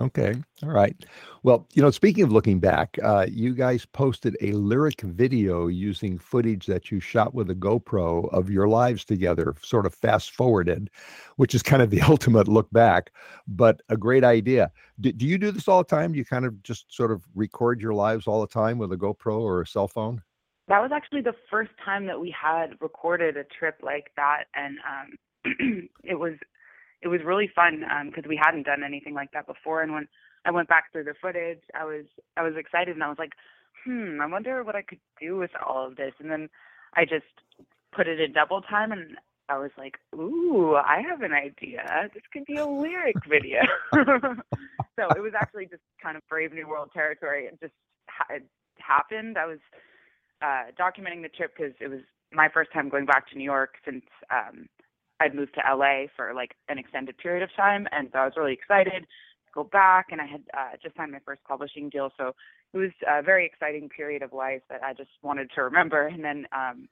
Okay. 0.00 0.34
All 0.64 0.70
right. 0.70 0.96
Well, 1.44 1.68
you 1.74 1.82
know, 1.82 1.90
speaking 1.90 2.24
of 2.24 2.32
looking 2.32 2.58
back, 2.58 2.98
uh, 3.04 3.26
you 3.30 3.54
guys 3.54 3.84
posted 3.84 4.36
a 4.40 4.52
lyric 4.52 5.00
video 5.02 5.68
using 5.68 6.18
footage 6.18 6.66
that 6.66 6.90
you 6.90 6.98
shot 6.98 7.34
with 7.34 7.50
a 7.50 7.54
GoPro 7.54 8.32
of 8.32 8.50
your 8.50 8.66
lives 8.66 9.04
together, 9.04 9.54
sort 9.62 9.86
of 9.86 9.94
fast 9.94 10.32
forwarded, 10.32 10.90
which 11.36 11.54
is 11.54 11.62
kind 11.62 11.82
of 11.82 11.90
the 11.90 12.00
ultimate 12.08 12.48
look 12.48 12.70
back, 12.72 13.12
but 13.46 13.80
a 13.90 13.96
great 13.96 14.24
idea. 14.24 14.72
Do, 15.00 15.12
do 15.12 15.26
you 15.26 15.38
do 15.38 15.52
this 15.52 15.68
all 15.68 15.78
the 15.78 15.88
time? 15.88 16.12
Do 16.12 16.18
you 16.18 16.24
kind 16.24 16.46
of 16.46 16.60
just 16.62 16.92
sort 16.92 17.12
of 17.12 17.22
record 17.34 17.80
your 17.80 17.94
lives 17.94 18.26
all 18.26 18.40
the 18.40 18.52
time 18.52 18.78
with 18.78 18.92
a 18.92 18.96
GoPro 18.96 19.40
or 19.40 19.60
a 19.60 19.66
cell 19.66 19.88
phone? 19.88 20.22
That 20.68 20.80
was 20.80 20.90
actually 20.92 21.22
the 21.22 21.34
first 21.50 21.72
time 21.84 22.06
that 22.06 22.20
we 22.20 22.30
had 22.30 22.74
recorded 22.80 23.36
a 23.36 23.44
trip 23.44 23.76
like 23.82 24.10
that, 24.16 24.44
and 24.54 24.78
um, 24.88 25.88
it 26.04 26.18
was 26.18 26.34
it 27.02 27.08
was 27.08 27.20
really 27.24 27.50
fun 27.54 27.84
because 28.06 28.24
we 28.28 28.40
hadn't 28.42 28.64
done 28.64 28.82
anything 28.84 29.14
like 29.14 29.32
that 29.32 29.46
before. 29.46 29.82
And 29.82 29.92
when 29.92 30.08
I 30.44 30.50
went 30.50 30.68
back 30.68 30.92
through 30.92 31.04
the 31.04 31.14
footage, 31.20 31.62
I 31.74 31.84
was 31.84 32.04
I 32.36 32.42
was 32.42 32.54
excited, 32.56 32.94
and 32.94 33.04
I 33.04 33.08
was 33.08 33.18
like, 33.18 33.32
hmm, 33.84 34.20
I 34.20 34.26
wonder 34.26 34.62
what 34.62 34.76
I 34.76 34.82
could 34.82 35.00
do 35.20 35.36
with 35.36 35.50
all 35.64 35.86
of 35.86 35.96
this. 35.96 36.12
And 36.20 36.30
then 36.30 36.48
I 36.94 37.04
just 37.04 37.26
put 37.94 38.06
it 38.06 38.20
in 38.20 38.32
double 38.32 38.62
time, 38.62 38.92
and 38.92 39.16
I 39.48 39.58
was 39.58 39.70
like, 39.76 39.98
ooh, 40.14 40.76
I 40.76 41.02
have 41.08 41.22
an 41.22 41.32
idea. 41.32 41.84
This 42.14 42.22
could 42.32 42.44
be 42.46 42.56
a 42.56 42.66
lyric 42.66 43.16
video. 43.28 43.60
so 43.94 45.08
it 45.16 45.20
was 45.20 45.32
actually 45.38 45.66
just 45.66 45.82
kind 46.02 46.16
of 46.16 46.22
brave 46.28 46.52
new 46.52 46.68
world 46.68 46.90
territory. 46.94 47.46
It 47.46 47.58
just 47.60 47.74
ha- 48.08 48.34
it 48.34 48.44
happened. 48.78 49.36
I 49.36 49.46
was 49.46 49.58
uh, 50.40 50.70
documenting 50.78 51.22
the 51.22 51.28
trip 51.28 51.54
because 51.56 51.74
it 51.80 51.88
was 51.88 52.00
my 52.32 52.48
first 52.52 52.72
time 52.72 52.88
going 52.88 53.06
back 53.06 53.28
to 53.30 53.38
New 53.38 53.44
York 53.44 53.74
since 53.84 54.04
um, 54.30 54.68
I'd 55.20 55.34
moved 55.34 55.54
to 55.54 55.76
LA 55.76 56.06
for 56.16 56.32
like 56.34 56.54
an 56.68 56.78
extended 56.78 57.16
period 57.18 57.42
of 57.42 57.50
time, 57.56 57.86
and 57.92 58.08
so 58.12 58.18
I 58.18 58.24
was 58.24 58.34
really 58.36 58.52
excited. 58.52 59.02
To 59.02 59.52
go 59.54 59.64
back, 59.64 60.06
and 60.10 60.20
I 60.20 60.26
had 60.26 60.42
uh, 60.56 60.76
just 60.82 60.96
signed 60.96 61.12
my 61.12 61.20
first 61.24 61.42
publishing 61.44 61.88
deal, 61.88 62.10
so 62.16 62.32
it 62.72 62.78
was 62.78 62.90
a 63.06 63.22
very 63.22 63.44
exciting 63.46 63.88
period 63.88 64.22
of 64.22 64.32
life 64.32 64.62
that 64.70 64.82
I 64.82 64.94
just 64.94 65.10
wanted 65.22 65.50
to 65.54 65.62
remember. 65.62 66.06
And 66.06 66.24
then 66.24 66.46
um, 66.52 66.88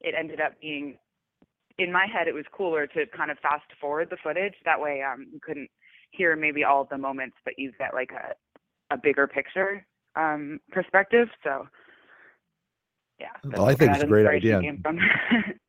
it 0.00 0.14
ended 0.18 0.40
up 0.40 0.60
being, 0.60 0.98
in 1.78 1.90
my 1.90 2.06
head, 2.06 2.28
it 2.28 2.34
was 2.34 2.44
cooler 2.52 2.86
to 2.88 3.06
kind 3.16 3.30
of 3.30 3.38
fast 3.38 3.64
forward 3.80 4.08
the 4.10 4.18
footage. 4.22 4.54
That 4.66 4.80
way, 4.80 5.02
um, 5.02 5.26
you 5.32 5.40
couldn't 5.40 5.70
hear 6.10 6.36
maybe 6.36 6.64
all 6.64 6.82
of 6.82 6.90
the 6.90 6.98
moments, 6.98 7.36
but 7.44 7.54
you 7.56 7.72
get 7.78 7.94
like 7.94 8.10
a 8.12 8.34
a 8.92 8.96
bigger 8.96 9.26
picture 9.26 9.84
um, 10.16 10.60
perspective. 10.70 11.28
So, 11.42 11.66
yeah. 13.18 13.28
Well, 13.44 13.66
I 13.66 13.74
think 13.74 13.94
it's 13.94 14.04
a 14.04 14.06
great 14.06 14.26
idea. 14.26 14.60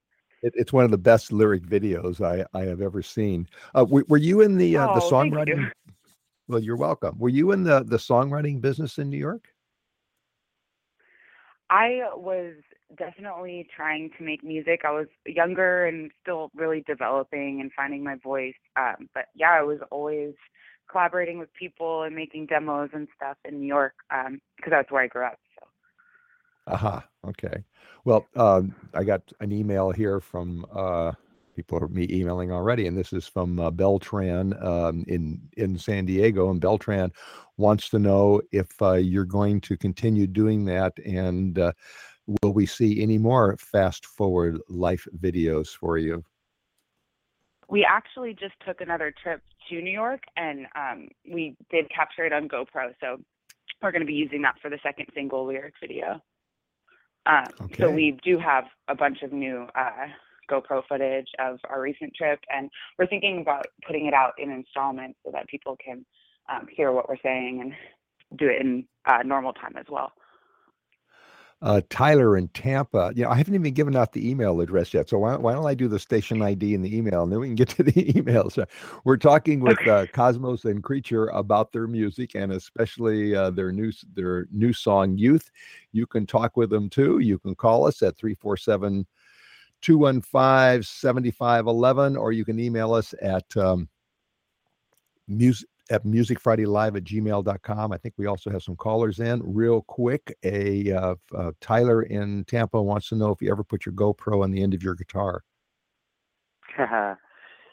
It, 0.43 0.53
it's 0.55 0.73
one 0.73 0.85
of 0.85 0.91
the 0.91 0.97
best 0.97 1.31
lyric 1.31 1.63
videos 1.63 2.21
I, 2.21 2.45
I 2.57 2.65
have 2.65 2.81
ever 2.81 3.01
seen. 3.01 3.47
Uh, 3.73 3.85
were, 3.89 4.05
were 4.07 4.17
you 4.17 4.41
in 4.41 4.57
the 4.57 4.77
uh, 4.77 4.87
the 4.87 4.99
Oh, 4.99 5.09
you. 5.09 5.11
songwriting? 5.15 5.71
Well, 6.47 6.59
you're 6.59 6.75
welcome. 6.75 7.17
Were 7.17 7.29
you 7.29 7.51
in 7.53 7.63
the 7.63 7.83
the 7.83 7.97
songwriting 7.97 8.61
business 8.61 8.97
in 8.99 9.09
New 9.09 9.17
York? 9.17 9.47
I 11.69 12.01
was 12.15 12.53
definitely 12.97 13.67
trying 13.75 14.11
to 14.17 14.23
make 14.23 14.43
music. 14.43 14.81
I 14.85 14.91
was 14.91 15.07
younger 15.25 15.85
and 15.87 16.11
still 16.21 16.51
really 16.55 16.83
developing 16.85 17.61
and 17.61 17.71
finding 17.75 18.03
my 18.03 18.15
voice. 18.15 18.53
Um, 18.75 19.09
but 19.15 19.25
yeah, 19.33 19.51
I 19.51 19.63
was 19.63 19.79
always 19.89 20.35
collaborating 20.91 21.39
with 21.39 21.51
people 21.53 22.03
and 22.03 22.15
making 22.15 22.47
demos 22.47 22.89
and 22.93 23.07
stuff 23.15 23.37
in 23.45 23.59
New 23.59 23.67
York 23.67 23.93
because 24.09 24.69
that's 24.69 24.91
where 24.91 25.03
I 25.03 25.07
grew 25.07 25.25
up. 25.25 25.39
Aha. 26.67 27.05
Okay. 27.27 27.63
Well, 28.05 28.25
um, 28.35 28.75
I 28.93 29.03
got 29.03 29.21
an 29.39 29.51
email 29.51 29.91
here 29.91 30.19
from 30.19 30.65
uh, 30.73 31.13
people 31.55 31.77
are 31.81 31.87
me 31.87 32.07
emailing 32.09 32.51
already, 32.51 32.87
and 32.87 32.97
this 32.97 33.13
is 33.13 33.27
from 33.27 33.59
uh, 33.59 33.71
Beltran 33.71 34.53
um, 34.65 35.05
in 35.07 35.41
in 35.57 35.77
San 35.77 36.05
Diego, 36.05 36.49
and 36.49 36.61
Beltran 36.61 37.11
wants 37.57 37.89
to 37.89 37.99
know 37.99 38.41
if 38.51 38.69
uh, 38.81 38.93
you're 38.93 39.25
going 39.25 39.61
to 39.61 39.77
continue 39.77 40.27
doing 40.27 40.65
that, 40.65 40.93
and 41.05 41.59
uh, 41.59 41.71
will 42.41 42.53
we 42.53 42.65
see 42.65 43.01
any 43.01 43.17
more 43.17 43.55
fast 43.57 44.05
forward 44.05 44.59
life 44.69 45.07
videos 45.19 45.69
for 45.69 45.97
you? 45.97 46.23
we 47.73 47.83
actually 47.83 48.35
just 48.39 48.53
took 48.65 48.81
another 48.81 49.11
trip 49.23 49.41
to 49.67 49.81
New 49.81 49.91
York 49.91 50.21
and 50.37 50.67
um, 50.75 51.07
we 51.27 51.55
did 51.71 51.89
capture 51.89 52.23
it 52.23 52.31
on 52.31 52.47
GoPro. 52.47 52.93
So 53.01 53.17
we're 53.81 53.91
going 53.91 54.01
to 54.01 54.07
be 54.07 54.13
using 54.13 54.43
that 54.43 54.55
for 54.61 54.69
the 54.69 54.77
second 54.83 55.07
single 55.15 55.47
lyric 55.47 55.73
video. 55.81 56.21
Um, 57.25 57.69
So 57.79 57.89
we 57.89 58.17
do 58.23 58.37
have 58.37 58.65
a 58.87 58.95
bunch 58.95 59.21
of 59.21 59.31
new 59.31 59.67
uh, 59.75 60.07
GoPro 60.49 60.83
footage 60.87 61.27
of 61.39 61.59
our 61.69 61.81
recent 61.81 62.13
trip, 62.15 62.39
and 62.53 62.69
we're 62.97 63.07
thinking 63.07 63.41
about 63.41 63.65
putting 63.85 64.05
it 64.07 64.13
out 64.13 64.33
in 64.37 64.51
installments 64.51 65.19
so 65.25 65.31
that 65.31 65.47
people 65.47 65.77
can 65.83 66.05
um, 66.49 66.67
hear 66.69 66.91
what 66.91 67.07
we're 67.07 67.21
saying 67.23 67.61
and 67.61 67.73
do 68.37 68.47
it 68.47 68.61
in 68.61 68.85
uh, 69.05 69.23
normal 69.23 69.53
time 69.53 69.75
as 69.77 69.85
well. 69.89 70.11
Uh, 71.63 71.79
Tyler 71.89 72.35
in 72.35 72.49
Tampa. 72.49 73.13
You 73.15 73.23
know, 73.23 73.29
I 73.29 73.35
haven't 73.35 73.55
even 73.55 73.73
given 73.73 73.95
out 73.95 74.11
the 74.11 74.29
email 74.29 74.59
address 74.59 74.93
yet. 74.93 75.07
So 75.07 75.19
why, 75.19 75.37
why 75.37 75.53
don't 75.53 75.65
I 75.65 75.73
do 75.73 75.87
the 75.87 75.97
station 75.97 76.41
ID 76.41 76.75
and 76.75 76.83
the 76.83 76.93
email, 76.93 77.23
and 77.23 77.31
then 77.31 77.39
we 77.39 77.47
can 77.47 77.55
get 77.55 77.69
to 77.69 77.83
the 77.83 77.91
emails. 78.13 78.61
We're 79.05 79.15
talking 79.15 79.61
with 79.61 79.79
uh, 79.87 80.07
Cosmos 80.07 80.65
and 80.65 80.83
Creature 80.83 81.27
about 81.27 81.71
their 81.71 81.87
music 81.87 82.35
and 82.35 82.51
especially 82.51 83.33
uh, 83.33 83.49
their 83.51 83.71
new 83.71 83.93
their 84.13 84.47
new 84.51 84.73
song 84.73 85.17
"Youth." 85.17 85.49
You 85.93 86.05
can 86.05 86.25
talk 86.25 86.57
with 86.57 86.69
them 86.69 86.89
too. 86.89 87.19
You 87.19 87.39
can 87.39 87.55
call 87.55 87.87
us 87.87 88.01
at 88.01 88.17
347 88.17 89.07
215 89.79 90.83
7511, 90.83 92.17
or 92.17 92.33
you 92.33 92.43
can 92.43 92.59
email 92.59 92.93
us 92.93 93.13
at 93.21 93.55
um, 93.55 93.87
music 95.29 95.69
at 95.93 96.03
musicfridaylive 96.03 96.97
at 96.97 97.03
gmail.com. 97.03 97.91
I 97.91 97.97
think 97.97 98.15
we 98.17 98.25
also 98.25 98.49
have 98.49 98.63
some 98.63 98.75
callers 98.75 99.19
in. 99.19 99.41
Real 99.43 99.81
quick, 99.83 100.35
a 100.43 100.91
uh, 100.91 101.15
uh, 101.37 101.51
Tyler 101.61 102.01
in 102.01 102.45
Tampa 102.45 102.81
wants 102.81 103.09
to 103.09 103.15
know 103.15 103.29
if 103.29 103.41
you 103.41 103.51
ever 103.51 103.63
put 103.63 103.85
your 103.85 103.93
GoPro 103.93 104.43
on 104.43 104.51
the 104.51 104.63
end 104.63 104.73
of 104.73 104.81
your 104.81 104.95
guitar. 104.95 105.43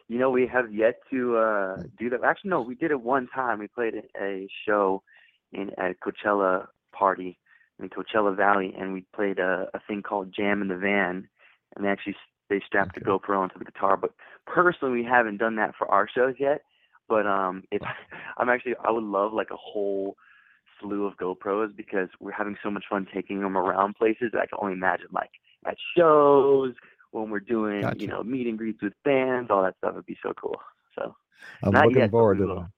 you 0.09 0.18
know, 0.18 0.29
we 0.29 0.47
have 0.47 0.73
yet 0.73 0.97
to 1.11 1.39
uh, 1.39 1.77
do 1.99 2.11
that. 2.11 2.23
Actually, 2.23 2.51
no, 2.51 2.61
we 2.61 2.75
did 2.75 2.91
it 2.91 3.01
one 3.01 3.27
time. 3.35 3.59
We 3.59 3.68
played 3.68 3.95
a- 4.21 4.49
show 4.66 5.03
in 5.53 5.71
at 5.79 5.97
Coachella 6.01 6.66
party 6.93 7.39
in 7.81 7.89
Coachella 7.89 8.37
Valley, 8.37 8.75
and 8.79 8.93
we 8.93 9.07
played 9.16 9.39
a, 9.39 9.66
a 9.73 9.81
thing 9.89 10.03
called 10.03 10.35
Jam 10.37 10.61
in 10.61 10.68
the 10.68 10.77
Van, 10.77 11.27
and 11.75 11.85
they 11.85 11.89
actually 11.89 12.16
they 12.51 12.61
strapped 12.66 12.99
a 12.99 13.01
GoPro 13.01 13.39
onto 13.39 13.59
the 13.59 13.64
guitar. 13.64 13.97
But 13.97 14.12
personally, 14.47 15.01
we 15.01 15.05
haven't 15.05 15.39
done 15.39 15.57
that 15.57 15.75
for 15.79 15.91
our 15.91 16.07
shows 16.07 16.35
yet. 16.39 16.62
But 17.11 17.26
um, 17.26 17.64
if 17.70 17.82
I'm 18.38 18.48
actually, 18.48 18.76
I 18.82 18.90
would 18.90 19.04
love 19.04 19.34
like 19.34 19.50
a 19.50 19.56
whole 19.56 20.16
slew 20.80 21.04
of 21.04 21.18
GoPros 21.18 21.76
because 21.76 22.08
we're 22.20 22.32
having 22.32 22.56
so 22.62 22.70
much 22.70 22.84
fun 22.88 23.06
taking 23.12 23.42
them 23.42 23.58
around 23.58 23.96
places. 23.96 24.30
I 24.32 24.46
can 24.46 24.58
only 24.62 24.72
imagine 24.72 25.08
like 25.12 25.30
at 25.66 25.76
shows 25.94 26.72
when 27.11 27.28
we're 27.28 27.40
doing, 27.40 27.82
Gotcha. 27.82 27.98
you 27.98 28.06
know, 28.06 28.22
meet 28.22 28.46
and 28.46 28.56
greets 28.56 28.80
with 28.80 28.94
bands, 29.04 29.50
all 29.50 29.62
that 29.64 29.74
stuff 29.78 29.96
would 29.96 30.06
be 30.06 30.16
so 30.22 30.32
cool. 30.40 30.58
So 30.94 31.14
I'm 31.64 31.72
Not 31.72 31.86
looking 31.86 32.02
yet, 32.02 32.11
forward 32.11 32.38
to 32.38 32.46
them. 32.46 32.72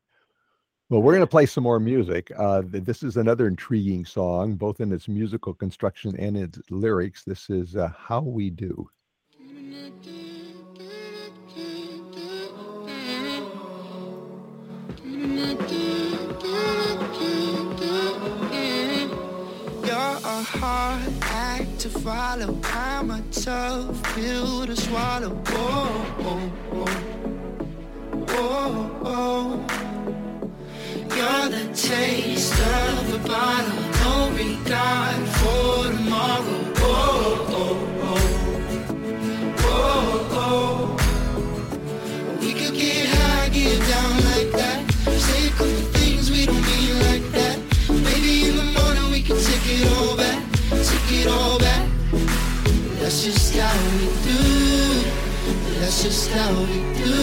Well, 0.88 1.02
we're 1.02 1.12
going 1.12 1.20
to 1.22 1.26
play 1.26 1.46
some 1.46 1.64
more 1.64 1.80
music. 1.80 2.32
Uh, 2.36 2.62
this 2.64 3.02
is 3.02 3.16
another 3.16 3.46
intriguing 3.46 4.04
song, 4.04 4.56
both 4.56 4.80
in 4.80 4.92
its 4.92 5.08
musical 5.08 5.54
construction 5.54 6.16
and 6.18 6.36
its 6.36 6.58
lyrics. 6.70 7.24
This 7.24 7.48
is 7.50 7.76
uh, 7.76 7.90
How 7.96 8.20
We 8.20 8.50
Do. 8.50 8.88
A 20.43 20.45
hard 20.45 21.12
act 21.22 21.78
to 21.78 21.88
follow. 21.88 22.59
I'm 22.64 23.11
a 23.11 23.22
tough 23.30 24.03
pill 24.14 24.66
to 24.66 24.74
swallow. 24.74 25.30
Whoa, 25.30 25.86
whoa, 26.22 26.38
whoa. 26.74 26.97
Whoa, 28.32 28.70
whoa. 29.05 29.43
You're 31.16 31.49
the 31.57 31.64
taste 31.74 32.59
of 32.59 33.12
the 33.12 33.18
bottle. 33.28 33.82
No 34.03 34.14
regard 34.43 35.22
for 35.38 35.93
tomorrow. 35.95 36.59
Whoa, 36.80 37.36
whoa, 37.53 37.74
whoa. 38.03 38.26
Whoa, 39.62 40.01
whoa. 40.34 40.97
We 42.40 42.51
could 42.55 42.74
get 42.74 43.07
high, 43.14 43.49
get 43.51 43.78
down 43.93 44.14
like 44.30 44.51
that. 44.61 44.80
Say 45.26 45.47
a 45.47 45.51
couple 45.51 45.86
things 45.97 46.30
we 46.30 46.47
don't 46.47 46.64
mean 46.70 46.95
like 47.11 47.26
that. 47.38 47.57
Maybe 47.88 48.32
in 48.49 48.57
the 48.57 48.68
morning 48.80 49.07
we 49.12 49.20
can 49.22 49.36
take 49.36 49.66
it 49.66 49.86
all 49.93 50.11
it 51.14 51.26
all 51.26 51.58
back. 51.58 51.88
That's 53.00 53.24
just 53.24 53.54
how 53.54 53.74
we 53.98 54.06
do. 54.24 54.40
That's 55.80 56.02
just 56.02 56.30
how 56.30 56.50
we 56.60 56.78
do. 56.96 57.14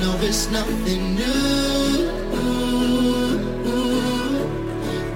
No, 0.00 0.16
it's 0.20 0.50
nothing 0.50 1.14
new. 1.16 2.10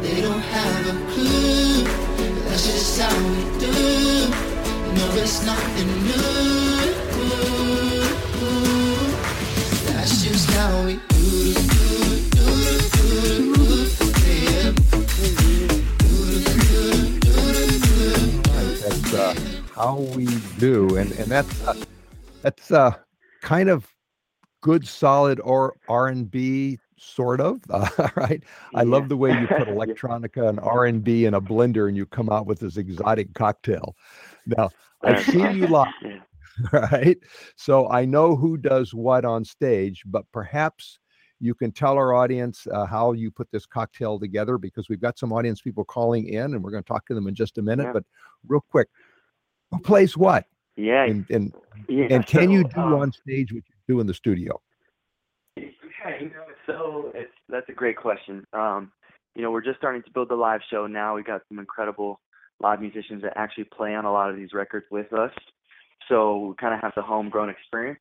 They 0.03 0.21
don't 0.23 0.41
have 0.41 0.87
a 0.87 0.97
clue. 1.13 1.85
That's 2.49 2.67
just 2.67 3.01
how 3.01 3.15
we 3.31 3.43
do. 3.59 3.73
No, 4.97 5.07
it's 5.23 5.45
nothing 5.45 5.91
new. 6.09 6.97
That's 9.93 10.23
just 10.23 10.51
how 10.51 10.85
we 10.87 10.95
do. 10.95 11.55
do, 11.55 12.17
do, 12.35 12.47
do, 12.95 13.09
do, 13.17 13.47
do 13.57 13.87
do. 13.87 14.17
yeah. 14.43 14.73
That's 15.21 15.76
uh, 19.19 19.35
How 19.75 19.99
We 20.15 20.27
Do. 20.59 20.97
And, 20.97 21.13
and 21.13 21.27
that's, 21.27 21.67
uh, 21.67 21.75
that's 22.43 22.71
uh, 22.71 22.95
kind 23.43 23.69
of 23.69 23.87
good, 24.63 24.87
solid 24.87 25.41
or 25.41 25.77
R&B 25.89 26.79
sort 26.99 27.41
of. 27.41 27.61
Uh, 27.71 27.89
right. 28.17 28.43
I 28.75 28.83
Yeah. 28.83 28.89
love 28.89 29.09
the 29.09 29.17
way 29.17 29.31
you 29.31 29.47
put 29.47 29.69
electronica 29.69 30.49
and 30.49 30.61
R&B 30.61 31.25
in 31.27 31.35
a 31.35 31.41
blender 31.41 31.89
and 31.89 31.97
you 31.97 32.07
come 32.07 32.31
out 32.31 32.47
with 32.47 32.61
this 32.61 32.77
exotic 32.77 33.33
cocktail. 33.35 33.95
Now, 34.47 34.71
I've 35.03 35.25
seen 35.25 35.55
you 35.55 35.67
live. 35.67 35.89
Right? 36.73 37.19
So 37.57 37.91
I 37.91 38.07
know 38.07 38.35
who 38.35 38.57
does 38.57 38.95
what 38.95 39.27
on 39.27 39.45
stage, 39.45 40.03
but 40.07 40.25
perhaps 40.33 40.99
you 41.39 41.55
can 41.55 41.71
tell 41.71 41.99
our 41.99 42.15
audience 42.15 42.67
uh, 42.73 42.87
how 42.87 43.13
you 43.13 43.31
put 43.31 43.51
this 43.53 43.67
cocktail 43.67 44.19
together 44.19 44.57
because 44.57 44.89
we've 44.89 45.01
got 45.01 45.19
some 45.19 45.35
audience 45.35 45.61
people 45.61 45.85
calling 45.85 46.29
in 46.29 46.55
and 46.55 46.65
we're 46.65 46.71
going 46.71 46.83
to 46.83 46.89
talk 46.89 47.05
to 47.09 47.15
them 47.15 47.27
in 47.27 47.35
just 47.35 47.59
a 47.59 47.63
minute. 47.63 47.85
Yeah. 47.85 47.93
But 47.93 48.05
real 48.49 48.65
quick, 48.71 48.89
who 49.71 49.79
plays 49.81 50.17
what? 50.17 50.47
Yeah. 50.77 51.05
And 51.05 51.27
and, 51.31 51.55
yeah. 51.89 52.07
and 52.11 52.27
can 52.27 52.51
you 52.51 52.65
do 52.65 52.81
um, 52.81 52.95
on 52.95 53.13
stage 53.13 53.53
what 53.53 53.63
you 53.69 53.95
do 53.95 54.01
in 54.01 54.07
the 54.07 54.15
studio? 54.15 54.61
Yeah, 55.57 55.65
you 56.21 56.29
know, 56.29 56.45
so 56.67 57.13
it's 57.15 57.33
that's 57.49 57.69
a 57.69 57.73
great 57.73 57.97
question. 57.97 58.45
Um, 58.53 58.93
you 59.35 59.43
know, 59.43 59.51
we're 59.51 59.63
just 59.63 59.79
starting 59.79 60.03
to 60.03 60.11
build 60.13 60.31
the 60.31 60.37
live 60.37 60.61
show 60.71 60.87
now. 60.87 61.15
We 61.15 61.23
got 61.23 61.43
some 61.49 61.59
incredible 61.59 62.21
live 62.61 62.81
musicians 62.81 63.23
that 63.23 63.33
actually 63.37 63.65
play 63.65 63.95
on 63.95 64.05
a 64.05 64.13
lot 64.13 64.31
of 64.31 64.37
these 64.37 64.51
records 64.55 64.87
with 64.91 65.13
us. 65.13 65.33
So 66.09 66.49
we 66.49 66.55
kind 66.57 66.75
of 66.75 66.81
have 66.81 66.93
the 66.97 67.03
homegrown 67.03 67.51
experience. 67.51 68.01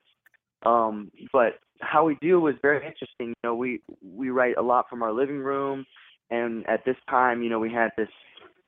Um, 0.65 1.11
but 1.33 1.59
how 1.81 2.05
we 2.05 2.17
do 2.21 2.39
was 2.39 2.55
very 2.61 2.77
interesting. 2.77 3.29
You 3.29 3.35
know, 3.43 3.55
we 3.55 3.81
we 4.01 4.29
write 4.29 4.57
a 4.57 4.61
lot 4.61 4.85
from 4.89 5.03
our 5.03 5.11
living 5.11 5.39
room, 5.39 5.85
and 6.29 6.67
at 6.67 6.85
this 6.85 6.95
time, 7.09 7.43
you 7.43 7.49
know, 7.49 7.59
we 7.59 7.71
had 7.71 7.91
this 7.97 8.09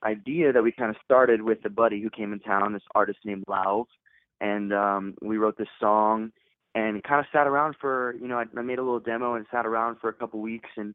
idea 0.04 0.54
that 0.54 0.64
we 0.64 0.72
kind 0.72 0.90
of 0.90 0.96
started 1.04 1.42
with 1.42 1.60
a 1.66 1.70
buddy 1.70 2.02
who 2.02 2.10
came 2.10 2.34
in 2.34 2.40
town, 2.40 2.74
this 2.74 2.84
artist 2.94 3.20
named 3.26 3.46
Lauv, 3.48 3.86
and 4.40 4.74
um, 4.74 5.16
we 5.22 5.38
wrote 5.38 5.58
this 5.58 5.68
song 5.80 6.32
and 6.76 7.04
kind 7.04 7.20
of 7.20 7.26
sat 7.32 7.48
around 7.48 7.76
for 7.82 8.16
you 8.22 8.28
know 8.28 8.38
I, 8.38 8.46
I 8.58 8.62
made 8.62 8.80
a 8.80 8.84
little 8.84 9.00
demo 9.00 9.34
and 9.36 9.46
sat 9.52 9.66
around 9.66 9.98
for 10.00 10.10
a 10.10 10.14
couple 10.14 10.40
weeks 10.42 10.70
and 10.78 10.94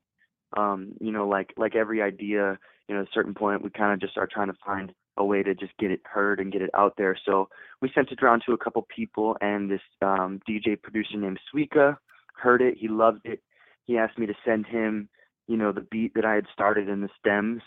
um, 0.57 0.93
you 1.01 1.11
know 1.11 1.27
like 1.27 1.53
like 1.57 1.75
every 1.75 2.01
idea 2.01 2.59
you 2.89 2.95
know 2.95 3.01
at 3.01 3.09
a 3.09 3.13
certain 3.13 3.35
point 3.35 3.63
we 3.63 3.71
kind 3.71 3.93
of 3.93 4.01
just 4.01 4.13
start 4.13 4.31
trying 4.31 4.49
to 4.49 4.59
find 4.65 4.93
a 5.17 5.25
way 5.25 5.43
to 5.43 5.55
just 5.55 5.77
get 5.79 5.91
it 5.91 6.01
heard 6.05 6.41
and 6.41 6.53
get 6.53 6.63
it 6.63 6.71
out 6.75 6.95
there. 6.97 7.17
So 7.25 7.49
we 7.81 7.91
sent 7.95 8.11
it 8.11 8.23
around 8.23 8.43
to 8.47 8.53
a 8.53 8.59
couple 8.59 8.87
people, 8.95 9.37
and 9.41 9.71
this 9.71 9.81
um, 10.01 10.41
DJ 10.49 10.81
producer 10.81 11.17
named 11.17 11.39
Suika 11.53 11.97
heard 12.35 12.63
it. 12.63 12.77
He 12.79 12.89
loved 12.89 13.27
it. 13.27 13.43
He 13.85 13.99
asked 13.99 14.19
me 14.19 14.27
to 14.27 14.35
send 14.45 14.67
him, 14.67 15.09
you 15.49 15.57
know, 15.57 15.73
the 15.73 15.87
beat 15.91 16.15
that 16.15 16.25
I 16.25 16.35
had 16.35 16.47
started 16.53 16.89
in 16.89 17.03
the 17.03 17.11
stems. 17.19 17.63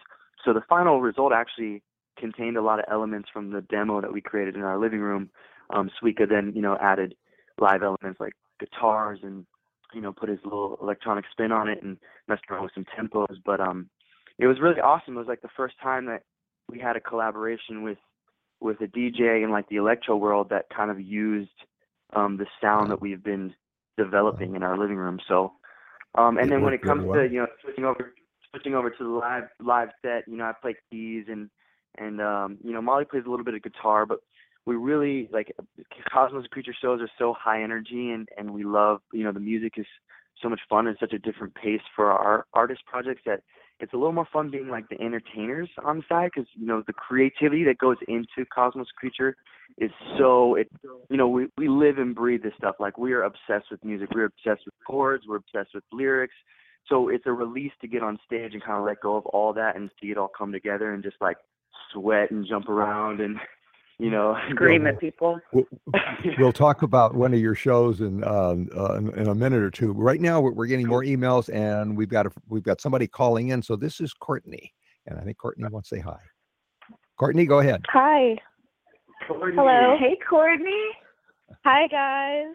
So 0.46 0.54
the 0.54 0.62
final 0.70 1.02
result 1.02 1.34
actually 1.34 1.82
contained 2.18 2.56
a 2.56 2.62
lot 2.62 2.80
of 2.80 2.86
elements 2.90 3.30
from 3.34 3.52
the 3.52 3.62
demo 3.62 4.00
that 4.00 4.14
we 4.14 4.22
created 4.22 4.56
in 4.56 4.62
our 4.62 4.80
living 4.80 5.00
room. 5.00 5.30
Um, 5.72 5.90
Suika 6.02 6.30
then, 6.30 6.54
you 6.56 6.62
know, 6.62 6.78
added 6.80 7.16
live 7.60 7.82
elements 7.82 8.20
like 8.20 8.34
guitars 8.60 9.20
and, 9.24 9.46
you 9.94 10.02
know, 10.02 10.14
put 10.14 10.30
his 10.30 10.40
little 10.44 10.78
electronic 10.82 11.26
spin 11.32 11.52
on 11.52 11.68
it 11.68 11.82
and 11.82 11.98
messed 12.28 12.44
around 12.50 12.64
with 12.64 12.74
some 12.74 12.86
tempos. 12.98 13.38
But 13.44 13.60
um, 13.60 13.90
it 14.38 14.48
was 14.48 14.62
really 14.62 14.80
awesome. 14.80 15.16
It 15.16 15.20
was 15.20 15.28
like 15.28 15.42
the 15.42 15.50
first 15.58 15.76
time 15.82 16.06
that 16.06 16.22
we 16.70 16.80
had 16.80 16.96
a 16.96 17.02
collaboration 17.02 17.84
with 17.84 17.98
with 18.62 18.80
a 18.82 18.88
DJ 18.88 19.44
in 19.44 19.52
like 19.52 19.68
the 19.68 19.76
electro 19.76 20.16
world 20.16 20.50
that 20.50 20.66
kind 20.76 20.90
of 20.90 21.00
used 21.00 21.52
um, 22.16 22.38
the 22.38 22.46
sound 22.62 22.90
that 22.90 23.02
we've 23.02 23.24
been 23.24 23.54
developing 23.98 24.56
in 24.56 24.64
our 24.64 24.78
living 24.78 24.96
room. 24.96 25.20
So, 25.28 25.54
um, 26.16 26.38
and 26.38 26.50
then 26.50 26.62
when 26.62 26.74
it 26.74 26.82
comes 26.82 27.04
to 27.04 27.28
you 27.30 27.42
know 27.42 27.48
switching 27.62 27.84
over 27.84 28.14
switching 28.56 28.76
over 28.76 28.90
to 28.90 29.04
the 29.04 29.10
live 29.10 29.44
live 29.60 29.90
set, 30.02 30.28
you 30.28 30.38
know 30.38 30.46
I 30.46 30.54
play 30.60 30.76
keys 30.90 31.26
and 31.28 31.50
and 31.98 32.22
um, 32.22 32.58
you 32.64 32.72
know 32.72 32.82
Molly 32.82 33.06
plays 33.06 33.24
a 33.26 33.30
little 33.30 33.46
bit 33.46 33.54
of 33.54 33.64
guitar, 33.64 34.06
but 34.06 34.20
we 34.66 34.76
really 34.76 35.30
like 35.32 35.56
Cosmos 36.12 36.48
Creature 36.48 36.76
shows 36.82 37.02
are 37.02 37.10
so 37.20 37.34
high 37.38 37.62
energy 37.62 38.12
and 38.12 38.28
and 38.38 38.54
we 38.54 38.64
love 38.64 39.02
you 39.14 39.24
know 39.24 39.32
the 39.32 39.40
music 39.40 39.74
is 39.78 39.86
so 40.42 40.50
much 40.50 40.60
fun 40.70 40.88
and 40.88 40.98
such 41.00 41.14
a 41.14 41.20
different 41.20 41.56
pace 41.56 41.82
for 41.96 42.12
our 42.12 42.46
artist 42.54 42.82
projects 42.86 43.22
that 43.26 43.42
it's 43.80 43.94
a 43.94 43.98
little 43.98 44.14
more 44.14 44.28
fun 44.32 44.50
being 44.50 44.70
like 44.70 44.88
the 44.90 45.00
entertainers 45.02 45.70
on 45.84 45.98
the 45.98 46.04
side 46.08 46.32
because 46.34 46.50
you 46.56 46.66
know 46.66 46.84
the 46.88 46.94
creativity 46.94 47.64
that 47.66 47.78
goes 47.78 47.98
into 48.08 48.46
Cosmos 48.54 48.88
Creature 48.98 49.36
is 49.78 49.92
so 50.18 50.56
it 50.56 50.70
you 51.10 51.18
know 51.18 51.28
we 51.28 51.48
we 51.58 51.68
live 51.68 51.98
and 51.98 52.16
breathe 52.16 52.44
this 52.44 52.54
stuff. 52.58 52.76
Like 52.80 52.98
we 52.98 53.14
are 53.14 53.24
obsessed 53.24 53.70
with 53.72 53.84
music. 53.84 54.10
We're 54.14 54.26
obsessed 54.26 54.66
with 54.66 54.74
chords. 54.86 55.26
We're 55.28 55.38
obsessed 55.38 55.74
with 55.74 55.84
lyrics 55.92 56.36
so 56.88 57.10
it's 57.10 57.26
a 57.26 57.32
release 57.32 57.72
to 57.82 57.88
get 57.88 58.04
on 58.04 58.20
stage 58.26 58.54
and 58.54 58.64
kind 58.64 58.80
of 58.80 58.86
let 58.86 59.02
go 59.02 59.16
of 59.16 59.26
all 59.28 59.54
that 59.54 59.76
and 59.76 59.90
see 60.02 60.12
it 60.12 60.18
all 60.18 60.30
come 60.38 60.52
together 60.52 60.94
and 60.94 61.04
just 61.04 61.18
like 61.20 61.38
sweat 61.92 62.32
and 62.32 62.46
jump 62.48 62.70
around 62.70 63.22
and 63.22 63.38
you 64.00 64.10
know 64.10 64.38
Scream 64.52 64.86
at 64.88 65.00
people. 65.00 65.40
We'll, 65.52 65.66
we'll 66.38 66.54
talk 66.54 66.82
about 66.82 67.16
one 67.16 67.34
of 67.34 67.40
your 67.40 67.56
shows 67.56 68.02
in, 68.02 68.24
um, 68.24 68.70
uh, 68.76 68.96
in 68.96 69.10
in 69.18 69.28
a 69.28 69.36
minute 69.36 69.62
or 69.62 69.72
two. 69.72 69.94
Right 69.94 70.22
now, 70.22 70.42
we're, 70.42 70.52
we're 70.52 70.68
getting 70.68 70.88
more 70.88 71.04
emails, 71.04 71.54
and 71.54 71.98
we've 71.98 72.10
got 72.10 72.26
a, 72.26 72.32
we've 72.48 72.64
got 72.64 72.82
somebody 72.82 73.08
calling 73.08 73.50
in. 73.50 73.62
So 73.62 73.76
this 73.76 74.00
is 74.02 74.14
Courtney, 74.14 74.74
and 75.08 75.18
I 75.18 75.24
think 75.24 75.38
Courtney 75.38 75.68
wants 75.70 75.90
to 75.90 75.96
say 75.96 76.02
hi. 76.02 76.18
Courtney, 77.18 77.46
go 77.46 77.60
ahead. 77.60 77.86
Hi. 77.90 78.36
Courtney, 79.28 79.56
Hello. 79.56 79.96
Hey, 79.98 80.18
Courtney. 80.30 80.90
Hi 81.64 81.88
guys. 81.88 82.54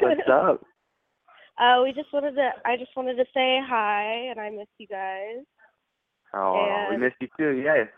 what's 0.00 0.20
up 0.30 0.60
Uh, 1.58 1.80
we 1.82 1.92
just 1.92 2.12
wanted 2.12 2.34
to. 2.34 2.50
I 2.64 2.76
just 2.76 2.90
wanted 2.96 3.14
to 3.16 3.24
say 3.32 3.60
hi, 3.64 4.02
and 4.30 4.40
I 4.40 4.50
miss 4.50 4.66
you 4.78 4.86
guys. 4.86 5.44
oh 6.34 6.86
we 6.88 6.94
And- 6.94 7.02
missed 7.04 7.16
you 7.20 7.28
too 7.38 7.52
Yes. 7.62 7.88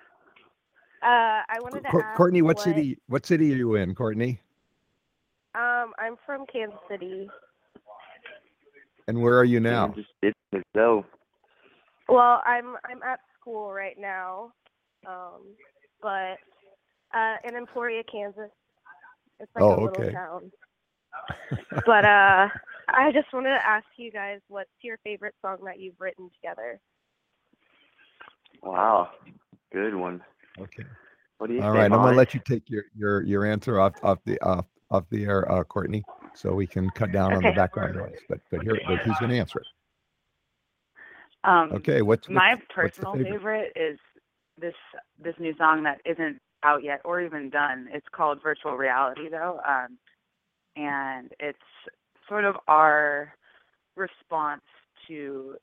Uh, 1.02 1.42
I 1.48 1.58
wanted 1.60 1.84
to 1.84 1.90
Cour- 1.90 2.02
ask. 2.04 2.16
Courtney, 2.16 2.42
what, 2.42 2.58
city? 2.58 2.98
What 3.06 3.24
city 3.26 3.52
are 3.52 3.56
you 3.56 3.76
in, 3.76 3.94
Courtney? 3.94 4.40
Um, 5.54 5.92
I'm 5.98 6.16
from 6.24 6.46
Kansas 6.46 6.78
City. 6.90 7.28
And 9.06 9.22
where 9.22 9.38
are 9.38 9.44
you 9.44 9.60
now? 9.60 9.88
just 9.88 10.08
it's 10.22 10.36
so 10.74 11.04
Well, 12.08 12.42
I'm 12.44 12.76
I'm 12.84 13.02
at 13.02 13.20
school 13.38 13.72
right 13.72 13.96
now, 13.98 14.52
um, 15.06 15.42
but 16.02 16.38
uh, 17.14 17.36
in 17.44 17.54
Emporia, 17.56 18.02
Kansas. 18.10 18.50
It's 19.38 19.50
like 19.54 19.62
Oh, 19.64 19.68
a 19.76 19.80
little 19.84 19.88
okay. 20.04 20.12
town. 20.12 20.50
But 21.86 22.04
uh, 22.04 22.48
I 22.94 23.12
just 23.12 23.32
wanted 23.32 23.50
to 23.50 23.66
ask 23.66 23.86
you 23.96 24.10
guys, 24.10 24.40
what's 24.48 24.70
your 24.82 24.98
favorite 25.04 25.34
song 25.42 25.58
that 25.64 25.80
you've 25.80 26.00
written 26.00 26.30
together? 26.40 26.80
wow 28.62 29.08
good 29.72 29.94
one 29.94 30.20
Okay. 30.58 30.84
what 31.38 31.48
do 31.48 31.54
you 31.54 31.62
All 31.62 31.72
say 31.72 31.78
right, 31.78 31.92
I'm 31.92 32.02
gonna 32.02 32.16
let 32.16 32.34
you 32.34 32.40
take 32.40 32.68
your 32.68 32.84
your 32.94 33.22
your 33.22 33.44
answer 33.44 33.78
off 33.80 33.94
off 34.02 34.18
the 34.24 34.40
off 34.40 34.66
off 34.90 35.04
the 35.10 35.24
air, 35.24 35.50
uh, 35.50 35.64
Courtney, 35.64 36.04
so 36.34 36.54
we 36.54 36.66
can 36.66 36.90
cut 36.90 37.12
down 37.12 37.34
on 37.34 37.44
the 37.44 37.52
background 37.52 37.94
noise. 37.96 38.18
But 38.28 38.40
but 38.50 38.62
here, 38.62 38.80
but 38.86 39.00
he's 39.04 39.18
going 39.18 39.30
to 39.30 39.38
answer 39.38 39.60
it. 39.60 39.66
Um, 41.44 41.76
Okay, 41.76 42.02
what's, 42.02 42.28
my 42.28 42.54
what's, 42.54 42.62
what's 42.80 42.98
personal 42.98 43.12
favorite? 43.12 43.32
favorite 43.32 43.72
is 43.76 43.98
this 44.60 44.74
this 45.22 45.34
new 45.38 45.54
song 45.56 45.82
that 45.84 46.00
isn't 46.04 46.38
out 46.62 46.82
yet 46.82 47.00
or 47.04 47.20
even 47.20 47.50
done. 47.50 47.88
It's 47.92 48.06
called 48.12 48.42
Virtual 48.42 48.76
Reality 48.76 49.28
though, 49.30 49.60
um, 49.68 49.98
and 50.76 51.30
it's 51.38 51.58
sort 52.28 52.44
of 52.44 52.56
our 52.68 53.34
response 53.96 54.62
to 55.08 55.56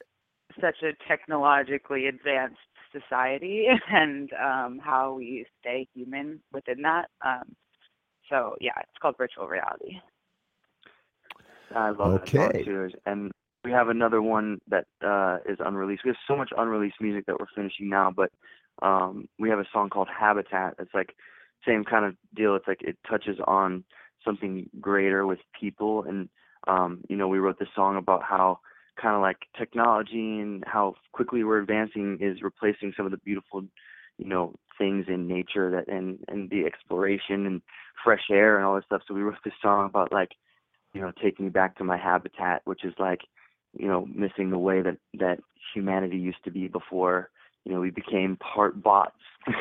such 0.61 0.78
a 0.84 0.91
technologically 1.07 2.07
advanced 2.07 2.57
society 2.91 3.68
and 3.89 4.30
um, 4.34 4.80
how 4.84 5.14
we 5.14 5.45
stay 5.59 5.88
human 5.93 6.39
within 6.51 6.82
that. 6.84 7.09
Um, 7.26 7.55
so 8.30 8.55
yeah, 8.61 8.74
it's 8.80 8.97
called 9.01 9.16
Virtual 9.18 9.47
Reality. 9.47 9.99
I 11.76 11.89
love 11.89 12.14
that 12.14 12.30
song 12.36 12.49
Okay. 12.49 12.64
too. 12.64 12.89
And 13.05 13.32
we 13.64 13.72
have 13.72 13.89
another 13.89 14.22
one 14.22 14.59
that 14.70 14.86
uh, 15.05 15.38
is 15.49 15.57
unreleased. 15.59 16.03
We 16.03 16.09
have 16.09 16.18
so 16.28 16.36
much 16.36 16.51
unreleased 16.55 17.01
music 17.01 17.26
that 17.26 17.39
we're 17.39 17.47
finishing 17.55 17.89
now, 17.89 18.11
but 18.16 18.32
um, 18.82 19.28
we 19.39 19.49
have 19.49 19.59
a 19.59 19.66
song 19.72 19.89
called 19.89 20.09
Habitat. 20.09 20.76
It's 20.80 20.93
like 20.93 21.16
same 21.66 21.84
kind 21.84 22.05
of 22.05 22.16
deal. 22.36 22.55
It's 22.55 22.68
like 22.68 22.82
it 22.82 22.97
touches 23.09 23.38
on 23.47 23.84
something 24.26 24.70
greater 24.80 25.26
with 25.26 25.39
people, 25.59 26.03
and 26.03 26.30
um, 26.68 27.01
you 27.09 27.16
know, 27.16 27.28
we 27.28 27.39
wrote 27.39 27.59
this 27.59 27.70
song 27.76 27.97
about 27.97 28.24
how 28.24 28.59
kind 29.01 29.16
of 29.16 29.22
like 29.22 29.38
technology 29.57 30.39
and 30.39 30.64
how 30.68 30.95
quickly 31.14 31.43
we're 31.43 31.59
advancing 31.59 32.18
is 32.22 32.41
replacing 32.41 32.93
some 32.95 33.05
of 33.05 33.11
the 33.11 33.18
beautiful, 33.18 33.64
you 34.18 34.26
know, 34.26 34.53
things 34.78 35.05
in 35.07 35.28
nature 35.28 35.70
that 35.72 35.88
and 35.93 36.20
and 36.28 36.49
the 36.49 36.66
exploration 36.66 37.45
and 37.45 37.61
fresh 38.03 38.24
air 38.32 38.57
and 38.57 38.66
all 38.66 38.76
this 38.76 38.86
stuff. 38.86 39.01
So 39.07 39.14
we 39.14 39.22
wrote 39.22 39.36
this 39.43 39.53
song 39.61 39.86
about 39.86 40.11
like 40.11 40.30
you 40.93 41.01
know, 41.01 41.11
taking 41.22 41.45
me 41.45 41.49
back 41.49 41.76
to 41.78 41.84
my 41.84 41.97
habitat, 41.97 42.61
which 42.66 42.86
is 42.86 42.93
like, 42.99 43.22
you 43.78 43.88
know, 43.88 44.05
missing 44.14 44.51
the 44.51 44.59
way 44.59 44.82
that 44.82 44.97
that 45.16 45.39
humanity 45.74 46.18
used 46.18 46.43
to 46.43 46.51
be 46.51 46.68
before, 46.68 47.30
you 47.66 47.74
know, 47.74 47.80
we 47.80 47.89
became 47.89 48.38
part 48.38 48.82
bots. 48.82 49.16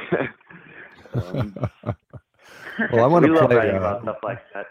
um, 1.14 1.54
Well, 2.92 3.04
I 3.04 3.06
want 3.06 3.24
to 3.24 3.46
play. 3.46 3.70
Uh, 3.70 3.76
about 3.76 4.02
stuff 4.02 4.18
like 4.22 4.40
that. 4.54 4.66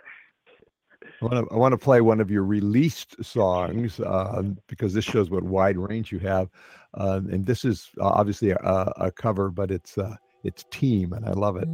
I 1.21 1.25
want 1.25 1.47
to 1.47 1.53
I 1.53 1.57
want 1.57 1.71
to 1.73 1.77
play 1.77 2.01
one 2.01 2.19
of 2.19 2.31
your 2.31 2.43
released 2.43 3.23
songs 3.23 3.99
uh, 3.99 4.41
because 4.67 4.93
this 4.93 5.05
shows 5.05 5.29
what 5.29 5.43
wide 5.43 5.77
range 5.77 6.11
you 6.11 6.19
have, 6.19 6.49
uh, 6.95 7.21
and 7.31 7.45
this 7.45 7.63
is 7.63 7.89
uh, 7.99 8.07
obviously 8.07 8.51
a, 8.51 8.93
a 8.97 9.11
cover, 9.11 9.49
but 9.49 9.69
it's 9.69 9.97
uh, 9.97 10.15
it's 10.43 10.65
Team, 10.71 11.13
and 11.13 11.25
I 11.25 11.31
love 11.33 11.57
it. 11.57 11.67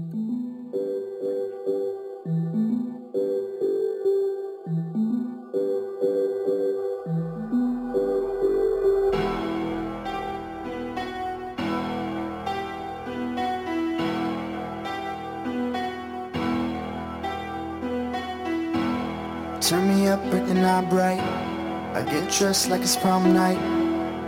Breaking 20.57 20.73
out 20.73 20.89
bright. 20.89 21.19
I 21.93 22.03
get 22.03 22.31
dressed 22.31 22.69
like 22.69 22.81
it's 22.81 22.97
prom 22.97 23.31
night. 23.31 23.59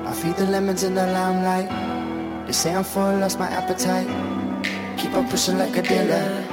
I 0.06 0.14
feed 0.14 0.36
the 0.36 0.46
lemons 0.46 0.84
in 0.84 0.94
the 0.94 1.08
limelight. 1.08 2.46
They 2.46 2.54
say 2.54 2.76
I'm 2.76 2.84
full, 2.84 3.18
lost 3.18 3.40
my 3.40 3.50
appetite. 3.50 4.06
Keep 5.00 5.16
on 5.16 5.28
pushing 5.28 5.58
like 5.58 5.76
a 5.76 5.82
dealer. 5.82 6.46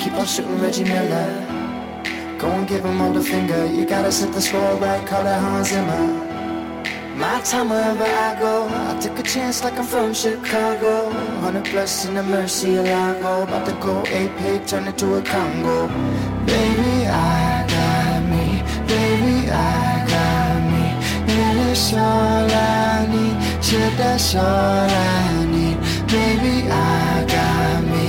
Keep 0.00 0.14
on 0.14 0.26
shooting 0.26 0.58
Reggie 0.58 0.82
Miller. 0.82 1.30
Go 2.36 2.50
and 2.50 2.66
give 2.66 2.84
him 2.84 3.00
all 3.00 3.12
the 3.12 3.22
finger. 3.22 3.64
You 3.64 3.86
gotta 3.86 4.10
set 4.10 4.32
the 4.32 4.40
score 4.40 4.74
right, 4.78 5.06
call 5.06 5.24
it 5.24 5.38
Hans 5.38 5.68
Zimmer. 5.68 6.30
My 7.14 7.40
time 7.42 7.68
wherever 7.68 8.02
I 8.02 8.40
go. 8.40 8.66
I 8.68 8.98
took 8.98 9.20
a 9.20 9.22
chance 9.22 9.62
like 9.62 9.78
I'm 9.78 9.84
from 9.84 10.14
Chicago. 10.14 11.10
100 11.46 11.64
plus 11.66 12.06
in 12.06 12.14
the 12.14 12.22
Murciélago. 12.22 13.44
About 13.44 13.66
to 13.66 13.72
go 13.74 14.02
ape, 14.06 14.66
turn 14.66 14.88
it 14.88 14.98
to 14.98 15.14
a 15.14 15.22
Congo. 15.22 15.86
Baby, 16.44 17.06
I 17.06 17.49
that's 24.00 24.34
all 24.34 24.42
I 24.42 25.44
need. 25.46 25.78
Baby, 26.08 26.68
I 26.70 27.24
got 27.36 27.84
me, 27.94 28.06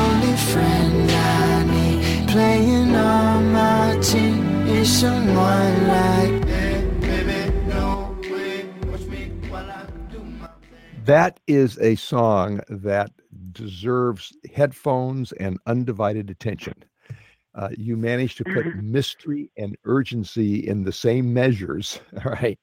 only 0.00 0.36
friend 0.36 1.10
I 1.10 1.62
need. 1.74 2.28
Playing 2.28 2.94
on 2.94 3.52
my 3.52 3.98
team 4.02 4.66
is 4.68 4.88
someone 5.00 5.88
like. 5.88 6.50
That 11.06 11.40
is 11.48 11.76
a 11.78 11.96
song 11.96 12.60
that 12.68 13.10
deserves 13.50 14.32
headphones 14.54 15.32
and 15.32 15.58
undivided 15.66 16.30
attention. 16.30 16.74
Uh, 17.54 17.68
you 17.76 17.96
managed 17.96 18.36
to 18.38 18.44
put 18.44 18.76
mystery 18.76 19.50
and 19.56 19.76
urgency 19.84 20.68
in 20.68 20.84
the 20.84 20.92
same 20.92 21.34
measures. 21.34 22.00
All 22.24 22.32
right. 22.32 22.58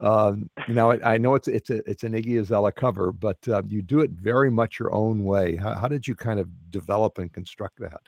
Um, 0.00 0.48
now 0.68 0.90
I, 0.90 1.14
I 1.14 1.18
know 1.18 1.34
it's 1.34 1.48
it's 1.48 1.68
a 1.68 1.88
it's 1.88 2.04
an 2.04 2.12
Iggy 2.12 2.40
Azalea 2.40 2.72
cover, 2.72 3.12
but 3.12 3.36
uh, 3.48 3.62
you 3.68 3.82
do 3.82 4.00
it 4.00 4.10
very 4.10 4.50
much 4.50 4.78
your 4.78 4.94
own 4.94 5.24
way. 5.24 5.56
How, 5.56 5.74
how 5.74 5.88
did 5.88 6.08
you 6.08 6.14
kind 6.14 6.40
of 6.40 6.48
develop 6.70 7.18
and 7.18 7.30
construct 7.30 7.78
that? 7.80 8.00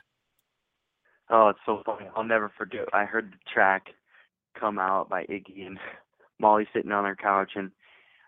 Oh, 1.29 1.49
it's 1.49 1.59
so 1.65 1.81
funny. 1.85 2.07
I'll 2.15 2.23
never 2.23 2.51
forget. 2.57 2.85
I 2.93 3.05
heard 3.05 3.31
the 3.31 3.51
track 3.51 3.87
come 4.59 4.79
out 4.79 5.09
by 5.09 5.23
Iggy 5.25 5.67
and 5.67 5.79
Molly 6.39 6.67
sitting 6.73 6.91
on 6.91 7.05
her 7.05 7.15
couch, 7.15 7.51
and 7.55 7.71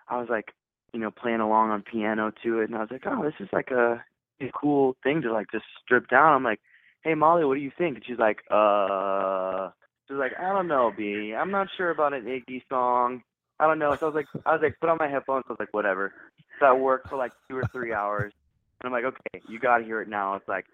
I 0.10 0.20
was 0.20 0.30
like, 0.30 0.54
you 0.94 1.00
know, 1.00 1.12
playing 1.12 1.40
along 1.40 1.72
on 1.72 1.82
piano 1.82 2.32
to 2.44 2.60
it, 2.62 2.70
and 2.70 2.76
I 2.76 2.82
was 2.82 2.90
like, 2.92 3.04
oh, 3.08 3.24
this 3.24 3.34
is 3.40 3.50
like 3.52 3.72
a, 3.72 4.04
a 4.42 4.52
cool 4.60 4.96
thing 5.04 5.24
to 5.24 5.34
like 5.34 5.48
just 5.52 5.66
strip 5.84 6.08
down. 6.08 6.34
I'm 6.34 6.44
like, 6.44 6.62
hey 7.06 7.14
Molly, 7.14 7.46
what 7.46 7.54
do 7.54 7.62
you 7.62 7.72
think? 7.78 7.96
And 7.96 8.06
she's 8.06 8.18
like, 8.18 8.40
uh, 8.52 9.70
she's 10.08 10.18
like, 10.18 10.34
I 10.38 10.52
don't 10.52 10.68
know, 10.68 10.92
B. 10.96 11.34
I'm 11.40 11.52
not 11.52 11.68
sure 11.78 11.92
about 11.92 12.14
an 12.14 12.24
Iggy 12.26 12.64
song. 12.68 13.22
I 13.60 13.68
don't 13.68 13.80
know. 13.80 13.96
So 14.00 14.08
I 14.08 14.10
was 14.10 14.16
like, 14.16 14.44
I 14.46 14.52
was 14.52 14.62
like, 14.62 14.76
put 14.82 14.90
on 14.90 14.98
my 15.00 15.08
headphones. 15.08 15.46
I 15.48 15.54
was 15.54 15.60
like, 15.60 15.74
whatever. 15.74 16.12
So 16.60 16.66
I 16.66 16.74
worked 16.74 17.08
for 17.08 17.16
like 17.18 17.32
two 17.48 17.56
or 17.58 17.64
three 17.72 17.94
hours, 17.94 18.34
and 18.82 18.88
I'm 18.88 18.92
like, 18.92 19.06
okay, 19.06 19.42
you 19.48 19.60
got 19.60 19.78
to 19.78 19.86
hear 19.86 20.02
it 20.02 20.10
now. 20.10 20.36
It's 20.36 20.48
like, 20.48 20.66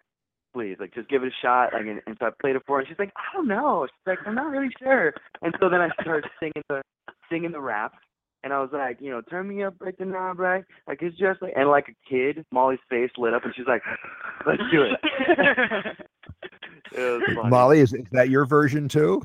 please, 0.54 0.78
like, 0.80 0.94
just 0.94 1.10
give 1.10 1.24
it 1.24 1.28
a 1.28 1.46
shot. 1.46 1.74
Like, 1.74 1.84
and, 1.84 2.02
and 2.08 2.18
so 2.20 2.28
I 2.28 2.30
played 2.42 2.56
it 2.56 2.64
for 2.66 2.78
her, 2.78 2.80
and 2.80 2.88
she's 2.88 2.98
like, 2.98 3.14
I 3.18 3.36
don't 3.36 3.48
know. 3.48 3.86
She's 3.88 4.08
like, 4.08 4.20
I'm 4.26 4.36
not 4.36 4.50
really 4.52 4.72
sure. 4.80 5.14
And 5.42 5.54
so 5.60 5.70
then 5.70 5.82
I 5.82 5.90
started 6.02 6.30
singing 6.40 6.64
the 6.70 6.82
singing 7.30 7.52
the 7.52 7.62
rap, 7.62 7.94
and 8.44 8.54
I 8.54 8.62
was 8.62 8.70
like, 8.74 8.98
you 9.00 9.12
know, 9.12 9.22
turn 9.22 9.48
me 9.48 9.64
up, 9.64 9.78
break 9.78 9.98
the 9.98 10.06
knob, 10.06 10.40
right? 10.40 10.64
Like 10.88 11.02
it's 11.02 11.18
just 11.18 11.42
like, 11.42 11.54
and 11.56 11.70
like 11.70 11.88
a 11.90 12.10
kid, 12.10 12.46
Molly's 12.52 12.80
face 12.90 13.12
lit 13.18 13.34
up, 13.34 13.44
and 13.44 13.54
she's 13.56 13.68
like, 13.68 13.84
let's 14.48 14.62
do 14.72 14.84
it. 14.84 15.98
it 16.92 17.00
was 17.00 17.24
funny. 17.36 17.50
Molly, 17.50 17.80
is, 17.80 17.94
is 17.94 18.06
that 18.12 18.30
your 18.30 18.46
version 18.46 18.88
too? 18.88 19.22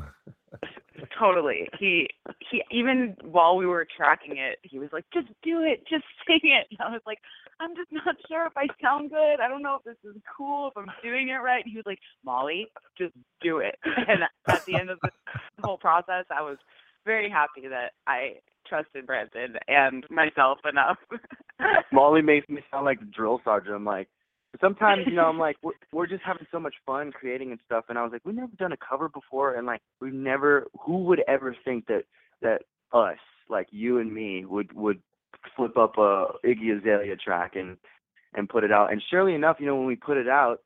totally. 1.19 1.69
He 1.79 2.09
he 2.51 2.63
even 2.71 3.17
while 3.23 3.57
we 3.57 3.67
were 3.67 3.87
tracking 3.97 4.37
it, 4.39 4.59
he 4.63 4.79
was 4.79 4.91
like, 4.93 5.05
"Just 5.13 5.29
do 5.43 5.63
it, 5.63 5.85
just 5.89 6.05
sing 6.27 6.41
it." 6.45 6.67
And 6.71 6.81
I 6.81 6.91
was 6.91 7.03
like, 7.07 7.19
"I'm 7.61 7.75
just 7.77 7.91
not 7.93 8.17
sure 8.29 8.47
if 8.47 8.57
I 8.57 8.67
sound 8.83 9.11
good. 9.11 9.41
I 9.41 9.49
don't 9.49 9.63
know 9.63 9.77
if 9.77 9.85
this 9.85 10.11
is 10.11 10.21
cool, 10.37 10.69
if 10.69 10.77
I'm 10.77 10.87
doing 11.03 11.29
it 11.29 11.35
right." 11.37 11.65
And 11.65 11.71
he 11.71 11.77
was 11.77 11.87
like, 11.87 12.01
"Molly, 12.25 12.69
just 12.99 13.15
do 13.43 13.59
it." 13.59 13.77
And 14.09 14.23
at 14.49 14.65
the 14.67 14.75
end 14.75 14.91
of 14.91 14.99
the 15.03 15.11
whole 15.63 15.79
process, 15.79 16.25
I 16.31 16.43
was 16.43 16.59
very 17.05 17.31
happy 17.31 17.69
that 17.69 17.93
I 18.07 18.37
trusted 18.69 19.07
Brandyn 19.07 19.57
and 19.69 20.05
myself 20.11 20.59
enough. 20.69 20.99
Molly 21.93 22.23
makes 22.23 22.49
me 22.49 22.61
sound 22.71 22.85
like 22.85 23.01
the 23.01 23.07
drill 23.07 23.41
sergeant. 23.45 23.77
I'm 23.77 23.85
like, 23.85 24.09
sometimes 24.61 25.03
you 25.07 25.15
know, 25.15 25.27
I'm 25.27 25.39
like, 25.39 25.57
we're, 25.63 25.73
we're 25.93 26.07
just 26.07 26.23
having 26.25 26.47
so 26.51 26.61
much 26.61 26.75
fun 26.85 27.13
creating 27.13 27.51
and 27.51 27.61
stuff, 27.65 27.87
and 27.89 27.99
I 27.99 28.03
was 28.03 28.13
like, 28.13 28.23
we've 28.25 28.35
never 28.35 28.53
done 28.59 28.73
a 28.73 28.77
cover 28.77 29.09
before, 29.09 29.55
and 29.55 29.67
like, 29.67 29.81
we've 30.01 30.13
never, 30.13 30.67
who 30.85 31.05
would 31.05 31.23
ever 31.29 31.57
think 31.65 31.87
that 31.87 32.05
that 32.43 32.63
us, 32.93 33.19
like 33.49 33.69
you 33.71 33.99
and 33.99 34.13
me, 34.13 34.45
would 34.45 34.73
would 34.75 35.01
flip 35.55 35.77
up 35.77 35.97
a 35.99 36.27
Iggy 36.45 36.79
Azalea 36.79 37.17
track 37.17 37.57
and 37.57 37.77
and 38.35 38.49
put 38.49 38.65
it 38.65 38.73
out. 38.73 38.93
And 38.93 39.03
surely 39.11 39.35
enough, 39.35 39.57
you 39.59 39.67
know, 39.67 39.77
when 39.77 39.87
we 39.87 39.97
put 39.97 40.17
it 40.17 40.29
out, 40.29 40.59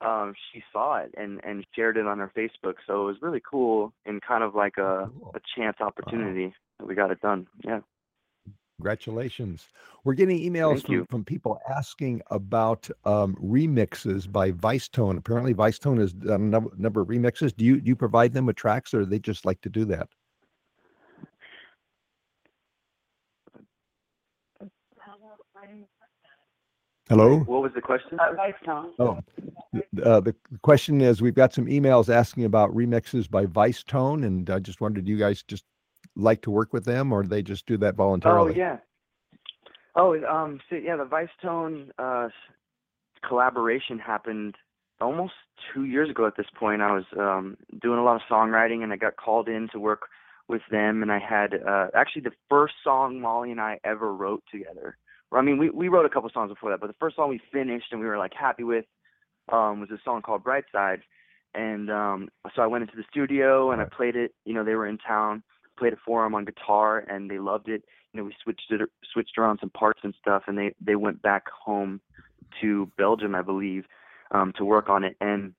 um, 0.00 0.34
she 0.52 0.62
saw 0.72 0.98
it 0.98 1.14
and 1.16 1.40
and 1.44 1.66
shared 1.74 1.96
it 1.96 2.06
on 2.06 2.18
her 2.18 2.30
Facebook. 2.36 2.74
So 2.86 3.02
it 3.02 3.06
was 3.06 3.16
really 3.22 3.42
cool 3.48 3.92
and 4.04 4.20
kind 4.22 4.44
of 4.44 4.54
like 4.54 4.76
a 4.78 5.10
a 5.34 5.40
chance 5.56 5.76
opportunity 5.80 6.54
that 6.78 6.86
we 6.86 6.94
got 6.94 7.10
it 7.10 7.20
done. 7.20 7.46
Yeah. 7.64 7.80
Congratulations. 8.78 9.68
We're 10.02 10.14
getting 10.14 10.38
emails 10.38 10.74
Thank 10.74 10.86
from, 10.86 10.94
you. 10.94 11.06
from 11.08 11.24
people 11.24 11.60
asking 11.70 12.22
about 12.30 12.88
um, 13.04 13.36
remixes 13.36 14.30
by 14.30 14.50
Vicetone. 14.50 15.16
Apparently, 15.16 15.54
Vicetone 15.54 15.98
has 16.00 16.12
done 16.12 16.40
a 16.40 16.44
number, 16.44 16.70
number 16.76 17.00
of 17.00 17.08
remixes. 17.08 17.54
Do 17.56 17.64
you 17.64 17.80
do 17.80 17.88
you 17.88 17.96
provide 17.96 18.32
them 18.32 18.46
with 18.46 18.56
tracks, 18.56 18.92
or 18.92 19.06
they 19.06 19.20
just 19.20 19.44
like 19.44 19.60
to 19.60 19.68
do 19.68 19.84
that? 19.86 20.08
Hello. 27.08 27.40
What 27.40 27.62
was 27.62 27.72
the 27.74 27.82
question? 27.82 28.18
Oh, 28.98 29.18
th- 29.72 29.84
uh, 30.04 30.20
the 30.20 30.34
question 30.62 31.00
is, 31.00 31.20
we've 31.20 31.34
got 31.34 31.52
some 31.52 31.66
emails 31.66 32.08
asking 32.08 32.44
about 32.44 32.74
remixes 32.74 33.30
by 33.30 33.44
Vicetone, 33.44 34.24
and 34.24 34.48
I 34.48 34.58
just 34.58 34.80
wondered, 34.80 35.04
do 35.04 35.12
you 35.12 35.18
guys 35.18 35.42
just 35.42 35.64
like 36.16 36.42
to 36.42 36.50
work 36.50 36.72
with 36.72 36.84
them, 36.84 37.12
or 37.12 37.22
do 37.22 37.28
they 37.28 37.42
just 37.42 37.66
do 37.66 37.76
that 37.78 37.94
voluntarily? 37.94 38.52
Oh 38.52 38.56
yeah. 38.56 38.76
Oh, 39.96 40.14
um, 40.24 40.60
so 40.68 40.76
yeah, 40.76 40.96
the 40.96 41.04
Vice 41.04 41.28
Tone 41.40 41.92
uh, 41.98 42.28
collaboration 43.26 43.98
happened 43.98 44.56
almost 45.00 45.34
two 45.72 45.84
years 45.84 46.10
ago. 46.10 46.26
At 46.26 46.36
this 46.36 46.46
point, 46.58 46.82
I 46.82 46.92
was 46.92 47.04
um, 47.18 47.56
doing 47.80 47.98
a 47.98 48.04
lot 48.04 48.16
of 48.16 48.22
songwriting, 48.30 48.82
and 48.82 48.92
I 48.92 48.96
got 48.96 49.16
called 49.16 49.48
in 49.48 49.68
to 49.72 49.78
work 49.78 50.02
with 50.48 50.62
them. 50.70 51.02
And 51.02 51.12
I 51.12 51.18
had 51.18 51.54
uh, 51.54 51.88
actually 51.94 52.22
the 52.22 52.32
first 52.50 52.74
song 52.82 53.20
Molly 53.20 53.50
and 53.50 53.60
I 53.60 53.78
ever 53.84 54.12
wrote 54.12 54.42
together. 54.50 54.96
I 55.32 55.42
mean, 55.42 55.58
we 55.58 55.70
we 55.70 55.88
wrote 55.88 56.06
a 56.06 56.08
couple 56.08 56.30
songs 56.30 56.50
before 56.50 56.70
that, 56.70 56.80
but 56.80 56.86
the 56.86 56.96
first 57.00 57.16
song 57.16 57.28
we 57.28 57.40
finished 57.52 57.86
and 57.90 58.00
we 58.00 58.06
were 58.06 58.18
like 58.18 58.32
happy 58.34 58.62
with 58.62 58.84
um, 59.52 59.80
was 59.80 59.90
a 59.90 59.98
song 60.04 60.22
called 60.22 60.44
Bright 60.44 60.64
Side. 60.70 61.00
And 61.54 61.90
um, 61.90 62.28
so 62.54 62.62
I 62.62 62.66
went 62.66 62.82
into 62.82 62.96
the 62.96 63.04
studio 63.10 63.70
and 63.70 63.80
I 63.80 63.84
played 63.84 64.16
it. 64.16 64.32
You 64.44 64.54
know, 64.54 64.64
they 64.64 64.74
were 64.74 64.86
in 64.86 64.98
town, 64.98 65.42
played 65.76 65.92
it 65.92 65.98
for 66.04 66.22
them 66.22 66.34
on 66.34 66.44
guitar, 66.44 66.98
and 66.98 67.30
they 67.30 67.38
loved 67.38 67.68
it. 67.68 67.84
You 68.12 68.20
know, 68.20 68.24
we 68.24 68.34
switched 68.42 68.70
it, 68.70 68.80
switched 69.12 69.38
around 69.38 69.58
some 69.60 69.70
parts 69.70 70.00
and 70.02 70.14
stuff, 70.20 70.44
and 70.46 70.56
they 70.56 70.74
they 70.80 70.96
went 70.96 71.22
back 71.22 71.44
home 71.48 72.00
to 72.60 72.90
Belgium, 72.96 73.34
I 73.34 73.42
believe, 73.42 73.84
um, 74.30 74.52
to 74.56 74.64
work 74.64 74.88
on 74.88 75.04
it. 75.04 75.16
And 75.20 75.54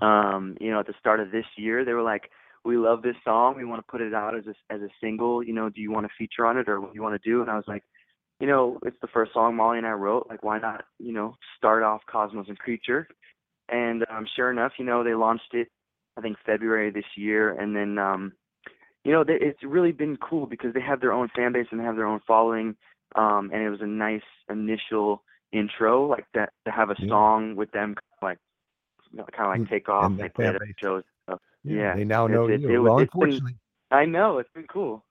um, 0.00 0.56
you 0.60 0.70
know, 0.70 0.80
at 0.80 0.86
the 0.86 0.94
start 0.98 1.20
of 1.20 1.30
this 1.30 1.44
year, 1.56 1.84
they 1.84 1.92
were 1.92 2.02
like, 2.02 2.30
"We 2.64 2.76
love 2.76 3.02
this 3.02 3.16
song. 3.24 3.56
We 3.56 3.64
want 3.64 3.84
to 3.84 3.90
put 3.90 4.00
it 4.00 4.14
out 4.14 4.36
as 4.36 4.44
a 4.46 4.72
as 4.72 4.80
a 4.80 4.88
single. 5.00 5.42
You 5.42 5.52
know, 5.52 5.68
do 5.68 5.80
you 5.80 5.90
want 5.90 6.06
to 6.06 6.12
feature 6.18 6.46
on 6.46 6.56
it, 6.58 6.68
or 6.68 6.80
what 6.80 6.92
do 6.92 6.96
you 6.96 7.02
want 7.02 7.20
to 7.20 7.30
do?" 7.30 7.42
And 7.42 7.50
I 7.50 7.56
was 7.56 7.68
like, 7.68 7.84
"You 8.40 8.46
know, 8.46 8.78
it's 8.84 9.00
the 9.00 9.08
first 9.08 9.32
song 9.32 9.56
Molly 9.56 9.78
and 9.78 9.86
I 9.86 9.92
wrote. 9.92 10.26
Like, 10.28 10.42
why 10.42 10.58
not? 10.58 10.84
You 10.98 11.12
know, 11.12 11.36
start 11.56 11.82
off 11.82 12.02
Cosmos 12.10 12.48
and 12.48 12.58
Creature." 12.58 13.08
And 13.68 14.04
um, 14.10 14.26
sure 14.34 14.50
enough, 14.50 14.72
you 14.78 14.84
know, 14.84 15.04
they 15.04 15.14
launched 15.14 15.54
it. 15.54 15.68
I 16.16 16.20
think 16.20 16.36
February 16.44 16.90
this 16.90 17.04
year, 17.16 17.52
and 17.52 17.74
then 17.74 17.98
um, 17.98 18.32
you 19.04 19.12
know, 19.12 19.24
they, 19.24 19.34
it's 19.34 19.62
really 19.62 19.92
been 19.92 20.16
cool 20.16 20.46
because 20.46 20.74
they 20.74 20.80
have 20.80 21.00
their 21.00 21.12
own 21.12 21.28
fan 21.34 21.52
base 21.52 21.66
and 21.70 21.80
they 21.80 21.84
have 21.84 21.96
their 21.96 22.06
own 22.06 22.20
following. 22.26 22.76
Um, 23.14 23.50
and 23.52 23.62
it 23.62 23.68
was 23.70 23.80
a 23.82 23.86
nice 23.86 24.22
initial 24.48 25.22
intro, 25.52 26.06
like 26.06 26.26
that 26.34 26.52
to 26.64 26.70
have 26.70 26.90
a 26.90 26.94
Yeah. 26.98 27.08
song 27.08 27.56
with 27.56 27.70
them, 27.72 27.94
like 28.22 28.38
you 29.10 29.18
know, 29.18 29.26
kind 29.36 29.50
of 29.52 29.56
Mm, 29.56 29.60
like 29.60 29.70
take 29.70 29.88
off. 29.88 30.04
and 30.06 30.14
And 30.20 30.24
they 30.24 30.28
play 30.30 30.46
at 30.46 30.56
shows. 30.80 31.02
stuff. 31.24 31.40
Yeah, 31.64 31.76
Yeah, 31.76 31.96
they 31.96 32.04
now 32.04 32.26
know 32.26 32.48
it- 32.48 32.60
you. 32.62 32.70
it 32.70 32.78
was- 32.78 32.88
well, 32.90 32.98
it's 33.00 33.40
been- 33.40 33.58
I 33.90 34.06
know 34.06 34.38
it's 34.38 34.50
been 34.54 34.66
cool. 34.68 35.04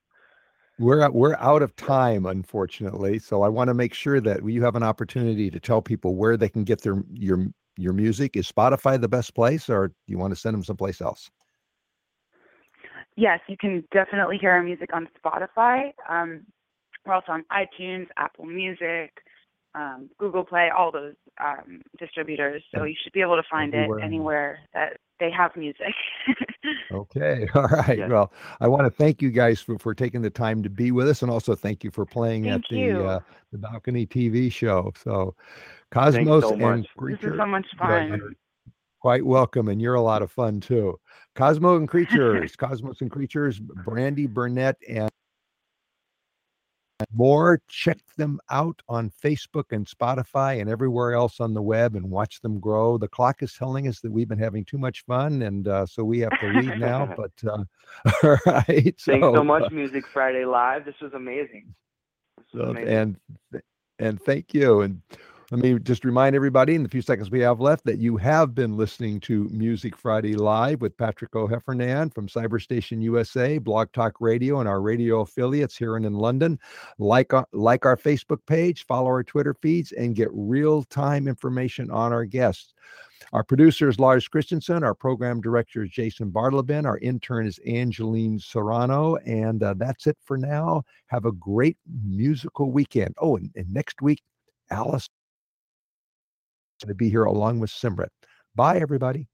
we're 0.80 1.02
out- 1.02 1.14
we're 1.14 1.36
out 1.36 1.62
of 1.62 1.76
time, 1.76 2.26
unfortunately. 2.26 3.20
So 3.20 3.44
I 3.44 3.50
want 3.50 3.68
to 3.68 3.76
make 3.76 3.94
sure 3.94 4.20
that 4.22 4.44
you 4.44 4.64
have 4.64 4.76
an 4.76 4.82
opportunity 4.82 5.52
to 5.52 5.60
tell 5.60 5.80
people 5.84 6.16
where 6.16 6.36
they 6.38 6.50
can 6.50 6.64
get 6.64 6.82
their 6.82 7.04
your 7.12 7.46
your 7.78 7.94
music. 7.94 8.36
Is 8.36 8.52
Spotify 8.52 9.00
the 9.00 9.08
best 9.08 9.36
place, 9.36 9.70
or 9.70 9.90
do 9.90 9.94
you 10.08 10.18
want 10.18 10.32
to 10.34 10.40
send 10.40 10.54
them 10.56 10.64
someplace 10.64 11.00
else? 11.02 11.30
Yes, 13.16 13.40
you 13.48 13.58
can 13.58 13.84
definitely 13.92 14.38
hear 14.38 14.52
our 14.52 14.64
music 14.64 14.90
on 14.94 15.08
Spotify. 15.24 15.92
Um, 16.10 16.46
we're 17.06 17.14
also 17.14 17.32
on 17.32 17.46
iTunes, 17.52 18.08
Apple 18.18 18.46
Music, 18.46 19.12
um, 19.74 20.10
Google 20.20 20.44
Play, 20.44 20.70
all 20.76 20.92
those 20.92 21.16
um, 21.44 21.82
distributors. 21.98 22.64
So 22.74 22.84
you 22.84 22.96
should 23.04 23.14
be 23.14 23.22
able 23.22 23.38
to 23.38 23.44
find 23.50 23.74
Everywhere. 23.74 24.00
it 24.00 24.04
anywhere 24.04 24.60
that 24.74 24.98
they 25.20 25.32
have 25.32 25.56
music. 25.56 25.94
Okay. 26.92 27.48
All 27.56 27.68
right. 27.68 27.98
Yes. 27.98 28.10
Well, 28.10 28.32
I 28.60 28.68
want 28.68 28.84
to 28.84 28.90
thank 28.90 29.22
you 29.22 29.32
guys 29.32 29.62
for, 29.62 29.78
for 29.80 29.94
taking 29.94 30.22
the 30.22 30.30
time 30.30 30.62
to 30.64 30.70
be 30.70 30.92
with 30.92 31.08
us 31.08 31.22
and 31.22 31.32
also 31.32 31.56
thank 31.56 31.84
you 31.84 31.92
for 31.92 32.06
playing 32.06 32.44
Thank 32.44 32.66
at 32.66 32.70
the 32.70 33.06
uh, 33.06 33.20
the 33.52 33.58
balcony 33.58 34.06
TV 34.06 34.52
show. 34.52 34.92
So 35.02 35.36
Cosmos 35.92 36.44
so 36.44 36.52
and 36.54 36.62
much. 36.62 36.88
this 37.00 37.20
is 37.22 37.38
so 37.38 37.46
much 37.46 37.66
yeah, 37.80 38.10
fun. 38.10 38.36
Quite 39.02 39.26
welcome 39.26 39.68
and 39.68 39.82
you're 39.82 39.96
a 39.96 40.02
lot 40.02 40.22
of 40.22 40.32
fun 40.32 40.60
too. 40.60 41.00
Cosmo 41.36 41.76
and 41.78 41.88
Creatures, 41.90 42.56
Cosmos 42.56 43.02
and 43.02 43.10
Creatures, 43.10 43.60
Brandy 43.60 44.28
Burnette 44.28 44.76
and 44.88 45.10
Moore. 47.12 47.62
Check 47.68 47.98
them 48.18 48.40
out 48.52 48.80
on 48.88 49.12
Facebook 49.24 49.72
and 49.72 49.88
Spotify 49.88 50.62
and 50.62 50.70
everywhere 50.70 51.14
else 51.14 51.40
on 51.40 51.56
the 51.56 51.62
web 51.62 51.96
and 51.96 52.12
watch 52.12 52.42
them 52.42 52.60
grow. 52.60 53.00
The 53.00 53.08
clock 53.08 53.42
is 53.42 53.54
telling 53.54 53.88
us 53.88 54.02
that 54.02 54.12
we've 54.12 54.30
been 54.30 54.38
having 54.38 54.64
too 54.66 54.78
much 54.78 55.04
fun, 55.06 55.42
and 55.42 55.68
uh, 55.68 55.88
so 55.88 56.04
we 56.04 56.20
have 56.20 56.40
to 56.40 56.48
leave 56.50 56.78
now. 56.78 57.12
But 57.18 57.32
uh, 57.50 57.64
all 58.24 58.38
right. 58.46 58.68
Thanks 58.68 59.04
so 59.04 59.34
so, 59.34 59.44
much, 59.44 59.64
uh, 59.64 59.70
Music 59.72 60.04
Friday 60.14 60.46
Live. 60.46 60.86
This 60.86 60.96
was 61.02 61.14
amazing. 61.14 61.74
This 62.38 62.46
was 62.54 62.62
So, 62.66 62.70
amazing. 62.70 62.94
and 63.52 63.62
and 63.98 64.22
thank 64.22 64.54
you. 64.54 64.82
And 64.82 65.02
let 65.52 65.60
me 65.60 65.78
just 65.80 66.06
remind 66.06 66.34
everybody 66.34 66.76
in 66.76 66.84
the 66.84 66.88
few 66.88 67.02
seconds 67.02 67.30
we 67.30 67.42
have 67.42 67.60
left 67.60 67.84
that 67.84 68.00
you 68.00 68.16
have 68.16 68.56
been 68.56 68.78
listening 68.78 69.20
to 69.20 69.50
Music 69.50 69.98
Friday 69.98 70.34
Live 70.34 70.80
with 70.80 70.96
Patrick 70.96 71.36
O'Heffernan 71.36 72.14
from 72.16 72.30
Cyberstation 72.30 73.02
USA, 73.02 73.58
Blog 73.58 73.92
Talk 73.92 74.22
Radio, 74.22 74.62
and 74.62 74.70
our 74.70 74.82
radio 74.82 75.20
affiliates 75.20 75.76
here 75.76 75.98
and 75.98 76.06
in 76.06 76.14
London. 76.14 76.58
Like 77.00 77.34
our, 77.34 77.46
like 77.52 77.86
our 77.86 77.98
Facebook 77.98 78.40
page, 78.46 78.86
follow 78.86 79.08
our 79.08 79.26
Twitter 79.26 79.54
feeds, 79.54 79.92
and 79.92 80.16
get 80.16 80.30
real 80.32 80.84
time 80.84 81.28
information 81.28 81.92
on 81.92 82.14
our 82.14 82.24
guests. 82.24 82.74
Our 83.34 83.44
producer 83.44 83.90
is 83.90 84.00
Lars 84.00 84.30
Christensen. 84.30 84.86
Our 84.86 84.96
program 84.96 85.42
director 85.42 85.84
is 85.84 85.90
Jason 85.90 86.32
Bartleben. 86.32 86.86
Our 86.86 87.00
intern 87.00 87.46
is 87.46 87.60
Angeline 87.68 88.40
Serrano. 88.40 89.18
And 89.26 89.62
uh, 89.64 89.74
that's 89.78 90.08
it 90.08 90.18
for 90.24 90.38
now. 90.38 90.84
Have 91.08 91.26
a 91.26 91.34
great 91.34 91.78
musical 92.06 92.72
weekend. 92.72 93.16
Oh, 93.18 93.36
and, 93.36 93.52
and 93.56 93.70
next 93.74 94.02
week, 94.02 94.22
Alice 94.70 95.10
to 96.90 96.96
be 96.96 97.10
here 97.10 97.24
along 97.26 97.60
with 97.60 97.72
Simrit. 97.72 98.10
Bye, 98.56 98.78
everybody. 98.80 99.28